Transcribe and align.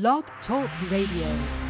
Blog 0.00 0.24
Talk 0.44 0.68
Radio. 0.90 1.63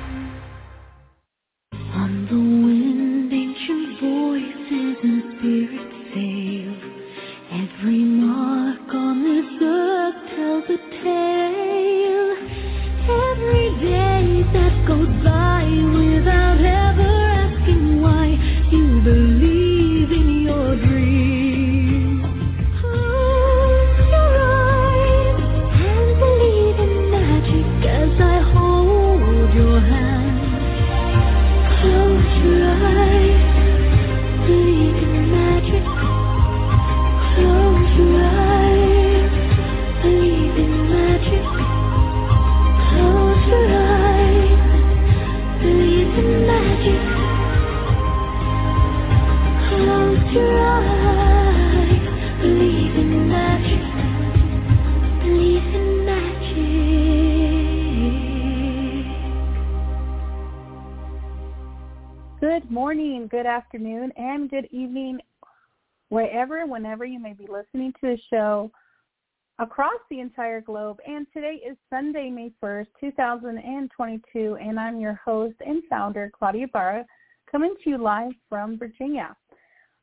Morning, 62.95 63.27
good 63.28 63.45
afternoon, 63.45 64.12
and 64.17 64.48
good 64.48 64.69
evening, 64.70 65.19
wherever 66.11 66.64
whenever 66.64 67.05
you 67.05 67.19
may 67.19 67.33
be 67.33 67.48
listening 67.48 67.92
to 67.95 68.00
the 68.03 68.19
show 68.31 68.70
across 69.59 69.98
the 70.11 70.20
entire 70.20 70.61
globe. 70.61 71.00
And 71.05 71.27
today 71.34 71.61
is 71.69 71.77
Sunday, 71.91 72.31
May 72.31 72.53
1st, 72.62 72.87
2022, 73.00 74.59
and 74.62 74.78
I'm 74.78 75.00
your 75.00 75.20
host 75.25 75.56
and 75.67 75.83
founder, 75.91 76.31
Claudia 76.39 76.67
Ibarra, 76.67 77.05
coming 77.50 77.75
to 77.83 77.91
you 77.91 77.98
live 77.98 78.31
from 78.48 78.78
Virginia. 78.78 79.34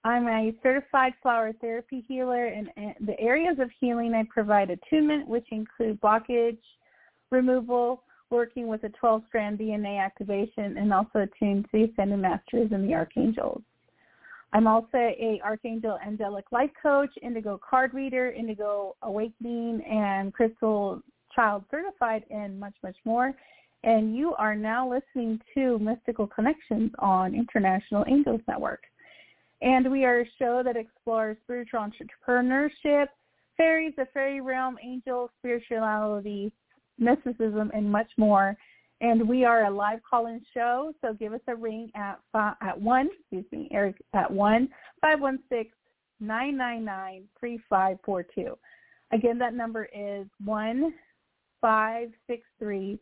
I'm 0.04 0.28
a 0.28 0.54
certified 0.62 1.14
flower 1.24 1.54
therapy 1.62 2.04
healer, 2.10 2.48
and 2.48 2.70
and 2.76 2.94
the 3.00 3.18
areas 3.22 3.56
of 3.60 3.70
healing 3.80 4.14
I 4.14 4.26
provide 4.30 4.70
attunement, 4.70 5.30
which 5.30 5.48
include 5.52 6.02
blockage 6.02 6.60
removal, 7.32 8.04
working 8.32 8.68
with 8.68 8.84
a 8.84 8.90
12-strand 8.90 9.60
DNA 9.60 10.04
activation, 10.04 10.78
and 10.78 10.94
also 10.94 11.20
attuned 11.20 11.66
to 11.66 11.70
the 11.74 11.84
Ascended 11.92 12.20
Masters 12.20 12.72
and 12.72 12.88
the 12.88 12.94
Archangels. 12.94 13.62
I'm 14.54 14.68
also 14.68 14.98
a 14.98 15.40
Archangel 15.44 15.98
Angelic 16.06 16.52
Life 16.52 16.72
Coach, 16.82 17.12
Indigo 17.22 17.58
Card 17.58 17.94
Reader, 17.94 18.32
Indigo 18.32 18.96
Awakening, 19.02 19.82
and 19.90 20.34
Crystal 20.34 21.02
Child 21.34 21.64
Certified, 21.72 22.24
and 22.30 22.60
much, 22.60 22.74
much 22.84 22.98
more. 23.06 23.34
And 23.84 24.16
you 24.16 24.36
are 24.36 24.56
now 24.56 24.90
listening 24.90 25.40
to 25.56 25.80
Mystical 25.80 26.28
Connections 26.28 26.92
on 27.00 27.34
International 27.34 28.06
Angels 28.08 28.42
Network. 28.48 28.84
And 29.62 29.92
we 29.92 30.06
are 30.06 30.22
a 30.22 30.26
show 30.38 30.62
that 30.64 30.76
explores 30.76 31.38
spiritual 31.44 31.80
entrepreneurship, 31.80 33.08
fairies, 33.58 33.94
the 33.96 34.08
fairy 34.14 34.42
realm, 34.42 34.78
angels, 34.84 35.30
spirituality, 35.40 36.52
mysticism, 36.98 37.72
and 37.74 37.92
much 37.92 38.10
more. 38.18 38.56
And 39.02 39.28
we 39.28 39.46
are 39.46 39.66
a 39.66 39.72
live 39.72 40.00
call-in 40.08 40.42
show, 40.54 40.94
so 41.02 41.14
give 41.14 41.34
us 41.34 41.42
a 41.48 41.56
ring 41.56 41.92
at 41.96 42.20
five, 42.32 42.56
at 42.62 42.80
one, 42.80 43.10
excuse 43.20 43.46
me, 43.52 43.68
Eric 43.72 43.96
at 44.14 44.30
one 44.30 44.70
five 45.02 45.20
one 45.20 45.40
six 45.50 45.72
nine 46.20 46.56
nine 46.56 46.86
nine 46.86 47.24
three 47.40 47.60
five 47.68 47.98
four 48.06 48.22
two. 48.24 48.58
Again, 49.12 49.40
that 49.40 49.56
number 49.56 49.90
is 49.94 50.28
one 50.46 50.94
five 51.60 52.10
six 52.28 52.44
three 52.60 53.00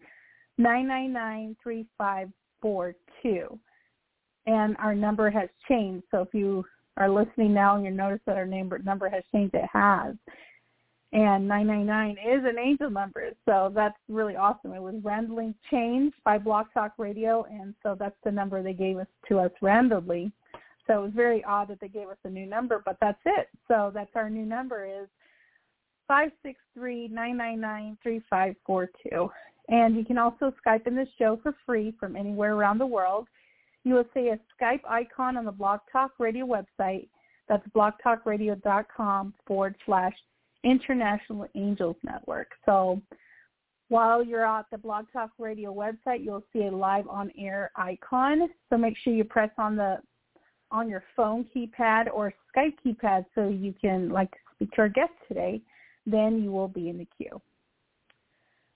nine 0.57 0.87
nine 0.87 1.11
nine 1.11 1.57
three 1.61 1.85
five 1.97 2.29
four 2.61 2.95
two. 3.21 3.59
And 4.45 4.77
our 4.77 4.95
number 4.95 5.29
has 5.29 5.49
changed. 5.67 6.05
So 6.11 6.21
if 6.21 6.33
you 6.33 6.63
are 6.97 7.09
listening 7.09 7.53
now 7.53 7.75
and 7.75 7.83
you 7.83 7.91
notice 7.91 8.21
that 8.25 8.37
our 8.37 8.45
number 8.45 8.79
number 8.79 9.09
has 9.09 9.23
changed, 9.33 9.53
it 9.53 9.69
has 9.71 10.15
and 11.11 11.47
999 11.47 12.11
is 12.11 12.43
an 12.45 12.59
angel 12.59 12.89
number. 12.89 13.31
So 13.45 13.71
that's 13.73 13.97
really 14.07 14.35
awesome. 14.35 14.73
It 14.73 14.81
was 14.81 14.95
randomly 15.03 15.55
changed 15.71 16.15
by 16.23 16.37
Blog 16.37 16.67
Talk 16.73 16.93
Radio, 16.97 17.45
and 17.51 17.73
so 17.81 17.95
that's 17.97 18.15
the 18.23 18.31
number 18.31 18.61
they 18.61 18.73
gave 18.73 18.97
us 18.97 19.07
to 19.27 19.39
us 19.39 19.51
randomly. 19.61 20.31
So 20.85 20.99
it 20.99 21.01
was 21.01 21.11
very 21.15 21.43
odd 21.43 21.67
that 21.69 21.79
they 21.79 21.87
gave 21.87 22.09
us 22.09 22.17
a 22.23 22.29
new 22.29 22.45
number, 22.45 22.81
but 22.83 22.97
that's 23.01 23.19
it. 23.25 23.49
So 23.67 23.91
that's 23.93 24.11
our 24.15 24.29
new 24.29 24.45
number 24.45 24.85
is 24.85 25.07
five 26.07 26.31
six 26.43 26.59
three 26.73 27.07
nine 27.07 27.37
nine 27.37 27.59
nine 27.59 27.97
three 28.03 28.21
five 28.29 28.55
four 28.65 28.89
two. 29.03 29.29
And 29.67 29.95
you 29.95 30.03
can 30.03 30.17
also 30.17 30.51
Skype 30.65 30.87
in 30.87 30.95
this 30.95 31.07
show 31.17 31.39
for 31.41 31.55
free 31.65 31.93
from 31.99 32.15
anywhere 32.15 32.55
around 32.55 32.79
the 32.79 32.87
world. 32.87 33.27
You 33.83 33.93
will 33.93 34.07
see 34.13 34.29
a 34.29 34.39
Skype 34.59 34.81
icon 34.87 35.37
on 35.37 35.45
the 35.45 35.51
Blog 35.51 35.79
Talk 35.91 36.11
Radio 36.19 36.45
website. 36.45 37.07
That's 37.47 37.65
blogtalkradio.com 37.69 39.33
forward 39.45 39.75
slash 39.85 40.13
International 40.63 41.47
Angels 41.55 41.95
Network. 42.03 42.51
So 42.65 43.01
while 43.89 44.23
you're 44.23 44.45
at 44.45 44.65
the 44.71 44.77
Blog 44.77 45.05
Talk 45.11 45.31
Radio 45.39 45.73
website, 45.73 46.23
you'll 46.23 46.43
see 46.53 46.65
a 46.65 46.71
live 46.71 47.07
on 47.07 47.31
air 47.37 47.71
icon. 47.75 48.49
So 48.69 48.77
make 48.77 48.95
sure 49.03 49.13
you 49.13 49.23
press 49.23 49.51
on 49.57 49.75
the 49.75 49.97
on 50.71 50.87
your 50.87 51.03
phone 51.15 51.45
keypad 51.55 52.05
or 52.13 52.31
Skype 52.55 52.75
keypad 52.85 53.25
so 53.33 53.47
you 53.47 53.73
can 53.81 54.09
like 54.09 54.31
speak 54.53 54.71
to 54.73 54.81
our 54.81 54.89
guest 54.89 55.11
today. 55.27 55.61
Then 56.05 56.43
you 56.43 56.51
will 56.51 56.67
be 56.67 56.89
in 56.89 56.99
the 56.99 57.07
queue. 57.17 57.41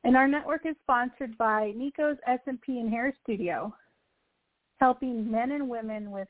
And 0.03 0.17
our 0.17 0.27
network 0.27 0.65
is 0.65 0.75
sponsored 0.83 1.37
by 1.37 1.71
Nico's 1.75 2.17
SMP 2.27 2.79
and 2.79 2.89
Hair 2.89 3.13
Studio, 3.23 3.73
helping 4.79 5.29
men 5.29 5.51
and 5.51 5.69
women 5.69 6.11
with 6.11 6.27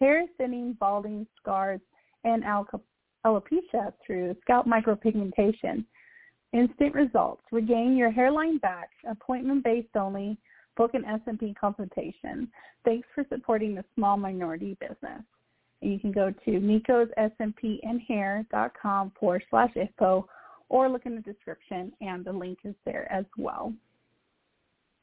hair 0.00 0.24
thinning, 0.38 0.76
balding, 0.78 1.26
scars, 1.40 1.80
and 2.24 2.44
alopecia 3.24 3.94
through 4.04 4.36
scalp 4.42 4.66
micropigmentation. 4.66 5.84
Instant 6.52 6.94
results. 6.94 7.42
Regain 7.50 7.96
your 7.96 8.10
hairline 8.10 8.58
back. 8.58 8.90
Appointment 9.08 9.64
based 9.64 9.96
only. 9.96 10.36
Book 10.76 10.92
an 10.94 11.04
SMP 11.04 11.56
consultation. 11.56 12.48
Thanks 12.84 13.08
for 13.14 13.24
supporting 13.28 13.74
the 13.74 13.84
small 13.94 14.16
minority 14.16 14.76
business. 14.80 15.22
And 15.82 15.92
you 15.92 15.98
can 15.98 16.12
go 16.12 16.30
to 16.30 16.50
nicosmpandhair.com 16.50 19.12
forward 19.18 19.44
slash 19.50 19.76
info 19.76 20.26
or 20.68 20.88
look 20.88 21.06
in 21.06 21.14
the 21.14 21.20
description 21.20 21.92
and 22.00 22.24
the 22.24 22.32
link 22.32 22.58
is 22.64 22.74
there 22.84 23.10
as 23.12 23.24
well. 23.36 23.72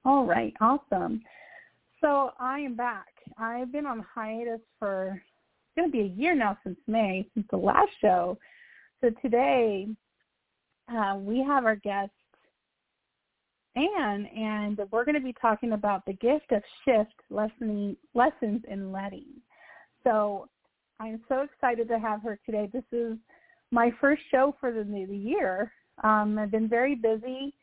All 0.03 0.25
right, 0.25 0.53
awesome. 0.59 1.21
So 2.01 2.31
I 2.39 2.59
am 2.59 2.75
back. 2.75 3.07
I've 3.37 3.71
been 3.71 3.85
on 3.85 4.05
hiatus 4.13 4.59
for 4.79 5.21
going 5.81 5.91
to 5.91 5.97
be 5.97 6.03
a 6.03 6.21
year 6.21 6.35
now 6.35 6.57
since 6.63 6.77
May, 6.87 7.25
since 7.33 7.45
the 7.49 7.57
last 7.57 7.89
show. 7.99 8.37
So 9.01 9.09
today 9.21 9.87
uh, 10.91 11.15
we 11.17 11.43
have 11.43 11.65
our 11.65 11.75
guest 11.75 12.11
Ann, 13.75 14.25
and 14.35 14.79
we're 14.91 15.05
going 15.05 15.15
to 15.15 15.21
be 15.21 15.33
talking 15.41 15.71
about 15.71 16.05
the 16.05 16.13
gift 16.13 16.51
of 16.51 16.61
shift 16.85 17.15
lessoning, 17.31 17.95
lessons 18.13 18.61
in 18.69 18.91
letting. 18.91 19.25
So 20.03 20.49
I'm 20.99 21.21
so 21.29 21.41
excited 21.41 21.87
to 21.87 21.97
have 21.97 22.21
her 22.23 22.37
today. 22.45 22.69
This 22.71 22.83
is 22.91 23.17
my 23.71 23.91
first 24.01 24.21
show 24.29 24.55
for 24.59 24.71
the 24.71 24.83
new 24.83 25.07
year. 25.07 25.71
Um, 26.03 26.37
I've 26.37 26.51
been 26.51 26.67
very 26.67 26.95
busy. 26.95 27.55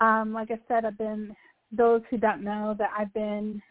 Um, 0.00 0.32
like 0.34 0.50
I 0.50 0.60
said, 0.68 0.84
I've 0.84 0.98
been, 0.98 1.34
those 1.72 2.02
who 2.10 2.18
don't 2.18 2.44
know 2.44 2.76
that 2.78 2.90
I've 2.96 3.12
been 3.14 3.62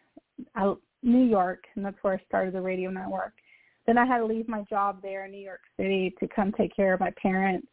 out 0.55 0.81
New 1.03 1.23
York, 1.23 1.65
and 1.75 1.85
that's 1.85 1.97
where 2.01 2.15
I 2.15 2.23
started 2.27 2.55
the 2.55 2.61
radio 2.61 2.89
network. 2.89 3.33
Then 3.87 3.97
I 3.97 4.05
had 4.05 4.19
to 4.19 4.25
leave 4.25 4.47
my 4.47 4.63
job 4.63 5.01
there 5.01 5.25
in 5.25 5.31
New 5.31 5.43
York 5.43 5.61
City 5.77 6.13
to 6.19 6.27
come 6.27 6.51
take 6.51 6.75
care 6.75 6.93
of 6.93 6.99
my 6.99 7.11
parents. 7.21 7.67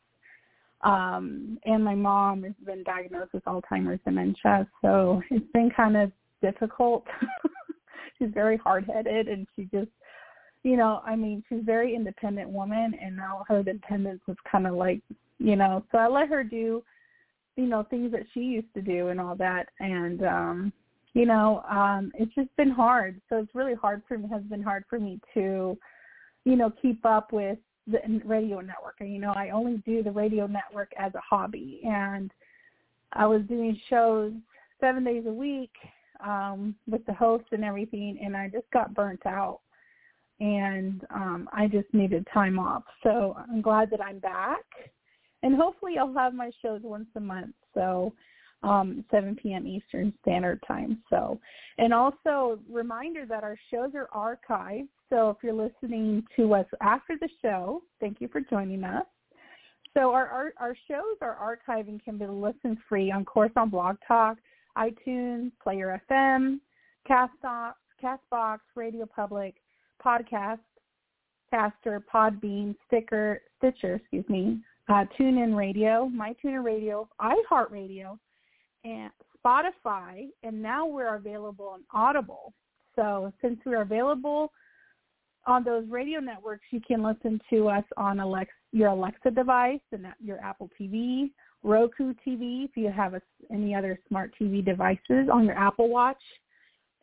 Um, 0.83 1.59
and 1.65 1.85
my 1.85 1.95
mom 1.95 2.43
has 2.43 2.55
been 2.67 2.83
diagnosed 2.83 3.33
with 3.33 3.45
Alzheimer's 3.45 4.01
dementia, 4.05 4.67
so 4.83 5.23
it's 5.31 5.51
been 5.53 5.71
kind 5.71 5.97
of 5.97 6.11
difficult. 6.43 7.05
she's 8.19 8.31
very 8.35 8.57
hard-headed, 8.57 9.29
and 9.29 9.47
she 9.55 9.63
just, 9.65 9.91
you 10.65 10.77
know, 10.77 11.01
I 11.07 11.15
mean, 11.15 11.45
she's 11.49 11.61
a 11.61 11.65
very 11.65 11.95
independent 11.95 12.51
woman, 12.51 12.95
and 13.01 13.17
now 13.17 13.45
her 13.49 13.61
independence 13.61 14.23
is 14.27 14.37
kind 14.51 14.67
of 14.67 14.75
like, 14.75 15.01
you 15.39 15.55
know, 15.55 15.85
so 15.93 15.99
I 15.99 16.09
let 16.09 16.29
her 16.29 16.43
do, 16.43 16.83
you 17.57 17.67
know, 17.67 17.85
things 17.85 18.11
that 18.11 18.25
she 18.35 18.41
used 18.41 18.75
to 18.75 18.83
do 18.83 19.09
and 19.09 19.21
all 19.21 19.37
that, 19.37 19.69
and 19.79 20.25
um 20.25 20.73
you 21.15 21.27
know, 21.27 21.63
um, 21.71 22.11
it's 22.15 22.35
just 22.35 22.55
been 22.57 22.71
hard. 22.71 23.21
So 23.29 23.39
it's 23.39 23.55
really 23.55 23.75
hard 23.75 24.03
for 24.09 24.17
me, 24.17 24.29
has 24.33 24.43
been 24.45 24.63
hard 24.63 24.85
for 24.89 24.99
me 24.99 25.21
to, 25.35 25.77
you 26.45 26.57
know, 26.57 26.73
keep 26.83 27.05
up 27.05 27.33
with 27.33 27.59
the 27.87 27.99
radio 28.25 28.61
network. 28.61 28.97
And, 29.01 29.13
you 29.13 29.21
know, 29.21 29.33
I 29.35 29.51
only 29.51 29.83
do 29.87 30.03
the 30.03 30.11
radio 30.11 30.47
network 30.47 30.93
as 30.99 31.15
a 31.15 31.21
hobby. 31.21 31.81
And 31.85 32.31
I 33.13 33.27
was 33.27 33.43
doing 33.43 33.79
shows 33.91 34.33
seven 34.81 35.05
days 35.05 35.25
a 35.27 35.33
week 35.33 35.73
um, 36.25 36.75
with 36.87 37.05
the 37.07 37.13
host 37.13 37.45
and 37.53 37.65
everything, 37.65 38.19
and 38.23 38.37
I 38.37 38.49
just 38.49 38.71
got 38.73 38.95
burnt 38.95 39.27
out, 39.27 39.61
and 40.41 41.05
um, 41.11 41.49
I 41.53 41.67
just 41.67 41.93
needed 41.93 42.27
time 42.33 42.59
off. 42.59 42.85
So 43.03 43.37
I'm 43.37 43.61
glad 43.61 43.91
that 43.91 44.01
I'm 44.01 44.19
back, 44.19 44.65
and 45.43 45.55
hopefully 45.55 45.99
I'll 45.99 46.15
have 46.15 46.35
my 46.35 46.51
shows 46.63 46.81
once 46.83 47.09
a 47.17 47.21
month. 47.21 47.55
So 47.75 48.15
um, 48.63 49.05
7 49.11 49.37
p.m. 49.37 49.67
Eastern 49.67 50.13
Standard 50.23 50.63
Time. 50.67 51.03
So, 51.11 51.41
and 51.79 51.93
also 51.93 52.59
reminder 52.71 53.27
that 53.27 53.43
our 53.43 53.59
shows 53.71 53.91
are 53.95 54.09
archived. 54.15 54.89
So 55.11 55.31
if 55.31 55.39
you're 55.43 55.53
listening 55.53 56.25
to 56.37 56.55
us 56.55 56.67
after 56.81 57.17
the 57.21 57.29
show, 57.41 57.83
thank 58.01 58.21
you 58.21 58.29
for 58.29 58.41
joining 58.41 58.85
us. 58.85 59.05
So 59.95 60.13
our, 60.13 60.27
our, 60.29 60.53
our 60.59 60.77
shows 60.89 61.17
are 61.21 61.59
archived 61.69 61.89
and 61.89 62.03
can 62.03 62.17
be 62.17 62.27
listened 62.27 62.79
free 62.89 63.11
on 63.13 63.25
Course 63.25 63.53
on 63.57 63.69
Blog 63.69 63.97
Talk, 64.07 64.39
iTunes, 64.79 65.53
Player 65.63 66.01
FM, 66.11 66.61
Castbox, 67.09 67.75
Castbox, 68.03 68.59
Radio 68.75 69.07
Public, 69.07 69.57
Podcast, 70.05 70.61
Caster, 71.51 72.03
Podbean, 72.13 72.75
Sticker, 72.87 73.43
Stitcher, 73.59 73.97
excuse 73.97 74.25
me, 74.29 74.59
uh, 74.89 75.05
TuneIn 75.19 75.55
Radio, 75.55 76.11
MyTuner 76.13 76.65
Radio, 76.65 77.09
iHeartRadio, 77.21 78.19
and 78.85 79.11
Spotify, 79.45 80.29
and 80.43 80.61
now 80.61 80.87
we're 80.87 81.15
available 81.15 81.67
on 81.67 81.83
Audible. 81.93 82.53
So 82.97 83.33
since 83.41 83.59
we're 83.65 83.83
available 83.83 84.53
on 85.47 85.65
those 85.65 85.85
radio 85.89 86.21
networks, 86.21 86.65
you 86.71 86.81
can 86.81 87.03
listen 87.03 87.41
to 87.51 87.69
us 87.69 87.85
on 87.97 88.21
Alexa, 88.21 88.53
your 88.73 88.89
Alexa 88.89 89.31
device 89.31 89.81
and 89.93 90.07
your 90.23 90.39
Apple 90.39 90.71
TV, 90.81 91.31
Roku 91.63 92.13
TV, 92.27 92.65
if 92.65 92.77
you 92.77 92.91
have 92.91 93.15
a, 93.15 93.23
any 93.53 93.75
other 93.75 93.99
smart 94.09 94.33
TV 94.41 94.65
devices 94.65 95.29
on 95.33 95.45
your 95.45 95.57
Apple 95.57 95.89
Watch, 95.89 96.23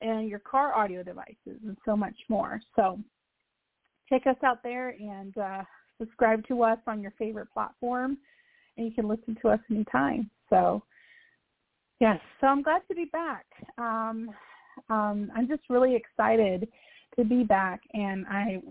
and 0.01 0.29
your 0.29 0.39
car 0.39 0.73
audio 0.75 1.03
devices, 1.03 1.59
and 1.65 1.77
so 1.85 1.95
much 1.95 2.15
more. 2.29 2.61
So 2.75 2.99
check 4.07 4.27
us 4.27 4.37
out 4.43 4.63
there 4.63 4.89
and 4.89 5.37
uh, 5.37 5.63
subscribe 5.97 6.47
to 6.47 6.63
us 6.63 6.79
on 6.87 7.01
your 7.01 7.11
favorite 7.11 7.51
platform, 7.53 8.17
and 8.77 8.85
you 8.85 8.93
can 8.93 9.07
listen 9.07 9.37
to 9.41 9.49
us 9.49 9.59
anytime. 9.69 10.29
So 10.49 10.83
yes, 11.99 12.19
so 12.39 12.47
I'm 12.47 12.61
glad 12.61 12.81
to 12.87 12.95
be 12.95 13.05
back. 13.05 13.45
Um, 13.77 14.29
um, 14.89 15.31
I'm 15.35 15.47
just 15.47 15.63
really 15.69 15.95
excited 15.95 16.67
to 17.17 17.23
be 17.23 17.43
back, 17.43 17.81
and 17.93 18.25
I 18.27 18.61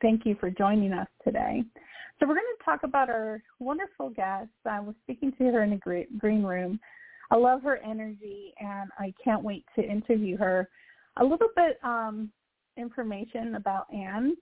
thank 0.00 0.24
you 0.24 0.36
for 0.40 0.50
joining 0.50 0.92
us 0.92 1.08
today. 1.24 1.62
So 2.18 2.26
we're 2.26 2.34
going 2.34 2.46
to 2.58 2.64
talk 2.64 2.82
about 2.82 3.08
our 3.08 3.42
wonderful 3.58 4.10
guest. 4.10 4.50
I 4.66 4.80
was 4.80 4.94
speaking 5.04 5.32
to 5.38 5.44
her 5.44 5.62
in 5.62 5.70
the 5.70 6.06
green 6.18 6.42
room. 6.42 6.80
I 7.30 7.36
love 7.36 7.62
her 7.62 7.78
energy, 7.78 8.54
and 8.58 8.90
I 8.98 9.12
can't 9.22 9.42
wait 9.42 9.64
to 9.76 9.82
interview 9.82 10.36
her. 10.38 10.68
A 11.18 11.24
little 11.24 11.48
bit 11.54 11.78
um, 11.82 12.30
information 12.76 13.56
about 13.56 13.92
Ann. 13.92 14.36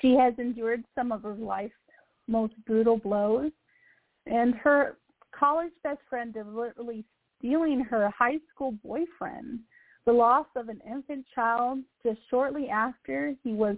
She 0.00 0.14
has 0.14 0.34
endured 0.38 0.84
some 0.94 1.10
of 1.10 1.22
her 1.22 1.34
life's 1.34 1.72
most 2.28 2.52
brutal 2.66 2.98
blows, 2.98 3.50
and 4.26 4.54
her 4.56 4.98
college 5.32 5.72
best 5.82 6.00
friend 6.08 6.34
deliberately 6.34 7.04
stealing 7.38 7.80
her 7.80 8.10
high 8.16 8.38
school 8.52 8.72
boyfriend 8.84 9.60
the 10.06 10.12
loss 10.12 10.46
of 10.54 10.68
an 10.68 10.80
infant 10.88 11.26
child 11.34 11.80
just 12.04 12.18
shortly 12.30 12.68
after 12.68 13.34
he 13.42 13.52
was 13.52 13.76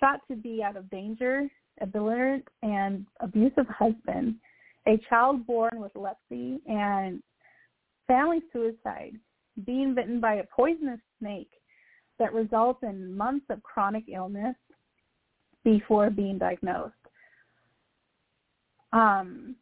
thought 0.00 0.20
to 0.28 0.34
be 0.34 0.62
out 0.62 0.76
of 0.76 0.90
danger, 0.90 1.48
a 1.82 1.86
belligerent 1.86 2.46
and 2.62 3.06
abusive 3.20 3.66
husband, 3.68 4.36
a 4.88 4.98
child 5.08 5.46
born 5.46 5.72
with 5.74 5.92
leprosy, 5.94 6.60
and 6.66 7.22
family 8.06 8.40
suicide, 8.52 9.12
being 9.66 9.94
bitten 9.94 10.18
by 10.18 10.36
a 10.36 10.44
poisonous 10.44 11.00
snake 11.18 11.50
that 12.18 12.32
results 12.32 12.82
in 12.82 13.14
months 13.14 13.44
of 13.50 13.62
chronic 13.62 14.04
illness 14.12 14.56
before 15.62 16.08
being 16.08 16.38
diagnosed. 16.38 16.94
Um, 18.94 19.56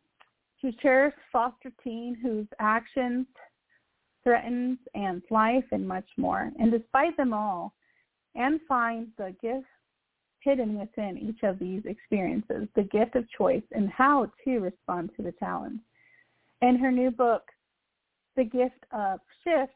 she 0.60 0.72
cherished 0.82 1.18
foster 1.32 1.70
teen 1.82 2.16
whose 2.22 2.46
actions 2.58 3.26
threatens 4.24 4.78
Ann's 4.94 5.22
life, 5.30 5.64
and 5.70 5.86
much 5.86 6.08
more. 6.16 6.50
And 6.58 6.70
despite 6.70 7.16
them 7.16 7.32
all, 7.32 7.72
Ann 8.34 8.60
finds 8.68 9.10
the 9.16 9.34
gift 9.40 9.66
hidden 10.40 10.78
within 10.78 11.18
each 11.18 11.42
of 11.42 11.58
these 11.58 11.82
experiences, 11.86 12.68
the 12.74 12.82
gift 12.84 13.16
of 13.16 13.24
choice 13.30 13.62
and 13.72 13.90
how 13.90 14.30
to 14.44 14.58
respond 14.58 15.10
to 15.16 15.22
the 15.22 15.32
challenge. 15.38 15.80
In 16.62 16.76
her 16.76 16.92
new 16.92 17.10
book, 17.10 17.42
The 18.36 18.44
Gift 18.44 18.84
of 18.92 19.20
Shift, 19.44 19.72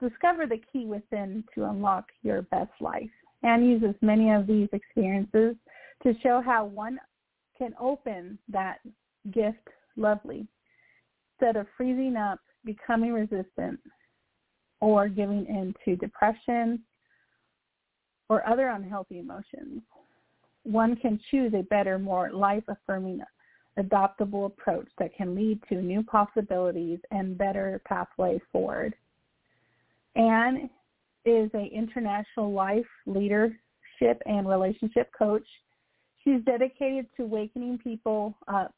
discover 0.00 0.46
the 0.46 0.60
key 0.72 0.86
within 0.86 1.44
to 1.54 1.64
unlock 1.64 2.06
your 2.22 2.42
best 2.42 2.72
life. 2.80 3.10
Ann 3.42 3.64
uses 3.64 3.94
many 4.00 4.30
of 4.30 4.46
these 4.46 4.68
experiences 4.72 5.56
to 6.02 6.14
show 6.22 6.42
how 6.44 6.64
one 6.64 6.98
can 7.56 7.74
open 7.80 8.38
that 8.48 8.78
gift 9.32 9.68
lovely. 9.96 10.46
Instead 11.40 11.56
of 11.56 11.66
freezing 11.76 12.16
up 12.16 12.40
becoming 12.64 13.12
resistant 13.12 13.78
or 14.80 15.08
giving 15.08 15.46
in 15.46 15.74
to 15.84 15.96
depression 15.96 16.80
or 18.28 18.46
other 18.46 18.68
unhealthy 18.68 19.18
emotions. 19.18 19.82
One 20.62 20.96
can 20.96 21.20
choose 21.30 21.52
a 21.54 21.62
better, 21.62 21.98
more 21.98 22.32
life-affirming, 22.32 23.20
adoptable 23.78 24.46
approach 24.46 24.88
that 24.98 25.14
can 25.14 25.34
lead 25.34 25.60
to 25.68 25.76
new 25.76 26.02
possibilities 26.02 27.00
and 27.10 27.36
better 27.36 27.82
pathways 27.86 28.40
forward. 28.52 28.94
Ann 30.16 30.70
is 31.24 31.50
an 31.54 31.68
international 31.72 32.52
life 32.52 32.86
leadership 33.06 34.22
and 34.26 34.48
relationship 34.48 35.10
coach. 35.16 35.46
She's 36.22 36.40
dedicated 36.44 37.06
to 37.16 37.26
wakening 37.26 37.78
people 37.78 38.36
up 38.48 38.74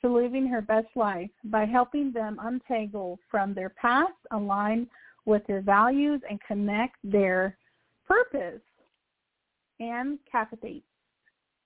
to 0.00 0.12
living 0.12 0.46
her 0.46 0.60
best 0.60 0.88
life 0.94 1.30
by 1.44 1.64
helping 1.64 2.12
them 2.12 2.38
untangle 2.42 3.18
from 3.30 3.54
their 3.54 3.70
past, 3.70 4.12
align 4.30 4.86
with 5.24 5.46
their 5.46 5.60
values, 5.60 6.20
and 6.28 6.40
connect 6.46 6.96
their 7.02 7.56
purpose 8.06 8.60
and 9.80 10.18
capitate, 10.30 10.84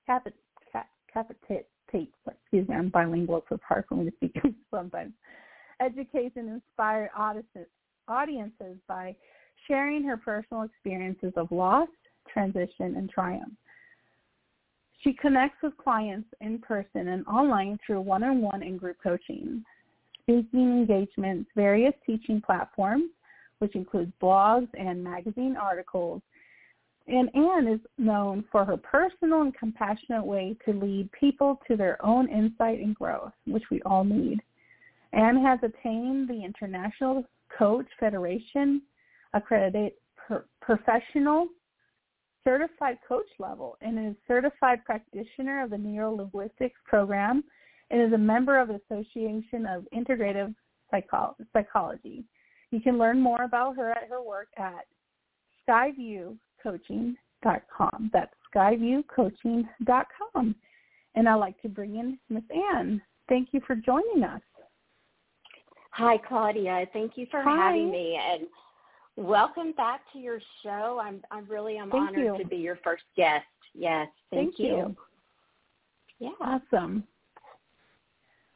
capit, 0.07 0.35
cap, 0.73 0.89
excuse 1.93 2.69
me, 2.69 2.75
I'm 2.75 2.89
bilingual, 2.89 3.45
so 3.49 3.57
it's 3.57 3.65
hard 3.67 3.85
for 3.89 3.97
me 3.97 4.11
to 4.11 4.17
speak 4.17 4.37
sometimes. 4.71 5.13
Educate 5.81 6.33
and 6.37 6.49
inspire 6.49 7.11
audiences 7.17 8.77
by 8.89 9.15
sharing 9.67 10.03
her 10.05 10.17
personal 10.17 10.63
experiences 10.63 11.33
of 11.37 11.51
loss, 11.51 11.89
transition, 12.33 12.97
and 12.97 13.11
triumph. 13.11 13.53
She 15.03 15.13
connects 15.13 15.63
with 15.63 15.77
clients 15.77 16.29
in 16.41 16.61
person 16.61 17.09
and 17.09 17.27
online 17.27 17.79
through 17.85 18.03
one-on-one 18.03 18.63
and 18.63 18.79
group 18.79 18.99
coaching, 19.03 19.65
speaking 20.23 20.61
engagements, 20.61 21.51
various 21.57 21.95
teaching 22.07 22.41
platforms, 22.41 23.11
which 23.59 23.75
includes 23.75 24.13
blogs 24.23 24.69
and 24.79 25.03
magazine 25.03 25.57
articles. 25.61 26.23
And 27.09 27.35
Ann 27.35 27.67
is 27.67 27.81
known 27.99 28.45
for 28.53 28.65
her 28.65 28.77
personal 28.77 29.43
and 29.43 29.57
compassionate 29.57 30.25
way 30.25 30.57
to 30.65 30.73
lead 30.73 31.11
people 31.11 31.61
to 31.67 31.77
their 31.77 32.05
own 32.05 32.29
insight 32.29 32.79
and 32.79 32.95
growth, 32.95 33.33
which 33.45 33.65
we 33.73 33.83
all 33.83 34.05
need. 34.05 34.41
Anne 35.13 35.43
has 35.43 35.59
attained 35.65 36.29
the 36.29 36.45
International 36.45 37.25
Coach 37.59 37.87
Federation 37.99 38.83
accredited 39.35 39.93
professional 40.61 41.49
certified 42.45 42.99
coach 43.07 43.29
level 43.39 43.77
and 43.81 44.11
is 44.11 44.17
certified 44.27 44.85
practitioner 44.85 45.63
of 45.63 45.71
the 45.71 45.79
Neuro-Linguistics 45.79 46.81
program 46.87 47.45
and 47.91 48.01
is 48.01 48.13
a 48.13 48.19
member 48.19 48.59
of 48.59 48.69
the 48.69 48.81
Association 48.91 49.67
of 49.67 49.87
Integrative 49.95 50.55
Psycho- 50.91 51.37
Psychology. 51.53 52.25
You 52.71 52.81
can 52.81 52.99
learn 52.99 53.21
more 53.21 53.43
about 53.43 53.77
her 53.77 53.91
at 53.91 54.09
her 54.09 54.23
work 54.23 54.49
at 54.57 54.87
skyviewcoaching.com. 55.69 58.11
That's 58.13 58.35
skyviewcoaching.com. 58.55 60.55
And 61.15 61.29
I'd 61.29 61.35
like 61.35 61.61
to 61.63 61.69
bring 61.69 61.97
in 61.97 62.19
Miss 62.31 62.45
Ann. 62.75 63.03
Thank 63.29 63.49
you 63.53 63.61
for 63.67 63.77
joining 63.77 64.25
us. 64.25 64.41
Hi, 65.91 66.17
Claudia. 66.17 66.87
Thank 66.95 67.13
you 67.17 67.27
for 67.31 67.43
Hi. 67.43 67.67
having 67.67 67.91
me. 67.91 68.19
And 68.19 68.47
Welcome 69.17 69.73
back 69.73 70.01
to 70.13 70.19
your 70.19 70.41
show. 70.63 71.01
I'm 71.03 71.23
I'm 71.31 71.47
really 71.47 71.79
I'm 71.79 71.91
Thank 71.91 72.09
honored 72.09 72.39
you. 72.39 72.39
to 72.43 72.49
be 72.49 72.57
your 72.57 72.79
first 72.83 73.05
guest. 73.17 73.45
Yes, 73.75 74.09
thank, 74.31 74.57
Thank 74.57 74.71
you. 74.71 74.97
Yeah. 76.19 76.31
Awesome. 76.41 77.05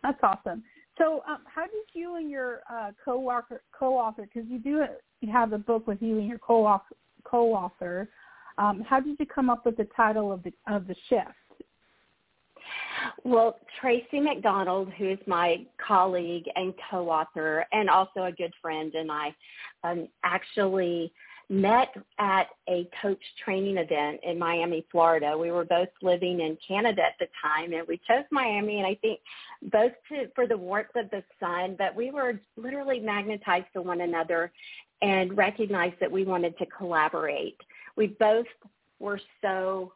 That's 0.03 0.19
awesome. 0.23 0.63
So, 0.99 1.23
um, 1.29 1.39
how 1.53 1.65
did 1.65 1.85
you 1.93 2.17
and 2.17 2.31
your 2.31 2.61
uh, 2.73 2.93
co-author, 3.05 3.63
co-author, 3.77 4.29
because 4.33 4.49
you 4.49 4.59
do 4.59 4.85
have 5.31 5.53
a 5.53 5.59
book 5.59 5.87
with 5.87 6.01
you 6.01 6.19
and 6.19 6.27
your 6.29 6.39
co-author, 6.39 6.95
co-author, 7.25 8.09
um, 8.57 8.83
how 8.89 9.01
did 9.01 9.19
you 9.19 9.27
come 9.27 9.51
up 9.51 9.67
with 9.67 9.77
the 9.77 9.89
title 9.97 10.33
of 10.33 10.43
the 10.43 10.53
of 10.69 10.87
the 10.87 10.95
shift? 11.09 11.46
Well, 13.25 13.59
Tracy 13.81 14.21
McDonald, 14.21 14.91
who 14.99 15.11
is 15.11 15.19
my 15.27 15.67
colleague 15.85 16.45
and 16.55 16.75
co-author 16.91 17.67
and 17.73 17.91
also 17.91 18.25
a 18.25 18.33
good 18.33 18.53
friend, 18.61 18.95
and 18.95 19.11
I 19.11 19.35
um, 19.85 20.09
actually 20.25 21.13
met 21.49 21.95
at 22.19 22.49
a 22.69 22.89
coach 23.01 23.23
training 23.45 23.77
event 23.77 24.21
in 24.25 24.39
Miami, 24.39 24.85
Florida. 24.91 25.37
We 25.39 25.53
were 25.53 25.65
both 25.65 25.89
living 26.03 26.41
in 26.41 26.59
Canada 26.67 27.03
at 27.03 27.15
the 27.21 27.29
time, 27.41 27.73
and 27.73 27.87
we 27.87 28.01
chose 28.09 28.25
Miami, 28.33 28.79
and 28.79 28.87
I 28.87 28.97
think 28.97 29.21
both 29.71 29.93
to, 30.09 30.29
for 30.35 30.47
the 30.49 30.57
warmth 30.57 30.97
of 30.97 31.09
the 31.11 31.23
sun, 31.39 31.77
but 31.79 31.95
we 31.95 32.11
were 32.11 32.41
literally 32.57 32.99
magnetized 32.99 33.67
to 33.75 33.83
one 33.83 34.01
another 34.01 34.51
and 35.03 35.37
recognized 35.37 35.97
that 36.01 36.11
we 36.11 36.25
wanted 36.25 36.59
to 36.59 36.67
collaborate. 36.67 37.61
We 37.97 38.09
both 38.09 38.47
were 38.99 39.21
so 39.41 39.93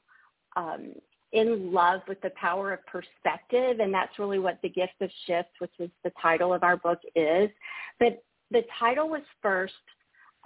um, 0.56 0.92
in 1.32 1.72
love 1.72 2.00
with 2.08 2.20
the 2.22 2.30
power 2.30 2.72
of 2.72 2.84
perspective, 2.86 3.80
and 3.80 3.92
that's 3.94 4.18
really 4.18 4.38
what 4.38 4.58
the 4.62 4.68
gift 4.68 4.94
of 5.00 5.10
shift, 5.26 5.50
which 5.58 5.72
is 5.78 5.90
the 6.02 6.12
title 6.20 6.52
of 6.52 6.62
our 6.62 6.76
book, 6.76 6.98
is. 7.14 7.50
But 7.98 8.22
the 8.50 8.62
title 8.78 9.08
was 9.08 9.22
first 9.40 9.74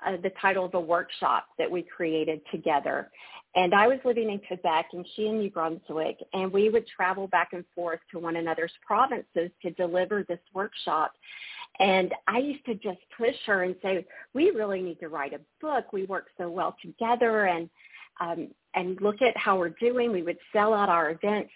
uh, 0.05 0.17
the 0.23 0.33
title 0.41 0.65
of 0.65 0.75
a 0.75 0.81
workshop 0.81 1.47
that 1.59 1.71
we 1.71 1.83
created 1.83 2.41
together. 2.51 3.11
And 3.55 3.73
I 3.73 3.87
was 3.87 3.99
living 4.05 4.29
in 4.31 4.41
Quebec 4.41 4.87
and 4.93 5.07
she 5.15 5.27
in 5.27 5.39
New 5.39 5.51
Brunswick, 5.51 6.19
and 6.33 6.53
we 6.53 6.69
would 6.69 6.87
travel 6.89 7.29
back 7.29 7.51
and 7.53 7.65
forth 7.75 8.01
to 8.11 8.19
one 8.19 8.37
another's 8.37 8.73
provinces 8.85 9.51
to 9.63 9.71
deliver 9.71 10.25
this 10.25 10.41
workshop. 10.53 11.13
And 11.79 12.13
I 12.27 12.39
used 12.39 12.65
to 12.67 12.75
just 12.75 12.99
push 13.17 13.37
her 13.47 13.63
and 13.63 13.77
say, 13.83 14.05
we 14.33 14.51
really 14.51 14.83
need 14.83 14.99
to 15.01 15.09
write 15.09 15.33
a 15.33 15.41
book. 15.61 15.93
We 15.93 16.05
work 16.05 16.27
so 16.37 16.51
well 16.51 16.77
together 16.83 17.47
and 17.47 17.71
um, 18.21 18.49
and 18.75 19.01
look 19.01 19.23
at 19.23 19.37
how 19.37 19.59
we're 19.59 19.71
doing. 19.71 20.13
We 20.13 20.23
would 20.23 20.39
sell 20.53 20.75
out 20.75 20.89
our 20.89 21.11
events. 21.11 21.51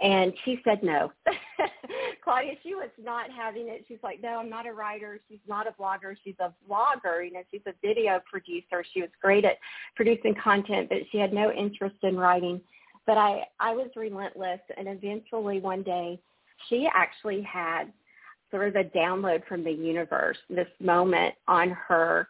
And 0.00 0.32
she 0.44 0.60
said 0.64 0.82
no. 0.82 1.10
Claudia, 2.22 2.52
she 2.62 2.74
was 2.76 2.90
not 3.02 3.30
having 3.30 3.68
it. 3.68 3.84
She's 3.88 3.98
like, 4.02 4.22
no, 4.22 4.38
I'm 4.38 4.48
not 4.48 4.66
a 4.66 4.72
writer. 4.72 5.18
She's 5.28 5.40
not 5.48 5.66
a 5.66 5.72
blogger. 5.72 6.14
She's 6.22 6.36
a 6.38 6.52
vlogger. 6.70 7.24
You 7.26 7.32
know, 7.32 7.42
she's 7.50 7.62
a 7.66 7.72
video 7.82 8.20
producer. 8.30 8.84
She 8.94 9.00
was 9.00 9.10
great 9.20 9.44
at 9.44 9.56
producing 9.96 10.36
content, 10.42 10.88
but 10.88 10.98
she 11.10 11.18
had 11.18 11.32
no 11.32 11.50
interest 11.50 11.96
in 12.02 12.16
writing. 12.16 12.60
But 13.06 13.18
I, 13.18 13.44
I 13.58 13.72
was 13.72 13.88
relentless, 13.96 14.60
and 14.76 14.86
eventually 14.86 15.60
one 15.60 15.82
day, 15.82 16.20
she 16.68 16.88
actually 16.94 17.42
had 17.42 17.92
sort 18.50 18.68
of 18.68 18.76
a 18.76 18.84
download 18.84 19.46
from 19.46 19.64
the 19.64 19.72
universe. 19.72 20.36
This 20.48 20.68
moment 20.80 21.34
on 21.48 21.70
her 21.70 22.28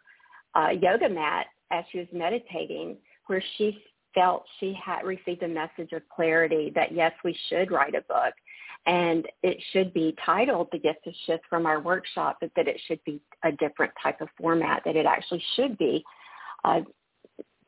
uh, 0.55 0.69
yoga 0.69 1.09
mat 1.09 1.47
as 1.71 1.83
she 1.91 1.99
was 1.99 2.07
meditating, 2.11 2.97
where 3.27 3.43
she 3.57 3.83
felt 4.19 4.43
she 4.59 4.77
had 4.83 5.05
received 5.05 5.43
a 5.43 5.47
message 5.47 5.93
of 5.93 6.01
clarity 6.13 6.71
that 6.75 6.91
yes, 6.91 7.13
we 7.23 7.37
should 7.47 7.71
write 7.71 7.95
a 7.95 8.01
book 8.01 8.33
and 8.85 9.25
it 9.43 9.57
should 9.71 9.93
be 9.93 10.15
titled 10.25 10.67
The 10.71 10.79
Gift 10.79 11.05
of 11.07 11.13
Shift 11.25 11.43
from 11.49 11.65
our 11.65 11.79
workshop, 11.79 12.37
but 12.41 12.51
that 12.55 12.67
it 12.67 12.79
should 12.87 13.03
be 13.05 13.21
a 13.43 13.51
different 13.51 13.91
type 14.01 14.21
of 14.21 14.29
format, 14.39 14.81
that 14.85 14.95
it 14.95 15.05
actually 15.05 15.43
should 15.55 15.77
be 15.77 16.03
uh, 16.63 16.81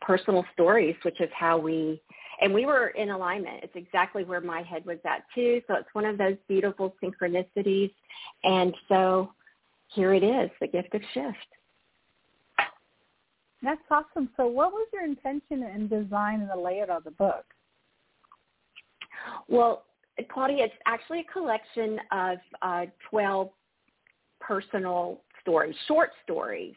personal 0.02 0.44
stories, 0.54 0.96
which 1.04 1.20
is 1.22 1.30
how 1.38 1.58
we, 1.58 2.02
and 2.42 2.54
we 2.54 2.66
were 2.66 2.88
in 2.90 3.12
alignment. 3.12 3.64
It's 3.64 3.76
exactly 3.76 4.24
where 4.24 4.42
my 4.42 4.62
head 4.62 4.86
was 4.86 4.98
at 5.06 5.24
too. 5.36 5.62
So 5.68 5.76
it's 5.76 5.90
one 5.94 6.06
of 6.06 6.18
those 6.18 6.38
beautiful 6.48 6.96
synchronicities. 7.04 7.92
And 8.44 8.74
so 8.90 9.32
here 9.94 10.14
it 10.14 10.24
is, 10.24 10.50
The 10.60 10.68
Gift 10.68 10.96
of 10.96 11.02
Shift. 11.14 11.38
That's 13.64 13.82
awesome. 13.92 14.30
So 14.38 14.48
what 14.48 14.72
was 14.72 14.88
your 14.92 15.04
intention 15.04 15.64
and 15.64 15.90
design 15.90 16.42
and 16.42 16.50
the 16.50 16.60
layout 16.60 16.90
of 16.90 17.04
the 17.04 17.12
book? 17.12 17.46
Well, 19.48 19.84
Claudia, 20.32 20.66
it's 20.66 20.74
actually 20.86 21.20
a 21.22 21.32
collection 21.32 22.00
of 22.12 22.38
uh, 22.62 22.86
12 23.10 23.50
personal 24.40 25.22
stories, 25.42 25.76
short 25.88 26.10
stories. 26.24 26.74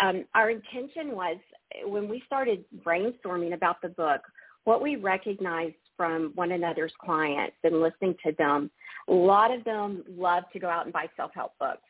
Um, 0.00 0.24
our 0.34 0.50
intention 0.50 1.14
was 1.14 1.36
when 1.84 2.08
we 2.08 2.22
started 2.26 2.64
brainstorming 2.84 3.54
about 3.54 3.82
the 3.82 3.88
book, 3.90 4.20
what 4.64 4.80
we 4.82 4.96
recognized 4.96 5.74
from 5.96 6.32
one 6.34 6.52
another's 6.52 6.92
clients 7.04 7.56
and 7.64 7.80
listening 7.80 8.14
to 8.24 8.32
them, 8.38 8.70
a 9.08 9.12
lot 9.12 9.52
of 9.52 9.64
them 9.64 10.04
love 10.08 10.44
to 10.52 10.58
go 10.58 10.68
out 10.68 10.84
and 10.84 10.92
buy 10.92 11.06
self-help 11.16 11.52
books, 11.58 11.82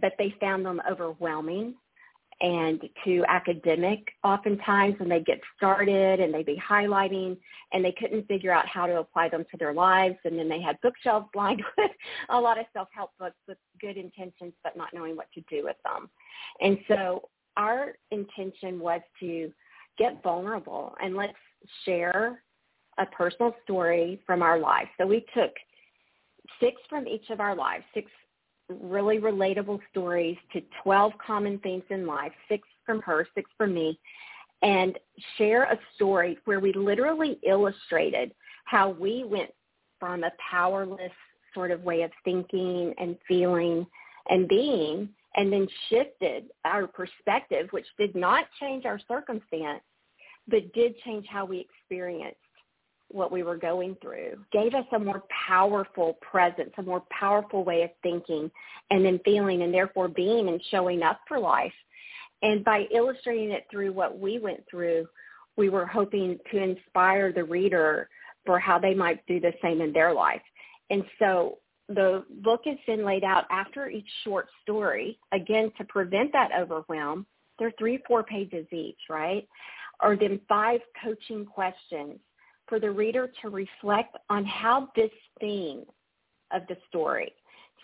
but 0.00 0.12
they 0.18 0.34
found 0.38 0.64
them 0.64 0.80
overwhelming 0.90 1.74
and 2.40 2.80
to 3.04 3.22
academic 3.28 4.08
oftentimes 4.24 4.94
when 4.98 5.08
they 5.08 5.20
get 5.20 5.40
started 5.56 6.20
and 6.20 6.32
they'd 6.32 6.46
be 6.46 6.60
highlighting 6.60 7.36
and 7.72 7.84
they 7.84 7.92
couldn't 7.92 8.26
figure 8.28 8.52
out 8.52 8.66
how 8.66 8.86
to 8.86 8.98
apply 8.98 9.28
them 9.28 9.44
to 9.50 9.56
their 9.58 9.74
lives 9.74 10.16
and 10.24 10.38
then 10.38 10.48
they 10.48 10.60
had 10.60 10.80
bookshelves 10.82 11.26
lined 11.34 11.62
with 11.76 11.90
a 12.30 12.38
lot 12.38 12.58
of 12.58 12.64
self-help 12.72 13.10
books 13.18 13.36
with 13.46 13.58
good 13.80 13.96
intentions 13.96 14.54
but 14.64 14.76
not 14.76 14.88
knowing 14.94 15.16
what 15.16 15.30
to 15.32 15.42
do 15.50 15.64
with 15.64 15.76
them. 15.84 16.08
And 16.60 16.78
so 16.88 17.28
our 17.56 17.94
intention 18.10 18.80
was 18.80 19.00
to 19.20 19.52
get 19.98 20.22
vulnerable 20.22 20.94
and 21.02 21.14
let's 21.14 21.34
share 21.84 22.42
a 22.98 23.06
personal 23.06 23.54
story 23.64 24.20
from 24.26 24.42
our 24.42 24.58
life. 24.58 24.88
So 24.98 25.06
we 25.06 25.24
took 25.34 25.52
six 26.58 26.76
from 26.88 27.06
each 27.06 27.30
of 27.30 27.40
our 27.40 27.54
lives, 27.54 27.84
six 27.94 28.10
really 28.80 29.18
relatable 29.18 29.80
stories 29.90 30.36
to 30.52 30.62
12 30.82 31.12
common 31.24 31.58
themes 31.58 31.84
in 31.90 32.06
life, 32.06 32.32
six 32.48 32.66
from 32.84 33.00
her, 33.02 33.26
six 33.34 33.50
from 33.56 33.74
me, 33.74 33.98
and 34.62 34.98
share 35.36 35.64
a 35.64 35.78
story 35.94 36.38
where 36.44 36.60
we 36.60 36.72
literally 36.72 37.38
illustrated 37.46 38.32
how 38.64 38.90
we 38.90 39.24
went 39.24 39.50
from 39.98 40.24
a 40.24 40.32
powerless 40.50 41.12
sort 41.54 41.70
of 41.70 41.82
way 41.82 42.02
of 42.02 42.10
thinking 42.24 42.94
and 42.98 43.16
feeling 43.26 43.86
and 44.28 44.48
being 44.48 45.08
and 45.36 45.52
then 45.52 45.66
shifted 45.88 46.46
our 46.64 46.86
perspective, 46.86 47.68
which 47.70 47.86
did 47.98 48.14
not 48.14 48.46
change 48.58 48.84
our 48.84 49.00
circumstance, 49.08 49.82
but 50.48 50.72
did 50.72 50.98
change 51.04 51.26
how 51.28 51.44
we 51.44 51.60
experienced 51.60 52.38
what 53.12 53.32
we 53.32 53.42
were 53.42 53.56
going 53.56 53.96
through, 54.00 54.38
gave 54.52 54.74
us 54.74 54.84
a 54.92 54.98
more 54.98 55.22
powerful 55.48 56.18
presence, 56.20 56.70
a 56.78 56.82
more 56.82 57.02
powerful 57.10 57.64
way 57.64 57.82
of 57.82 57.90
thinking 58.02 58.50
and 58.90 59.04
then 59.04 59.20
feeling 59.24 59.62
and 59.62 59.72
therefore 59.72 60.08
being 60.08 60.48
and 60.48 60.60
showing 60.70 61.02
up 61.02 61.20
for 61.26 61.38
life. 61.38 61.72
And 62.42 62.64
by 62.64 62.86
illustrating 62.94 63.50
it 63.50 63.66
through 63.70 63.92
what 63.92 64.18
we 64.18 64.38
went 64.38 64.64
through, 64.70 65.06
we 65.56 65.68
were 65.68 65.86
hoping 65.86 66.38
to 66.50 66.62
inspire 66.62 67.32
the 67.32 67.44
reader 67.44 68.08
for 68.46 68.58
how 68.58 68.78
they 68.78 68.94
might 68.94 69.26
do 69.26 69.40
the 69.40 69.52
same 69.62 69.80
in 69.80 69.92
their 69.92 70.14
life. 70.14 70.42
And 70.88 71.04
so 71.18 71.58
the 71.88 72.24
book 72.42 72.62
is 72.66 72.78
then 72.86 73.04
laid 73.04 73.24
out 73.24 73.44
after 73.50 73.88
each 73.88 74.08
short 74.24 74.48
story, 74.62 75.18
again, 75.32 75.72
to 75.78 75.84
prevent 75.84 76.32
that 76.32 76.50
overwhelm. 76.58 77.26
They're 77.58 77.72
three, 77.78 78.02
four 78.06 78.22
pages 78.22 78.66
each, 78.72 78.98
right? 79.10 79.46
Or 80.02 80.16
then 80.16 80.40
five 80.48 80.80
coaching 81.04 81.44
questions 81.44 82.18
for 82.70 82.80
the 82.80 82.90
reader 82.90 83.30
to 83.42 83.50
reflect 83.50 84.16
on 84.30 84.46
how 84.46 84.88
this 84.96 85.10
theme 85.40 85.82
of 86.52 86.62
the 86.68 86.76
story. 86.88 87.34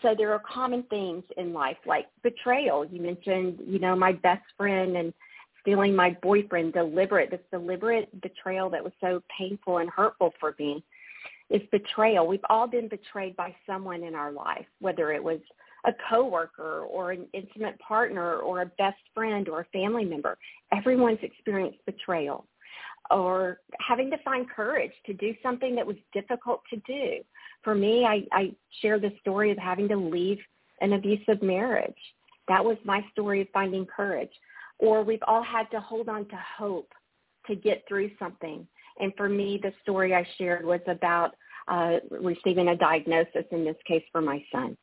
So 0.01 0.15
there 0.17 0.33
are 0.33 0.39
common 0.39 0.85
themes 0.85 1.25
in 1.37 1.53
life 1.53 1.77
like 1.85 2.07
betrayal. 2.23 2.85
You 2.87 3.03
mentioned, 3.03 3.61
you 3.67 3.79
know, 3.79 3.97
my 3.97 4.13
best 4.13 4.45
friend 4.57 4.97
and 4.97 5.13
stealing 5.61 5.95
my 5.95 6.17
boyfriend, 6.23 6.73
deliberate, 6.73 7.31
this 7.31 7.41
deliberate 7.51 8.21
betrayal 8.23 8.71
that 8.71 8.83
was 8.83 8.93
so 9.01 9.23
painful 9.37 9.79
and 9.79 9.91
hurtful 9.91 10.33
for 10.39 10.55
me 10.59 10.85
is 11.51 11.63
betrayal. 11.73 12.27
We've 12.27 12.41
all 12.49 12.67
been 12.67 12.89
betrayed 12.89 13.37
by 13.37 13.55
someone 13.67 14.05
in 14.05 14.15
our 14.15 14.31
life, 14.31 14.67
whether 14.81 15.13
it 15.13 15.23
was 15.23 15.41
a 15.85 15.93
coworker 16.09 16.83
or 16.83 17.13
an 17.13 17.27
intimate 17.33 17.79
partner 17.81 18.37
or 18.37 18.63
a 18.63 18.67
best 18.79 18.99
friend 19.15 19.49
or 19.49 19.61
a 19.61 19.65
family 19.67 20.05
member. 20.05 20.39
Everyone's 20.73 21.19
experienced 21.23 21.79
betrayal 21.87 22.47
or 23.11 23.61
having 23.87 24.11
to 24.11 24.19
find 24.25 24.49
courage 24.49 24.93
to 25.07 25.13
do 25.15 25.35
something 25.43 25.75
that 25.75 25.87
was 25.87 25.97
difficult 26.13 26.63
to 26.71 26.77
do. 26.87 27.23
For 27.63 27.75
me, 27.75 28.05
I, 28.05 28.23
I 28.33 28.53
share 28.83 28.99
the 28.99 29.13
story 29.21 29.51
of 29.51 29.59
having 29.59 29.89
to 29.89 29.97
leave 29.97 30.39
an 30.81 30.93
abusive 30.93 31.43
marriage. 31.43 31.95
That 32.49 32.65
was 32.65 32.77
my 32.85 33.05
story 33.13 33.41
of 33.43 33.49
finding 33.53 33.87
courage. 33.87 34.33
Or 34.79 35.03
we've 35.03 35.23
all 35.27 35.43
had 35.43 35.71
to 35.71 35.81
hold 35.81 36.09
on 36.09 36.29
to 36.29 36.39
hope 36.59 36.93
to 37.47 37.55
get 37.55 37.85
through 37.89 38.11
something. 38.19 38.67
And 38.99 39.13
for 39.17 39.29
me, 39.29 39.59
the 39.63 39.73
story 39.83 40.15
I 40.15 40.27
shared 40.39 40.65
was 40.65 40.81
about 40.87 41.35
uh, 41.69 41.97
receiving 42.11 42.69
a 42.69 42.77
diagnosis, 42.77 43.45
in 43.51 43.65
this 43.65 43.77
case 43.87 44.05
for 44.13 44.21
my 44.21 44.45
son. 44.53 44.77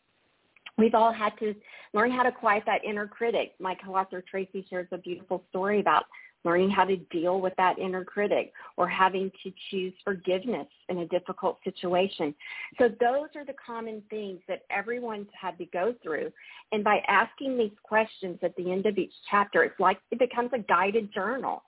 We've 0.77 0.96
all 0.96 1.13
had 1.13 1.38
to 1.39 1.53
learn 1.94 2.12
how 2.12 2.24
to 2.24 2.32
quiet 2.32 2.63
that 2.65 2.84
inner 2.84 3.08
critic. 3.08 3.53
My 3.60 3.75
co-author 3.75 4.24
Tracy 4.30 4.65
shares 4.70 4.88
a 4.92 4.98
beautiful 4.98 5.44
story 5.50 5.80
about 5.80 6.06
learning 6.43 6.69
how 6.69 6.83
to 6.83 6.97
deal 6.97 7.39
with 7.39 7.53
that 7.57 7.79
inner 7.79 8.03
critic 8.03 8.51
or 8.77 8.88
having 8.88 9.31
to 9.43 9.51
choose 9.69 9.93
forgiveness 10.03 10.67
in 10.89 11.00
a 11.00 11.07
difficult 11.07 11.57
situation. 11.63 12.35
So 12.77 12.89
those 13.00 13.29
are 13.35 13.45
the 13.45 13.55
common 13.65 14.01
things 14.09 14.39
that 14.47 14.63
everyone's 14.69 15.27
had 15.39 15.57
to 15.57 15.65
go 15.65 15.95
through. 16.03 16.31
And 16.71 16.83
by 16.83 17.01
asking 17.07 17.57
these 17.57 17.71
questions 17.83 18.39
at 18.41 18.55
the 18.55 18.71
end 18.71 18.85
of 18.85 18.97
each 18.97 19.13
chapter, 19.29 19.63
it's 19.63 19.79
like 19.79 20.00
it 20.12 20.19
becomes 20.19 20.51
a 20.53 20.59
guided 20.59 21.13
journal. 21.13 21.63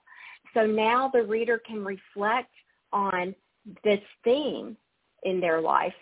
So 0.54 0.66
now 0.66 1.10
the 1.12 1.22
reader 1.22 1.60
can 1.66 1.84
reflect 1.84 2.52
on 2.92 3.34
this 3.84 4.00
theme 4.24 4.76
in 5.24 5.40
their 5.40 5.60
life 5.60 5.94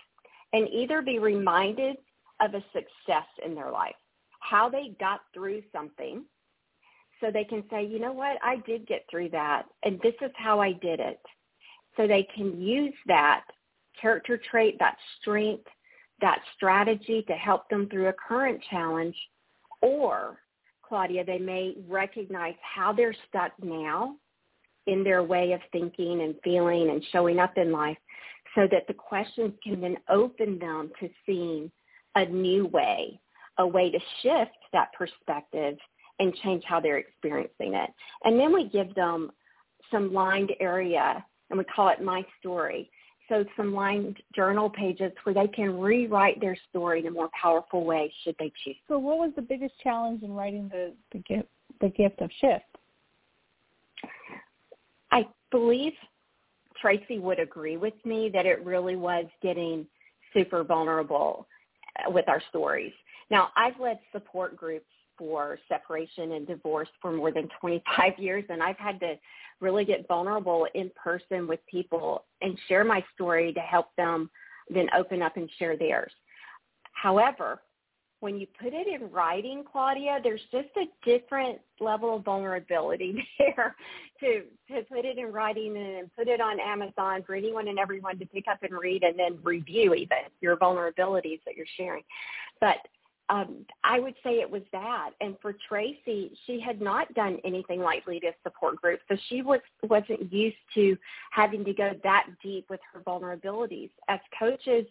and 0.53 0.69
either 0.69 1.03
be 1.03 1.19
reminded 1.19 1.97
of 2.41 2.55
a 2.55 2.65
success 2.73 3.27
in 3.45 3.55
their 3.55 3.71
life, 3.71 3.95
how 4.41 4.69
they 4.69 4.95
got 5.01 5.21
through 5.33 5.63
something 5.73 6.25
so 7.21 7.31
they 7.31 7.45
can 7.45 7.65
say, 7.71 7.85
you 7.85 7.99
know 7.99 8.13
what, 8.13 8.37
I 8.43 8.57
did 8.67 8.87
get 8.87 9.05
through 9.11 9.31
that 9.31 9.65
and 9.83 10.01
this 10.03 10.15
is 10.21 10.31
how 10.37 10.61
I 10.61 10.73
did 10.73 11.01
it. 11.01 11.21
So 11.97 12.07
they 12.07 12.27
can 12.35 12.61
use 12.61 12.95
that 13.07 13.45
character 14.01 14.41
trait, 14.51 14.77
that 14.81 14.97
strength, 15.21 15.67
that 16.21 16.41
strategy 16.57 17.25
to 17.29 17.35
help 17.35 17.69
them 17.69 17.89
through 17.89 18.09
a 18.09 18.13
current 18.13 18.61
challenge 18.71 19.17
or 19.81 20.39
Claudia, 20.83 21.25
they 21.25 21.39
may 21.39 21.75
recognize 21.89 22.55
how 22.63 22.93
they're 22.93 23.15
stuck 23.29 23.53
now 23.63 24.17
in 24.87 25.03
their 25.03 25.23
way 25.23 25.53
of 25.53 25.61
thinking 25.73 26.23
and 26.23 26.35
feeling 26.45 26.91
and 26.91 27.05
showing 27.11 27.39
up 27.39 27.57
in 27.57 27.73
life 27.73 27.97
so 28.55 28.69
that 28.71 28.87
the 28.87 28.95
questions 28.95 29.53
can 29.63 29.81
then 29.81 29.97
open 30.11 30.59
them 30.59 30.91
to 31.01 31.09
seeing 31.27 31.71
a 32.17 32.25
new 32.27 32.67
way, 32.67 33.19
a 33.59 33.67
way 33.67 33.91
to 33.91 33.99
shift 34.23 34.57
that 34.73 34.93
perspective 34.97 35.77
and 36.19 36.35
change 36.37 36.63
how 36.67 36.81
they're 36.81 36.99
experiencing 36.99 37.75
it. 37.75 37.91
And 38.25 38.39
then 38.39 38.53
we 38.53 38.69
give 38.69 38.95
them 38.95 39.31
some 39.91 40.13
lined 40.13 40.53
area 40.61 41.25
and 41.51 41.59
we 41.59 41.65
call 41.65 41.89
it 41.89 42.03
my 42.03 42.25
story. 42.41 42.91
So 43.29 43.45
some 43.57 43.73
lined 43.73 44.19
journal 44.35 44.69
pages 44.69 45.13
where 45.23 45.35
they 45.35 45.49
can 45.49 45.79
rewrite 45.79 46.41
their 46.41 46.57
story 46.69 47.01
in 47.01 47.07
a 47.07 47.11
more 47.11 47.31
powerful 47.41 47.85
way 47.85 48.13
should 48.23 48.37
they 48.39 48.53
choose. 48.63 48.77
So 48.87 48.99
what 48.99 49.19
was 49.19 49.33
the 49.35 49.43
biggest 49.43 49.75
challenge 49.83 50.23
in 50.23 50.33
writing 50.33 50.69
the, 50.71 50.93
the 51.13 51.19
gift 51.21 51.49
the 51.81 51.89
gift 51.89 52.21
of 52.21 52.31
shift? 52.41 52.65
I 55.11 55.27
believe 55.51 55.93
Tracy 56.81 57.19
would 57.19 57.41
agree 57.41 57.77
with 57.77 57.95
me 58.05 58.31
that 58.33 58.47
it 58.47 58.65
really 58.65 58.97
was 58.97 59.25
getting 59.43 59.87
super 60.33 60.65
vulnerable 60.65 61.47
with 62.09 62.29
our 62.29 62.43
stories. 62.51 62.93
Now, 63.31 63.49
I've 63.57 63.79
led 63.81 63.99
support 64.13 64.57
groups 64.57 64.87
for 65.19 65.59
separation 65.69 66.33
and 66.33 66.47
divorce 66.47 66.89
for 67.01 67.13
more 67.13 67.31
than 67.31 67.49
25 67.61 68.13
years, 68.19 68.45
and 68.49 68.63
I've 68.63 68.79
had 68.79 69.01
to 69.01 69.15
really 69.61 69.85
get 69.85 70.07
vulnerable 70.09 70.67
in 70.75 70.91
person 71.03 71.47
with 71.47 71.61
people 71.71 72.25
and 72.43 72.59
share 72.69 72.85
my 72.85 73.05
story 73.15 73.53
to 73.53 73.61
help 73.61 73.87
them 73.97 74.31
then 74.69 74.89
open 74.97 75.23
up 75.23 75.37
and 75.37 75.49
share 75.59 75.77
theirs. 75.77 76.13
However, 76.93 77.61
when 78.25 78.41
you 78.41 78.47
put 78.59 78.73
it 78.73 78.87
in 78.89 79.11
writing, 79.11 79.65
Claudia, 79.71 80.19
there's 80.23 80.41
just 80.51 80.69
a 80.79 80.87
different 81.05 81.59
level 81.79 82.17
of 82.17 82.25
vulnerability 82.25 83.23
there 83.39 83.77
to 84.21 84.45
to 84.69 84.83
put 84.85 85.05
it 85.05 85.19
in 85.19 85.31
writing 85.31 85.77
and 85.77 86.11
put 86.17 86.27
it 86.27 86.41
on 86.41 86.59
Amazon 86.59 87.23
for 87.27 87.35
anyone 87.35 87.69
and 87.69 87.79
everyone 87.79 88.19
to 88.19 88.25
pick 88.25 88.45
up 88.51 88.63
and 88.63 88.73
read 88.73 89.03
and 89.03 89.19
then 89.19 89.39
review 89.43 89.93
even 89.93 90.17
your 90.41 90.57
vulnerabilities 90.57 91.41
that 91.45 91.55
you're 91.55 91.67
sharing. 91.77 92.03
But 92.63 92.79
um, 93.31 93.65
I 93.83 94.01
would 94.01 94.15
say 94.23 94.41
it 94.41 94.51
was 94.51 94.63
that. 94.73 95.11
And 95.21 95.37
for 95.41 95.55
Tracy, 95.69 96.37
she 96.47 96.61
had 96.61 96.81
not 96.81 97.13
done 97.15 97.39
anything 97.45 97.81
like 97.81 98.07
lead 98.07 98.25
a 98.25 98.35
support 98.43 98.81
group, 98.81 99.01
so 99.09 99.17
she 99.29 99.43
was 99.43 99.61
wasn't 99.83 100.33
used 100.33 100.57
to 100.75 100.97
having 101.31 101.65
to 101.65 101.73
go 101.73 101.93
that 102.03 102.27
deep 102.43 102.67
with 102.69 102.81
her 102.93 103.01
vulnerabilities. 103.01 103.91
As 104.09 104.21
coaches, 104.39 104.87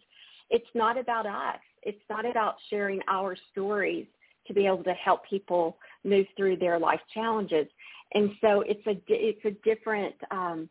it's 0.50 0.68
not 0.74 0.98
about 0.98 1.26
us. 1.26 1.60
It's 1.84 2.02
not 2.10 2.26
about 2.26 2.56
sharing 2.70 3.02
our 3.08 3.36
stories 3.52 4.08
to 4.48 4.54
be 4.54 4.66
able 4.66 4.84
to 4.84 4.94
help 4.94 5.26
people 5.30 5.78
move 6.04 6.26
through 6.36 6.58
their 6.58 6.80
life 6.80 7.02
challenges. 7.14 7.68
And 8.16 8.32
so 8.42 8.62
it's 8.62 8.86
a 8.88 9.00
it's 9.08 9.46
a 9.46 9.52
different 9.68 10.16
um, 10.32 10.70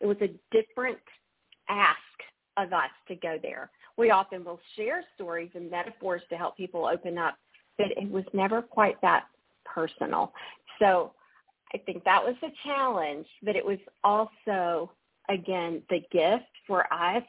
it 0.00 0.06
was 0.06 0.16
a 0.20 0.30
different 0.52 0.98
ask 1.68 1.98
of 2.56 2.72
us 2.72 2.90
to 3.08 3.16
go 3.16 3.36
there 3.42 3.70
we 4.00 4.10
often 4.10 4.44
will 4.44 4.58
share 4.76 5.04
stories 5.14 5.50
and 5.54 5.70
metaphors 5.70 6.22
to 6.30 6.36
help 6.36 6.56
people 6.56 6.86
open 6.86 7.18
up, 7.18 7.36
but 7.76 7.88
it 7.96 8.10
was 8.10 8.24
never 8.32 8.62
quite 8.62 9.00
that 9.02 9.26
personal. 9.64 10.32
So 10.78 11.12
I 11.74 11.78
think 11.78 12.02
that 12.04 12.24
was 12.24 12.34
a 12.42 12.48
challenge, 12.64 13.26
but 13.42 13.56
it 13.56 13.64
was 13.64 13.78
also, 14.02 14.90
again, 15.28 15.82
the 15.90 16.00
gift 16.10 16.50
for 16.66 16.92
us. 16.92 17.22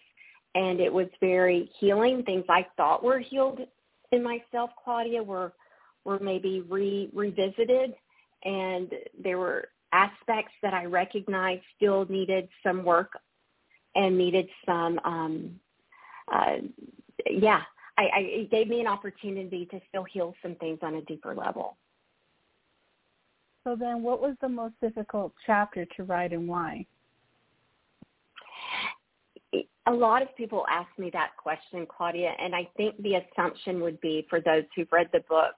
And 0.55 0.79
it 0.79 0.91
was 0.91 1.07
very 1.19 1.69
healing. 1.79 2.23
Things 2.23 2.45
I 2.49 2.65
thought 2.75 3.03
were 3.03 3.19
healed 3.19 3.59
in 4.11 4.23
myself, 4.23 4.71
Claudia, 4.83 5.21
were 5.21 5.53
were 6.03 6.19
maybe 6.19 6.61
re, 6.61 7.09
revisited, 7.13 7.93
and 8.43 8.89
there 9.23 9.37
were 9.37 9.67
aspects 9.93 10.53
that 10.63 10.73
I 10.73 10.85
recognized 10.85 11.61
still 11.77 12.05
needed 12.09 12.49
some 12.63 12.83
work 12.83 13.11
and 13.93 14.17
needed 14.17 14.47
some 14.65 14.99
um, 15.03 15.59
uh, 16.31 16.57
yeah, 17.29 17.61
I, 17.97 18.03
I, 18.03 18.19
it 18.19 18.51
gave 18.51 18.67
me 18.67 18.81
an 18.81 18.87
opportunity 18.87 19.67
to 19.67 19.79
still 19.89 20.03
heal 20.03 20.33
some 20.41 20.55
things 20.55 20.79
on 20.81 20.95
a 20.95 21.01
deeper 21.03 21.35
level. 21.35 21.77
So 23.63 23.75
then 23.75 24.01
what 24.01 24.21
was 24.21 24.35
the 24.41 24.49
most 24.49 24.73
difficult 24.81 25.33
chapter 25.45 25.85
to 25.97 26.03
write 26.03 26.33
and 26.33 26.47
why? 26.47 26.85
A 29.87 29.91
lot 29.91 30.21
of 30.21 30.35
people 30.35 30.65
ask 30.71 30.87
me 30.97 31.09
that 31.13 31.31
question, 31.37 31.85
Claudia, 31.85 32.31
and 32.39 32.55
I 32.55 32.67
think 32.77 33.01
the 33.01 33.15
assumption 33.15 33.81
would 33.81 33.99
be 33.99 34.25
for 34.29 34.39
those 34.39 34.63
who've 34.75 34.91
read 34.91 35.09
the 35.11 35.23
book 35.27 35.53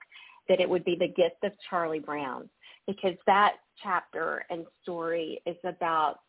that 0.49 0.59
it 0.59 0.69
would 0.69 0.83
be 0.83 0.95
the 0.95 1.07
gift 1.07 1.43
of 1.43 1.51
Charlie 1.69 1.99
Brown 1.99 2.49
because 2.87 3.15
that 3.25 3.55
chapter 3.81 4.45
and 4.49 4.65
story 4.81 5.41
is 5.45 5.57
about 5.63 6.19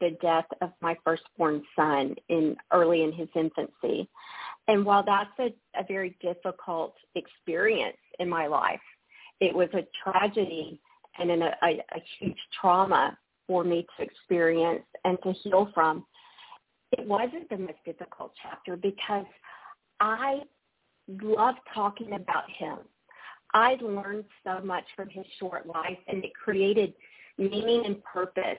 the 0.00 0.16
death 0.22 0.46
of 0.60 0.70
my 0.80 0.96
firstborn 1.04 1.62
son 1.74 2.14
in 2.28 2.56
early 2.72 3.02
in 3.02 3.12
his 3.12 3.28
infancy. 3.34 4.08
And 4.68 4.84
while 4.84 5.04
that's 5.04 5.30
a, 5.38 5.80
a 5.80 5.84
very 5.86 6.16
difficult 6.20 6.94
experience 7.14 7.96
in 8.18 8.28
my 8.28 8.46
life, 8.46 8.80
it 9.40 9.54
was 9.54 9.68
a 9.72 9.86
tragedy 10.04 10.80
and 11.18 11.30
an, 11.30 11.42
a, 11.42 11.52
a 11.62 12.02
huge 12.18 12.36
trauma 12.60 13.16
for 13.46 13.64
me 13.64 13.86
to 13.96 14.04
experience 14.04 14.84
and 15.04 15.18
to 15.24 15.32
heal 15.32 15.70
from. 15.74 16.04
It 16.92 17.06
wasn't 17.06 17.48
the 17.48 17.56
most 17.56 17.78
difficult 17.84 18.32
chapter 18.42 18.76
because 18.76 19.26
I 19.98 20.40
love 21.22 21.56
talking 21.74 22.12
about 22.12 22.44
him. 22.56 22.78
I 23.52 23.76
learned 23.80 24.24
so 24.44 24.60
much 24.64 24.84
from 24.94 25.08
his 25.08 25.26
short 25.38 25.66
life 25.66 25.98
and 26.06 26.24
it 26.24 26.32
created 26.34 26.94
meaning 27.38 27.84
and 27.86 28.02
purpose 28.04 28.58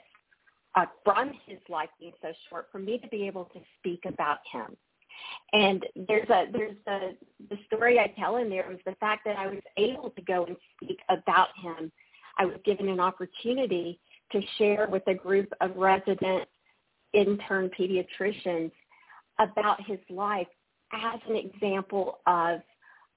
uh, 0.75 0.85
from 1.03 1.31
his 1.45 1.59
life 1.69 1.89
being 1.99 2.13
so 2.21 2.29
short 2.49 2.67
for 2.71 2.79
me 2.79 2.97
to 2.97 3.07
be 3.09 3.27
able 3.27 3.45
to 3.45 3.59
speak 3.79 4.01
about 4.05 4.39
him. 4.51 4.75
And 5.53 5.85
there's 6.07 6.29
a 6.29 6.45
there's 6.51 6.77
a 6.87 7.11
the 7.49 7.57
story 7.67 7.99
I 7.99 8.13
tell 8.19 8.37
in 8.37 8.49
there 8.49 8.67
was 8.69 8.79
the 8.85 8.95
fact 8.99 9.23
that 9.25 9.37
I 9.37 9.47
was 9.47 9.61
able 9.77 10.09
to 10.11 10.21
go 10.21 10.45
and 10.45 10.55
speak 10.75 10.99
about 11.09 11.49
him. 11.61 11.91
I 12.37 12.45
was 12.45 12.55
given 12.63 12.87
an 12.87 12.99
opportunity 12.99 13.99
to 14.31 14.41
share 14.57 14.87
with 14.89 15.03
a 15.07 15.13
group 15.13 15.51
of 15.59 15.75
resident 15.75 16.47
intern 17.13 17.69
pediatricians 17.77 18.71
about 19.39 19.85
his 19.85 19.99
life 20.09 20.47
as 20.93 21.19
an 21.27 21.35
example 21.35 22.19
of 22.25 22.61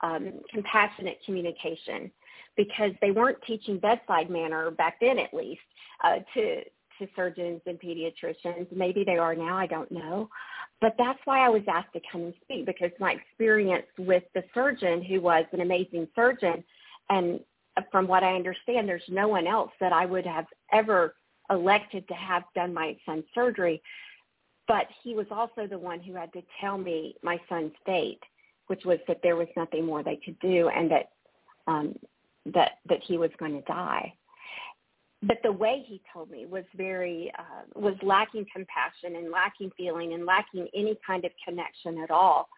um, 0.02 0.40
compassionate 0.52 1.18
communication 1.24 2.10
because 2.56 2.90
they 3.00 3.10
weren't 3.10 3.38
teaching 3.46 3.78
bedside 3.78 4.30
manner 4.30 4.70
back 4.70 4.96
then 5.00 5.18
at 5.18 5.32
least 5.32 5.60
uh, 6.02 6.16
to 6.34 6.62
to 6.98 7.08
surgeons 7.16 7.60
and 7.66 7.80
pediatricians. 7.80 8.66
Maybe 8.74 9.04
they 9.04 9.16
are 9.16 9.34
now, 9.34 9.56
I 9.56 9.66
don't 9.66 9.90
know. 9.90 10.28
But 10.80 10.94
that's 10.98 11.18
why 11.24 11.44
I 11.44 11.48
was 11.48 11.62
asked 11.68 11.92
to 11.94 12.00
come 12.10 12.22
and 12.22 12.34
speak 12.42 12.66
because 12.66 12.90
my 12.98 13.12
experience 13.12 13.86
with 13.98 14.24
the 14.34 14.44
surgeon 14.52 15.02
who 15.02 15.20
was 15.20 15.44
an 15.52 15.60
amazing 15.60 16.08
surgeon 16.14 16.64
and 17.10 17.40
from 17.90 18.06
what 18.06 18.22
I 18.22 18.34
understand, 18.34 18.88
there's 18.88 19.02
no 19.08 19.28
one 19.28 19.46
else 19.46 19.72
that 19.80 19.92
I 19.92 20.06
would 20.06 20.26
have 20.26 20.46
ever 20.72 21.14
elected 21.50 22.06
to 22.08 22.14
have 22.14 22.44
done 22.54 22.72
my 22.72 22.96
son's 23.04 23.24
surgery. 23.34 23.82
But 24.68 24.86
he 25.02 25.14
was 25.14 25.26
also 25.30 25.66
the 25.66 25.78
one 25.78 26.00
who 26.00 26.14
had 26.14 26.32
to 26.34 26.42
tell 26.60 26.78
me 26.78 27.16
my 27.22 27.38
son's 27.48 27.72
fate, 27.84 28.22
which 28.68 28.84
was 28.84 28.98
that 29.08 29.20
there 29.22 29.36
was 29.36 29.48
nothing 29.56 29.84
more 29.84 30.02
they 30.02 30.20
could 30.24 30.38
do 30.38 30.68
and 30.68 30.90
that 30.90 31.10
um, 31.66 31.94
that 32.46 32.72
that 32.88 33.00
he 33.02 33.16
was 33.16 33.30
going 33.38 33.52
to 33.52 33.62
die 33.62 34.12
but 35.26 35.38
the 35.42 35.52
way 35.52 35.84
he 35.86 36.00
told 36.12 36.30
me 36.30 36.46
was 36.46 36.64
very 36.76 37.32
uh, 37.38 37.80
was 37.80 37.94
lacking 38.02 38.46
compassion 38.54 39.16
and 39.16 39.30
lacking 39.30 39.70
feeling 39.76 40.12
and 40.12 40.26
lacking 40.26 40.66
any 40.74 40.98
kind 41.06 41.24
of 41.24 41.30
connection 41.46 41.98
at 41.98 42.10
all. 42.10 42.48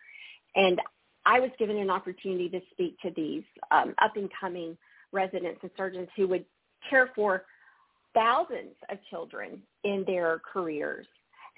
And 0.55 0.81
i 1.25 1.41
was 1.41 1.51
given 1.59 1.77
an 1.77 1.91
opportunity 1.91 2.49
to 2.49 2.61
speak 2.71 2.97
to 3.01 3.11
these 3.17 3.43
um, 3.71 3.95
up 4.03 4.17
and 4.17 4.31
coming 4.41 4.77
residents 5.13 5.61
and 5.63 5.71
surgeons 5.77 6.09
who 6.17 6.27
would 6.29 6.45
care 6.89 7.11
for 7.15 7.45
thousands 8.15 8.75
of 8.91 8.99
children 9.11 9.63
in 9.85 10.05
their 10.07 10.41
careers. 10.53 11.07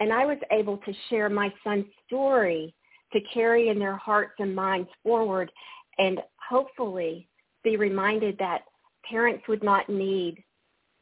And 0.01 0.13
i 0.13 0.27
was 0.27 0.39
able 0.51 0.79
to 0.79 0.93
share 1.09 1.29
my 1.29 1.53
son's 1.65 1.87
story 2.07 2.75
to 3.13 3.21
carry 3.33 3.69
in 3.69 3.79
their 3.79 3.97
hearts 3.97 4.35
and 4.39 4.55
minds 4.55 4.89
forward 5.03 5.51
and 5.99 6.21
hopefully 6.37 7.29
be 7.65 7.77
reminded 7.77 8.37
that 8.39 8.63
parents 9.09 9.45
would 9.49 9.63
not 9.63 9.89
need 9.89 10.45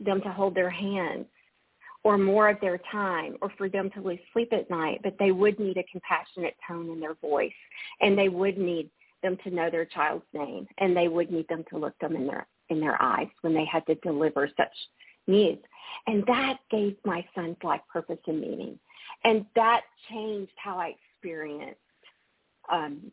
them 0.01 0.21
to 0.23 0.29
hold 0.31 0.55
their 0.55 0.71
hands 0.71 1.27
or 2.05 2.17
more 2.19 2.49
of 2.49 2.61
their 2.61 2.79
time 2.93 3.37
or 3.43 3.51
for 3.59 3.69
them 3.69 3.91
to 3.91 4.01
lose 4.01 4.19
sleep 4.33 4.53
at 4.53 4.71
night, 4.71 5.01
but 5.03 5.17
they 5.19 5.33
would 5.33 5.59
need 5.59 5.77
a 5.77 5.85
compassionate 5.91 6.55
tone 6.67 6.91
in 6.91 7.01
their 7.01 7.15
voice 7.15 7.51
and 8.01 8.17
they 8.17 8.29
would 8.29 8.59
need 8.59 8.91
them 9.23 9.37
to 9.43 9.51
know 9.51 9.71
their 9.71 9.87
child's 9.87 10.25
name 10.33 10.67
and 10.79 10.97
they 10.97 11.09
would 11.09 11.31
need 11.33 11.49
them 11.49 11.65
to 11.71 11.79
look 11.79 11.99
them 11.99 12.15
in 12.15 12.27
their 12.27 12.47
in 12.69 12.81
their 12.81 13.01
eyes 13.01 13.29
when 13.43 13.55
they 13.55 13.65
had 13.65 13.87
to 13.87 13.95
deliver 13.97 14.49
such 14.57 14.73
needs. 15.27 15.63
And 16.07 16.25
that 16.27 16.59
gave 16.71 16.97
my 17.05 17.25
son's 17.35 17.57
life 17.63 17.81
purpose 17.93 18.19
and 18.27 18.41
meaning. 18.41 18.79
And 19.25 19.47
that 19.55 19.83
changed 20.11 20.53
how 20.57 20.79
I 20.79 20.95
experienced 21.15 21.81
um, 22.71 23.11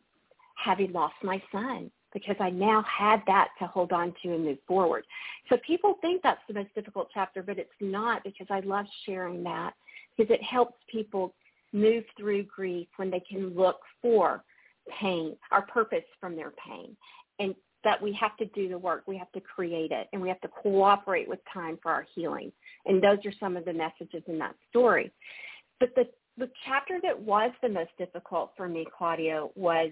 having 0.56 0.92
lost 0.92 1.14
my 1.22 1.42
son 1.52 1.90
because 2.14 2.36
I 2.40 2.48
now 2.48 2.82
had 2.82 3.20
that 3.26 3.48
to 3.58 3.66
hold 3.66 3.92
on 3.92 4.14
to 4.22 4.32
and 4.32 4.44
move 4.44 4.58
forward. 4.66 5.04
So 5.50 5.58
people 5.66 5.98
think 6.00 6.22
that's 6.22 6.40
the 6.48 6.54
most 6.54 6.74
difficult 6.74 7.08
chapter, 7.12 7.42
but 7.42 7.58
it's 7.58 7.70
not 7.80 8.24
because 8.24 8.46
I 8.48 8.60
love 8.60 8.86
sharing 9.04 9.42
that 9.44 9.74
because 10.16 10.32
it 10.32 10.42
helps 10.42 10.78
people 10.90 11.34
move 11.72 12.04
through 12.16 12.44
grief 12.44 12.86
when 12.96 13.10
they 13.10 13.20
can 13.20 13.54
look 13.54 13.80
for 14.00 14.44
pain, 15.00 15.36
our 15.50 15.62
purpose 15.62 16.04
from 16.20 16.36
their 16.36 16.52
pain, 16.66 16.96
and 17.40 17.54
that 17.82 18.00
we 18.00 18.12
have 18.18 18.36
to 18.38 18.46
do 18.46 18.68
the 18.68 18.78
work. 18.78 19.02
We 19.06 19.18
have 19.18 19.30
to 19.32 19.40
create 19.40 19.90
it, 19.90 20.08
and 20.12 20.22
we 20.22 20.28
have 20.28 20.40
to 20.42 20.48
cooperate 20.48 21.28
with 21.28 21.40
time 21.52 21.78
for 21.82 21.90
our 21.90 22.06
healing. 22.14 22.52
And 22.86 23.02
those 23.02 23.18
are 23.26 23.32
some 23.38 23.56
of 23.56 23.64
the 23.64 23.72
messages 23.72 24.22
in 24.26 24.38
that 24.38 24.54
story. 24.70 25.12
But 25.80 25.90
the 25.94 26.08
the 26.36 26.50
chapter 26.66 26.98
that 27.02 27.18
was 27.18 27.52
the 27.62 27.68
most 27.68 27.90
difficult 27.96 28.52
for 28.56 28.68
me, 28.68 28.84
Claudia, 28.96 29.46
was 29.54 29.90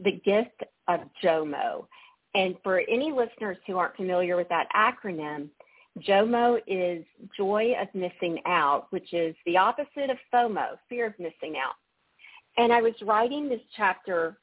the 0.00 0.12
gift 0.24 0.62
of 0.88 1.00
JOMO. 1.22 1.86
And 2.34 2.56
for 2.62 2.80
any 2.80 3.12
listeners 3.12 3.56
who 3.66 3.78
aren't 3.78 3.96
familiar 3.96 4.36
with 4.36 4.48
that 4.50 4.68
acronym, 4.76 5.48
JOMO 6.00 6.60
is 6.66 7.04
joy 7.36 7.74
of 7.80 7.88
missing 7.94 8.40
out, 8.44 8.86
which 8.90 9.14
is 9.14 9.34
the 9.46 9.56
opposite 9.56 10.10
of 10.10 10.18
FOMO, 10.32 10.76
fear 10.88 11.06
of 11.06 11.18
missing 11.18 11.56
out. 11.56 11.74
And 12.58 12.72
I 12.72 12.82
was 12.82 12.94
writing 13.02 13.48
this 13.48 13.60
chapter 13.76 14.38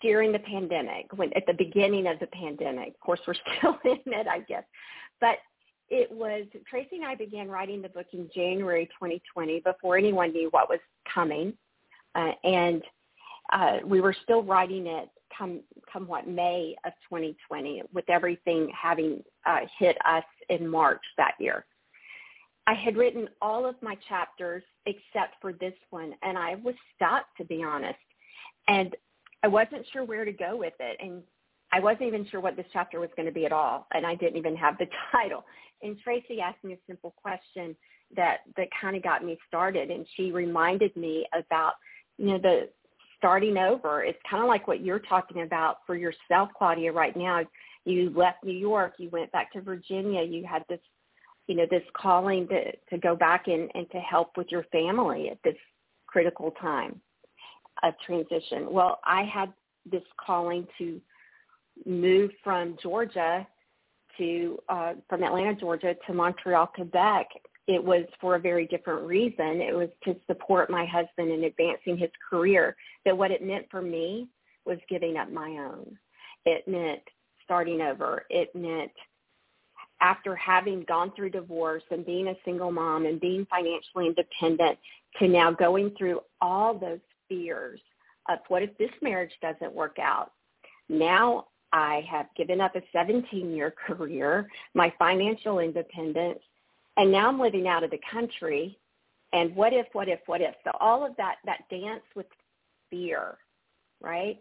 during 0.00 0.32
the 0.32 0.38
pandemic, 0.40 1.06
when 1.14 1.32
at 1.34 1.46
the 1.46 1.54
beginning 1.54 2.06
of 2.08 2.18
the 2.18 2.26
pandemic. 2.28 2.88
Of 2.88 3.00
course, 3.00 3.20
we're 3.26 3.34
still 3.58 3.78
in 3.84 4.00
it, 4.06 4.26
I 4.26 4.40
guess. 4.40 4.64
But 5.20 5.38
it 5.88 6.10
was 6.10 6.46
Tracy 6.68 6.96
and 6.96 7.04
I 7.04 7.14
began 7.14 7.48
writing 7.48 7.82
the 7.82 7.88
book 7.88 8.06
in 8.12 8.28
January 8.34 8.86
2020 8.86 9.60
before 9.60 9.96
anyone 9.96 10.32
knew 10.32 10.48
what 10.50 10.68
was 10.68 10.80
coming, 11.12 11.54
uh, 12.14 12.32
and 12.44 12.82
uh, 13.52 13.78
we 13.84 14.00
were 14.00 14.14
still 14.24 14.42
writing 14.42 14.86
it 14.86 15.08
come 15.36 15.60
come 15.90 16.06
what 16.06 16.28
May 16.28 16.74
of 16.84 16.92
2020, 17.08 17.82
with 17.92 18.08
everything 18.08 18.70
having 18.80 19.22
uh, 19.46 19.60
hit 19.78 19.96
us 20.04 20.24
in 20.48 20.66
March 20.68 21.02
that 21.16 21.34
year. 21.38 21.64
I 22.66 22.74
had 22.74 22.96
written 22.96 23.28
all 23.40 23.66
of 23.66 23.74
my 23.82 23.96
chapters 24.08 24.62
except 24.86 25.34
for 25.40 25.52
this 25.52 25.74
one, 25.90 26.12
and 26.22 26.38
I 26.38 26.56
was 26.56 26.74
stuck, 26.94 27.24
to 27.38 27.44
be 27.44 27.62
honest. 27.62 27.98
And 28.68 28.94
I 29.42 29.48
wasn't 29.48 29.84
sure 29.92 30.04
where 30.04 30.24
to 30.24 30.32
go 30.32 30.56
with 30.56 30.74
it, 30.78 30.96
and 31.00 31.22
I 31.72 31.80
wasn't 31.80 32.02
even 32.02 32.26
sure 32.30 32.40
what 32.40 32.56
this 32.56 32.66
chapter 32.72 33.00
was 33.00 33.10
going 33.16 33.26
to 33.26 33.32
be 33.32 33.46
at 33.46 33.52
all, 33.52 33.86
and 33.92 34.06
I 34.06 34.14
didn't 34.14 34.36
even 34.36 34.56
have 34.56 34.78
the 34.78 34.86
title. 35.12 35.44
And 35.82 35.98
Tracy 35.98 36.40
asked 36.40 36.62
me 36.62 36.74
a 36.74 36.78
simple 36.86 37.14
question 37.20 37.74
that 38.14 38.38
that 38.56 38.68
kind 38.80 38.94
of 38.94 39.02
got 39.02 39.24
me 39.24 39.38
started, 39.48 39.90
and 39.90 40.06
she 40.16 40.30
reminded 40.30 40.94
me 40.96 41.26
about 41.34 41.72
you 42.18 42.26
know 42.26 42.38
the 42.38 42.68
starting 43.22 43.56
over. 43.56 44.02
It's 44.02 44.18
kind 44.28 44.42
of 44.42 44.48
like 44.48 44.66
what 44.66 44.80
you're 44.80 44.98
talking 44.98 45.42
about 45.42 45.78
for 45.86 45.94
yourself, 45.94 46.48
Claudia, 46.58 46.90
right 46.90 47.16
now. 47.16 47.44
You 47.84 48.12
left 48.16 48.42
New 48.42 48.56
York, 48.56 48.94
you 48.98 49.10
went 49.10 49.30
back 49.30 49.52
to 49.52 49.60
Virginia, 49.60 50.22
you 50.24 50.44
had 50.44 50.64
this 50.68 50.80
you 51.46 51.56
know, 51.56 51.66
this 51.70 51.82
calling 51.94 52.46
to, 52.48 52.72
to 52.90 52.98
go 52.98 53.16
back 53.16 53.48
and, 53.48 53.70
and 53.74 53.90
to 53.90 53.98
help 53.98 54.36
with 54.36 54.46
your 54.50 54.64
family 54.72 55.28
at 55.30 55.38
this 55.44 55.56
critical 56.06 56.52
time 56.52 57.00
of 57.82 57.94
transition. 58.06 58.68
Well, 58.70 59.00
I 59.04 59.24
had 59.24 59.52
this 59.90 60.02
calling 60.24 60.66
to 60.78 61.00
move 61.84 62.30
from 62.44 62.76
Georgia 62.82 63.46
to 64.18 64.58
uh, 64.68 64.92
from 65.08 65.24
Atlanta, 65.24 65.54
Georgia 65.54 65.96
to 66.06 66.14
Montreal, 66.14 66.68
Quebec. 66.68 67.26
It 67.68 67.82
was 67.82 68.04
for 68.20 68.34
a 68.34 68.40
very 68.40 68.66
different 68.66 69.06
reason. 69.06 69.60
It 69.60 69.74
was 69.74 69.88
to 70.04 70.16
support 70.26 70.70
my 70.70 70.84
husband 70.84 71.30
in 71.30 71.44
advancing 71.44 71.96
his 71.96 72.10
career. 72.28 72.76
That 73.04 73.16
what 73.16 73.30
it 73.30 73.44
meant 73.44 73.66
for 73.70 73.82
me 73.82 74.28
was 74.64 74.78
giving 74.88 75.16
up 75.16 75.30
my 75.30 75.50
own. 75.50 75.96
It 76.44 76.66
meant 76.66 77.02
starting 77.44 77.80
over. 77.80 78.24
It 78.30 78.54
meant 78.54 78.92
after 80.00 80.34
having 80.34 80.84
gone 80.88 81.12
through 81.14 81.30
divorce 81.30 81.84
and 81.90 82.04
being 82.04 82.28
a 82.28 82.34
single 82.44 82.72
mom 82.72 83.06
and 83.06 83.20
being 83.20 83.46
financially 83.48 84.06
independent 84.08 84.78
to 85.18 85.28
now 85.28 85.52
going 85.52 85.94
through 85.96 86.20
all 86.40 86.76
those 86.76 86.98
fears 87.28 87.80
of 88.28 88.38
what 88.48 88.62
if 88.62 88.76
this 88.78 88.90
marriage 89.00 89.32
doesn't 89.40 89.72
work 89.72 89.96
out? 90.00 90.32
Now 90.88 91.46
I 91.72 92.04
have 92.10 92.26
given 92.36 92.60
up 92.60 92.74
a 92.74 92.82
17-year 92.96 93.74
career, 93.86 94.48
my 94.74 94.92
financial 94.98 95.60
independence, 95.60 96.40
and 96.96 97.10
now 97.10 97.28
I'm 97.28 97.40
living 97.40 97.66
out 97.66 97.84
of 97.84 97.90
the 97.90 98.00
country. 98.10 98.78
And 99.32 99.54
what 99.56 99.72
if, 99.72 99.86
what 99.92 100.08
if, 100.08 100.20
what 100.26 100.40
if? 100.40 100.54
So 100.64 100.72
all 100.78 101.06
of 101.06 101.16
that, 101.16 101.36
that 101.46 101.62
dance 101.70 102.02
with 102.14 102.26
fear, 102.90 103.38
right? 104.02 104.38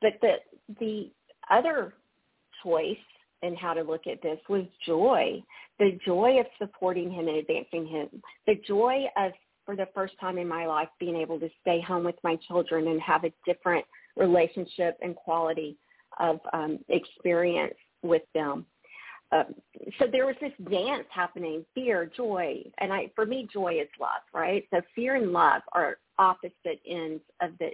But 0.00 0.12
the, 0.22 0.36
the 0.80 1.10
other 1.50 1.92
choice 2.62 2.96
and 3.42 3.56
how 3.56 3.74
to 3.74 3.82
look 3.82 4.06
at 4.06 4.22
this 4.22 4.38
was 4.48 4.64
joy, 4.86 5.42
the 5.78 5.98
joy 6.04 6.40
of 6.40 6.46
supporting 6.58 7.10
him 7.10 7.28
and 7.28 7.36
advancing 7.36 7.86
him, 7.86 8.08
the 8.46 8.56
joy 8.66 9.04
of, 9.16 9.32
for 9.64 9.76
the 9.76 9.88
first 9.94 10.14
time 10.20 10.38
in 10.38 10.48
my 10.48 10.66
life, 10.66 10.88
being 10.98 11.16
able 11.16 11.38
to 11.38 11.48
stay 11.60 11.80
home 11.80 12.04
with 12.04 12.16
my 12.24 12.36
children 12.48 12.88
and 12.88 13.00
have 13.00 13.24
a 13.24 13.32
different 13.46 13.84
relationship 14.16 14.96
and 15.02 15.14
quality 15.14 15.76
of 16.18 16.40
um, 16.52 16.78
experience 16.88 17.74
with 18.02 18.22
them. 18.34 18.64
Um, 19.30 19.54
so 19.98 20.06
there 20.10 20.26
was 20.26 20.36
this 20.40 20.52
dance 20.70 21.04
happening, 21.10 21.64
fear, 21.74 22.10
joy, 22.16 22.62
and 22.78 22.92
I, 22.92 23.10
for 23.14 23.26
me, 23.26 23.46
joy 23.52 23.78
is 23.80 23.88
love, 24.00 24.22
right? 24.32 24.64
So 24.72 24.80
fear 24.94 25.16
and 25.16 25.32
love 25.32 25.62
are 25.72 25.98
opposite 26.18 26.80
ends 26.88 27.22
of 27.42 27.50
the 27.58 27.70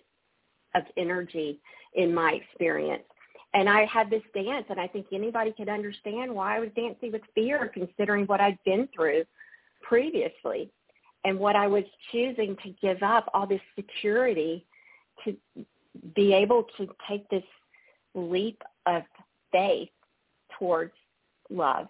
of 0.75 0.83
energy 0.97 1.61
in 1.95 2.13
my 2.13 2.33
experience 2.33 3.05
and 3.55 3.69
I 3.69 3.87
had 3.87 4.11
this 4.11 4.23
dance, 4.35 4.67
and 4.69 4.81
I 4.81 4.89
think 4.89 5.07
anybody 5.13 5.53
could 5.53 5.69
understand 5.69 6.35
why 6.35 6.57
I 6.57 6.61
was 6.61 6.71
dancing 6.75 7.13
with 7.13 7.23
fear, 7.37 7.71
considering 7.73 8.27
what 8.27 8.41
I'd 8.41 8.59
been 8.65 8.89
through 8.95 9.23
previously, 9.81 10.71
and 11.25 11.39
what 11.39 11.55
I 11.55 11.69
was 11.69 11.85
choosing 12.11 12.57
to 12.65 12.75
give 12.83 13.03
up 13.03 13.31
all 13.33 13.47
this 13.47 13.61
security 13.77 14.67
to 15.25 15.37
be 16.17 16.35
able 16.35 16.67
to 16.77 16.89
take 17.09 17.29
this 17.31 17.45
leap 18.17 18.61
of 18.87 19.03
faith 19.53 19.91
towards 20.59 20.93
love. 21.51 21.89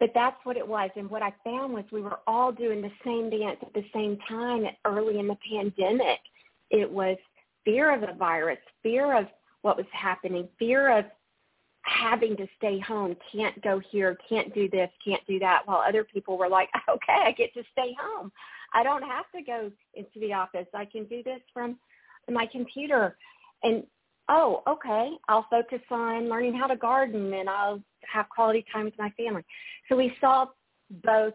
But 0.00 0.10
that's 0.14 0.36
what 0.44 0.56
it 0.56 0.66
was. 0.66 0.90
And 0.96 1.08
what 1.08 1.22
I 1.22 1.32
found 1.44 1.72
was 1.72 1.84
we 1.92 2.02
were 2.02 2.18
all 2.26 2.52
doing 2.52 2.82
the 2.82 2.90
same 3.04 3.30
dance 3.30 3.58
at 3.62 3.72
the 3.72 3.84
same 3.94 4.18
time 4.28 4.64
early 4.84 5.18
in 5.18 5.28
the 5.28 5.38
pandemic. 5.50 6.18
It 6.70 6.90
was 6.90 7.16
fear 7.64 7.94
of 7.94 8.02
a 8.02 8.14
virus, 8.14 8.58
fear 8.82 9.16
of 9.16 9.26
what 9.62 9.76
was 9.76 9.86
happening, 9.92 10.48
fear 10.58 10.98
of 10.98 11.04
having 11.82 12.36
to 12.36 12.46
stay 12.56 12.78
home, 12.78 13.16
can't 13.32 13.60
go 13.62 13.80
here, 13.90 14.16
can't 14.28 14.54
do 14.54 14.68
this, 14.68 14.90
can't 15.04 15.24
do 15.26 15.38
that, 15.38 15.62
while 15.66 15.82
other 15.86 16.04
people 16.04 16.36
were 16.38 16.48
like, 16.48 16.68
okay, 16.88 17.22
I 17.24 17.32
get 17.32 17.52
to 17.54 17.62
stay 17.72 17.94
home. 18.00 18.32
I 18.72 18.82
don't 18.82 19.02
have 19.02 19.26
to 19.34 19.42
go 19.42 19.70
into 19.94 20.18
the 20.20 20.32
office. 20.32 20.66
I 20.74 20.84
can 20.84 21.04
do 21.04 21.22
this 21.22 21.40
from 21.52 21.78
my 22.28 22.46
computer. 22.46 23.16
And, 23.62 23.84
oh, 24.28 24.62
okay, 24.66 25.12
I'll 25.28 25.46
focus 25.48 25.80
on 25.90 26.28
learning 26.28 26.54
how 26.54 26.66
to 26.66 26.76
garden 26.76 27.32
and 27.32 27.48
I'll 27.48 27.80
have 28.12 28.28
quality 28.28 28.64
time 28.72 28.84
with 28.84 28.98
my 28.98 29.10
family. 29.10 29.44
So 29.88 29.96
we 29.96 30.12
saw 30.20 30.46
both 31.02 31.34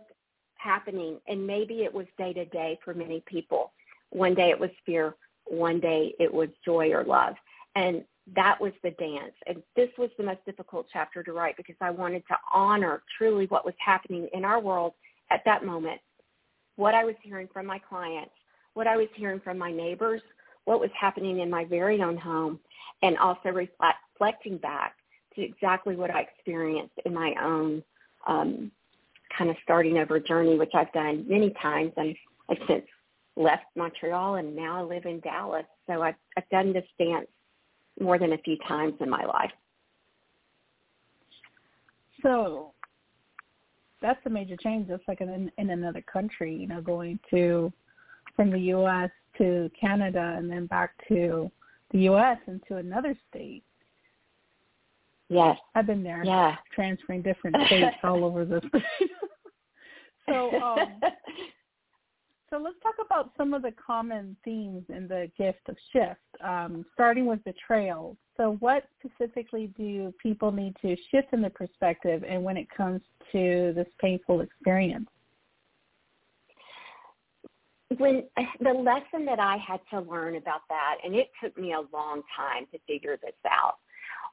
happening 0.56 1.18
and 1.28 1.46
maybe 1.46 1.84
it 1.84 1.94
was 1.94 2.06
day 2.18 2.34
to 2.34 2.46
day 2.46 2.80
for 2.84 2.94
many 2.94 3.24
people. 3.26 3.72
One 4.12 4.34
day 4.34 4.50
it 4.50 4.60
was 4.60 4.70
fear, 4.86 5.16
one 5.46 5.80
day 5.80 6.14
it 6.20 6.34
was 6.34 6.50
joy 6.66 6.92
or 6.92 7.04
love. 7.04 7.36
And 7.76 8.04
that 8.36 8.60
was 8.60 8.74
the 8.84 8.92
dance. 8.92 9.34
And 9.48 9.64
this 9.76 9.90
was 9.98 10.10
the 10.18 10.24
most 10.24 10.44
difficult 10.46 10.88
chapter 10.92 11.24
to 11.24 11.32
write 11.32 11.58
because 11.58 11.76
I 11.82 11.90
wanted 11.90 12.24
to 12.28 12.36
honor 12.54 13.02
truly 13.18 13.46
what 13.48 13.66
was 13.66 13.74
happening 13.84 14.28
in 14.34 14.46
our 14.46 14.60
world 14.60 14.94
at 15.32 15.42
that 15.46 15.66
moment, 15.66 16.00
what 16.76 16.96
I 16.96 17.04
was 17.06 17.16
hearing 17.24 17.48
from 17.52 17.66
my 17.66 17.80
clients, 17.80 18.32
what 18.74 18.88
I 18.88 18.98
was 18.98 19.08
hearing 19.16 19.40
from 19.40 19.58
my 19.58 19.72
neighbors, 19.72 20.22
what 20.66 20.80
was 20.80 20.90
happening 21.00 21.40
in 21.40 21.50
my 21.50 21.66
very 21.66 22.02
own 22.02 22.18
home, 22.18 22.60
and 23.02 23.18
also 23.18 23.50
reflecting 23.50 24.58
back 24.58 24.96
exactly 25.42 25.96
what 25.96 26.12
I 26.12 26.22
experienced 26.22 26.96
in 27.06 27.14
my 27.14 27.34
own 27.42 27.84
um, 28.28 28.72
kind 29.38 29.50
of 29.50 29.56
starting 29.64 29.98
over 29.98 30.20
journey, 30.20 30.58
which 30.58 30.74
I've 30.74 30.92
done 30.94 31.26
many 31.28 31.54
times. 31.62 31.92
And 31.98 32.16
I've 32.50 32.58
since 32.68 32.86
left 33.36 33.66
Montreal 33.76 34.36
and 34.36 34.56
now 34.56 34.80
I 34.80 34.82
live 34.82 35.06
in 35.06 35.20
Dallas. 35.22 35.66
So 35.88 36.02
I've, 36.02 36.16
I've 36.38 36.50
done 36.50 36.74
this 36.74 36.86
dance 36.98 37.28
more 38.00 38.18
than 38.18 38.34
a 38.34 38.38
few 38.40 38.58
times 38.68 38.94
in 39.00 39.10
my 39.10 39.26
life. 39.26 39.52
So 42.22 42.74
that's 44.02 44.20
a 44.26 44.30
major 44.30 44.56
change. 44.58 44.88
That's 44.88 45.04
like 45.08 45.22
in 45.22 45.52
in 45.58 45.70
another 45.70 46.02
country, 46.02 46.56
you 46.56 46.68
know, 46.68 46.82
going 46.82 47.20
to 47.30 47.72
from 48.36 48.52
the 48.52 48.60
U.S. 48.60 49.10
to 49.38 49.70
Canada 49.80 50.36
and 50.38 50.50
then 50.50 50.66
back 50.66 50.92
to 51.08 51.52
the 51.92 52.00
U.S. 52.00 52.38
and 52.48 52.62
to 52.68 52.78
another 52.78 53.16
state. 53.30 53.64
Yes, 55.30 55.58
I've 55.76 55.86
been 55.86 56.04
there. 56.04 56.24
Yeah, 56.24 56.56
transferring 56.74 57.22
different 57.22 57.56
states 57.68 57.98
all 58.04 58.26
over 58.26 58.46
the. 58.46 58.62
so, 60.30 60.52
um, 60.62 61.00
so 62.50 62.58
let's 62.58 62.78
talk 62.82 62.96
about 63.06 63.32
some 63.38 63.54
of 63.54 63.62
the 63.62 63.72
common 63.74 64.36
themes 64.44 64.84
in 64.90 65.08
the 65.08 65.30
gift 65.38 65.70
of 65.70 65.78
shift. 65.94 66.20
Um, 66.44 66.86
starting 66.94 67.28
with 67.28 67.44
betrayal. 67.44 68.18
So, 68.38 68.58
what 68.60 68.86
specifically 69.00 69.72
do 69.78 70.14
people 70.22 70.52
need 70.52 70.76
to 70.82 70.96
shift 71.12 71.28
in 71.34 71.42
their 71.42 71.52
perspective, 71.52 72.24
and 72.28 72.44
when 72.44 72.58
it 72.58 72.68
comes 72.76 73.02
to 73.32 73.74
this 73.76 73.88
painful 74.02 74.42
experience? 74.42 75.08
when 77.98 78.24
the 78.62 78.74
lesson 78.74 79.26
that 79.26 79.40
I 79.40 79.58
had 79.58 79.80
to 79.92 80.02
learn 80.02 80.36
about 80.36 80.62
that, 80.70 80.98
and 81.04 81.16
it 81.16 81.30
took 81.44 81.58
me 81.58 81.74
a 81.74 81.82
long 81.96 82.22
time 82.36 82.66
to 82.72 82.80
figure 82.88 83.18
this 83.22 83.34
out, 83.50 83.76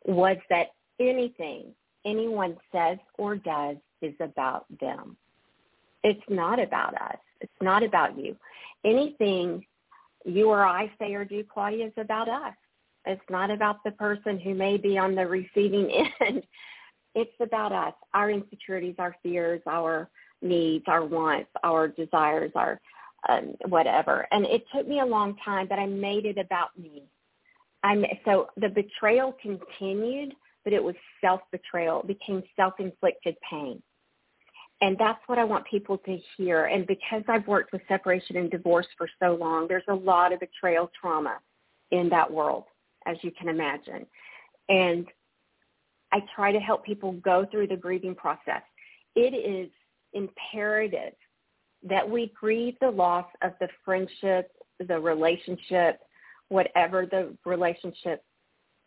was 0.04 0.36
that 0.50 0.68
anything 1.00 1.74
anyone 2.04 2.56
says 2.72 2.98
or 3.18 3.36
does 3.36 3.76
is 4.02 4.14
about 4.20 4.66
them. 4.80 5.16
It's 6.02 6.22
not 6.28 6.60
about 6.60 6.94
us. 6.94 7.18
It's 7.40 7.52
not 7.60 7.82
about 7.82 8.18
you. 8.18 8.36
Anything 8.84 9.64
you 10.24 10.48
or 10.48 10.64
I 10.64 10.90
say 10.98 11.14
or 11.14 11.24
do, 11.24 11.42
Claudia, 11.44 11.86
is 11.86 11.92
about 11.96 12.28
us. 12.28 12.54
It's 13.06 13.22
not 13.30 13.50
about 13.50 13.82
the 13.84 13.92
person 13.92 14.38
who 14.38 14.54
may 14.54 14.76
be 14.76 14.98
on 14.98 15.14
the 15.14 15.26
receiving 15.26 15.90
end. 16.20 16.42
It's 17.14 17.32
about 17.40 17.72
us, 17.72 17.94
our 18.12 18.30
insecurities, 18.30 18.96
our 18.98 19.16
fears, 19.22 19.62
our 19.66 20.10
needs, 20.42 20.84
our 20.86 21.04
wants, 21.04 21.48
our 21.64 21.88
desires, 21.88 22.52
our 22.54 22.80
um, 23.28 23.54
whatever. 23.68 24.26
And 24.30 24.44
it 24.46 24.64
took 24.74 24.86
me 24.86 25.00
a 25.00 25.06
long 25.06 25.36
time, 25.44 25.66
but 25.68 25.78
I 25.78 25.86
made 25.86 26.26
it 26.26 26.38
about 26.38 26.78
me. 26.78 27.04
I'm, 27.82 28.04
so 28.24 28.48
the 28.56 28.68
betrayal 28.68 29.34
continued, 29.40 30.34
but 30.66 30.72
it 30.72 30.82
was 30.82 30.96
self-betrayal. 31.20 32.00
It 32.00 32.08
became 32.08 32.42
self-inflicted 32.56 33.36
pain. 33.48 33.80
And 34.80 34.98
that's 34.98 35.20
what 35.28 35.38
I 35.38 35.44
want 35.44 35.64
people 35.64 35.96
to 35.98 36.18
hear. 36.36 36.64
And 36.64 36.84
because 36.88 37.22
I've 37.28 37.46
worked 37.46 37.72
with 37.72 37.82
separation 37.86 38.36
and 38.36 38.50
divorce 38.50 38.88
for 38.98 39.08
so 39.22 39.36
long, 39.40 39.68
there's 39.68 39.84
a 39.88 39.94
lot 39.94 40.32
of 40.32 40.40
betrayal 40.40 40.90
trauma 41.00 41.38
in 41.92 42.08
that 42.08 42.28
world, 42.28 42.64
as 43.06 43.16
you 43.22 43.30
can 43.30 43.48
imagine. 43.48 44.06
And 44.68 45.06
I 46.12 46.18
try 46.34 46.50
to 46.50 46.58
help 46.58 46.84
people 46.84 47.12
go 47.12 47.46
through 47.48 47.68
the 47.68 47.76
grieving 47.76 48.16
process. 48.16 48.62
It 49.14 49.34
is 49.34 49.70
imperative 50.14 51.14
that 51.84 52.10
we 52.10 52.32
grieve 52.38 52.74
the 52.80 52.90
loss 52.90 53.26
of 53.40 53.52
the 53.60 53.68
friendship, 53.84 54.50
the 54.84 54.98
relationship, 54.98 56.00
whatever 56.48 57.06
the 57.06 57.36
relationship 57.44 58.24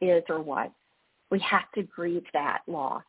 is 0.01 0.23
or 0.27 0.41
was. 0.41 0.71
We 1.31 1.39
have 1.39 1.71
to 1.75 1.83
grieve 1.83 2.25
that 2.33 2.61
loss. 2.67 3.03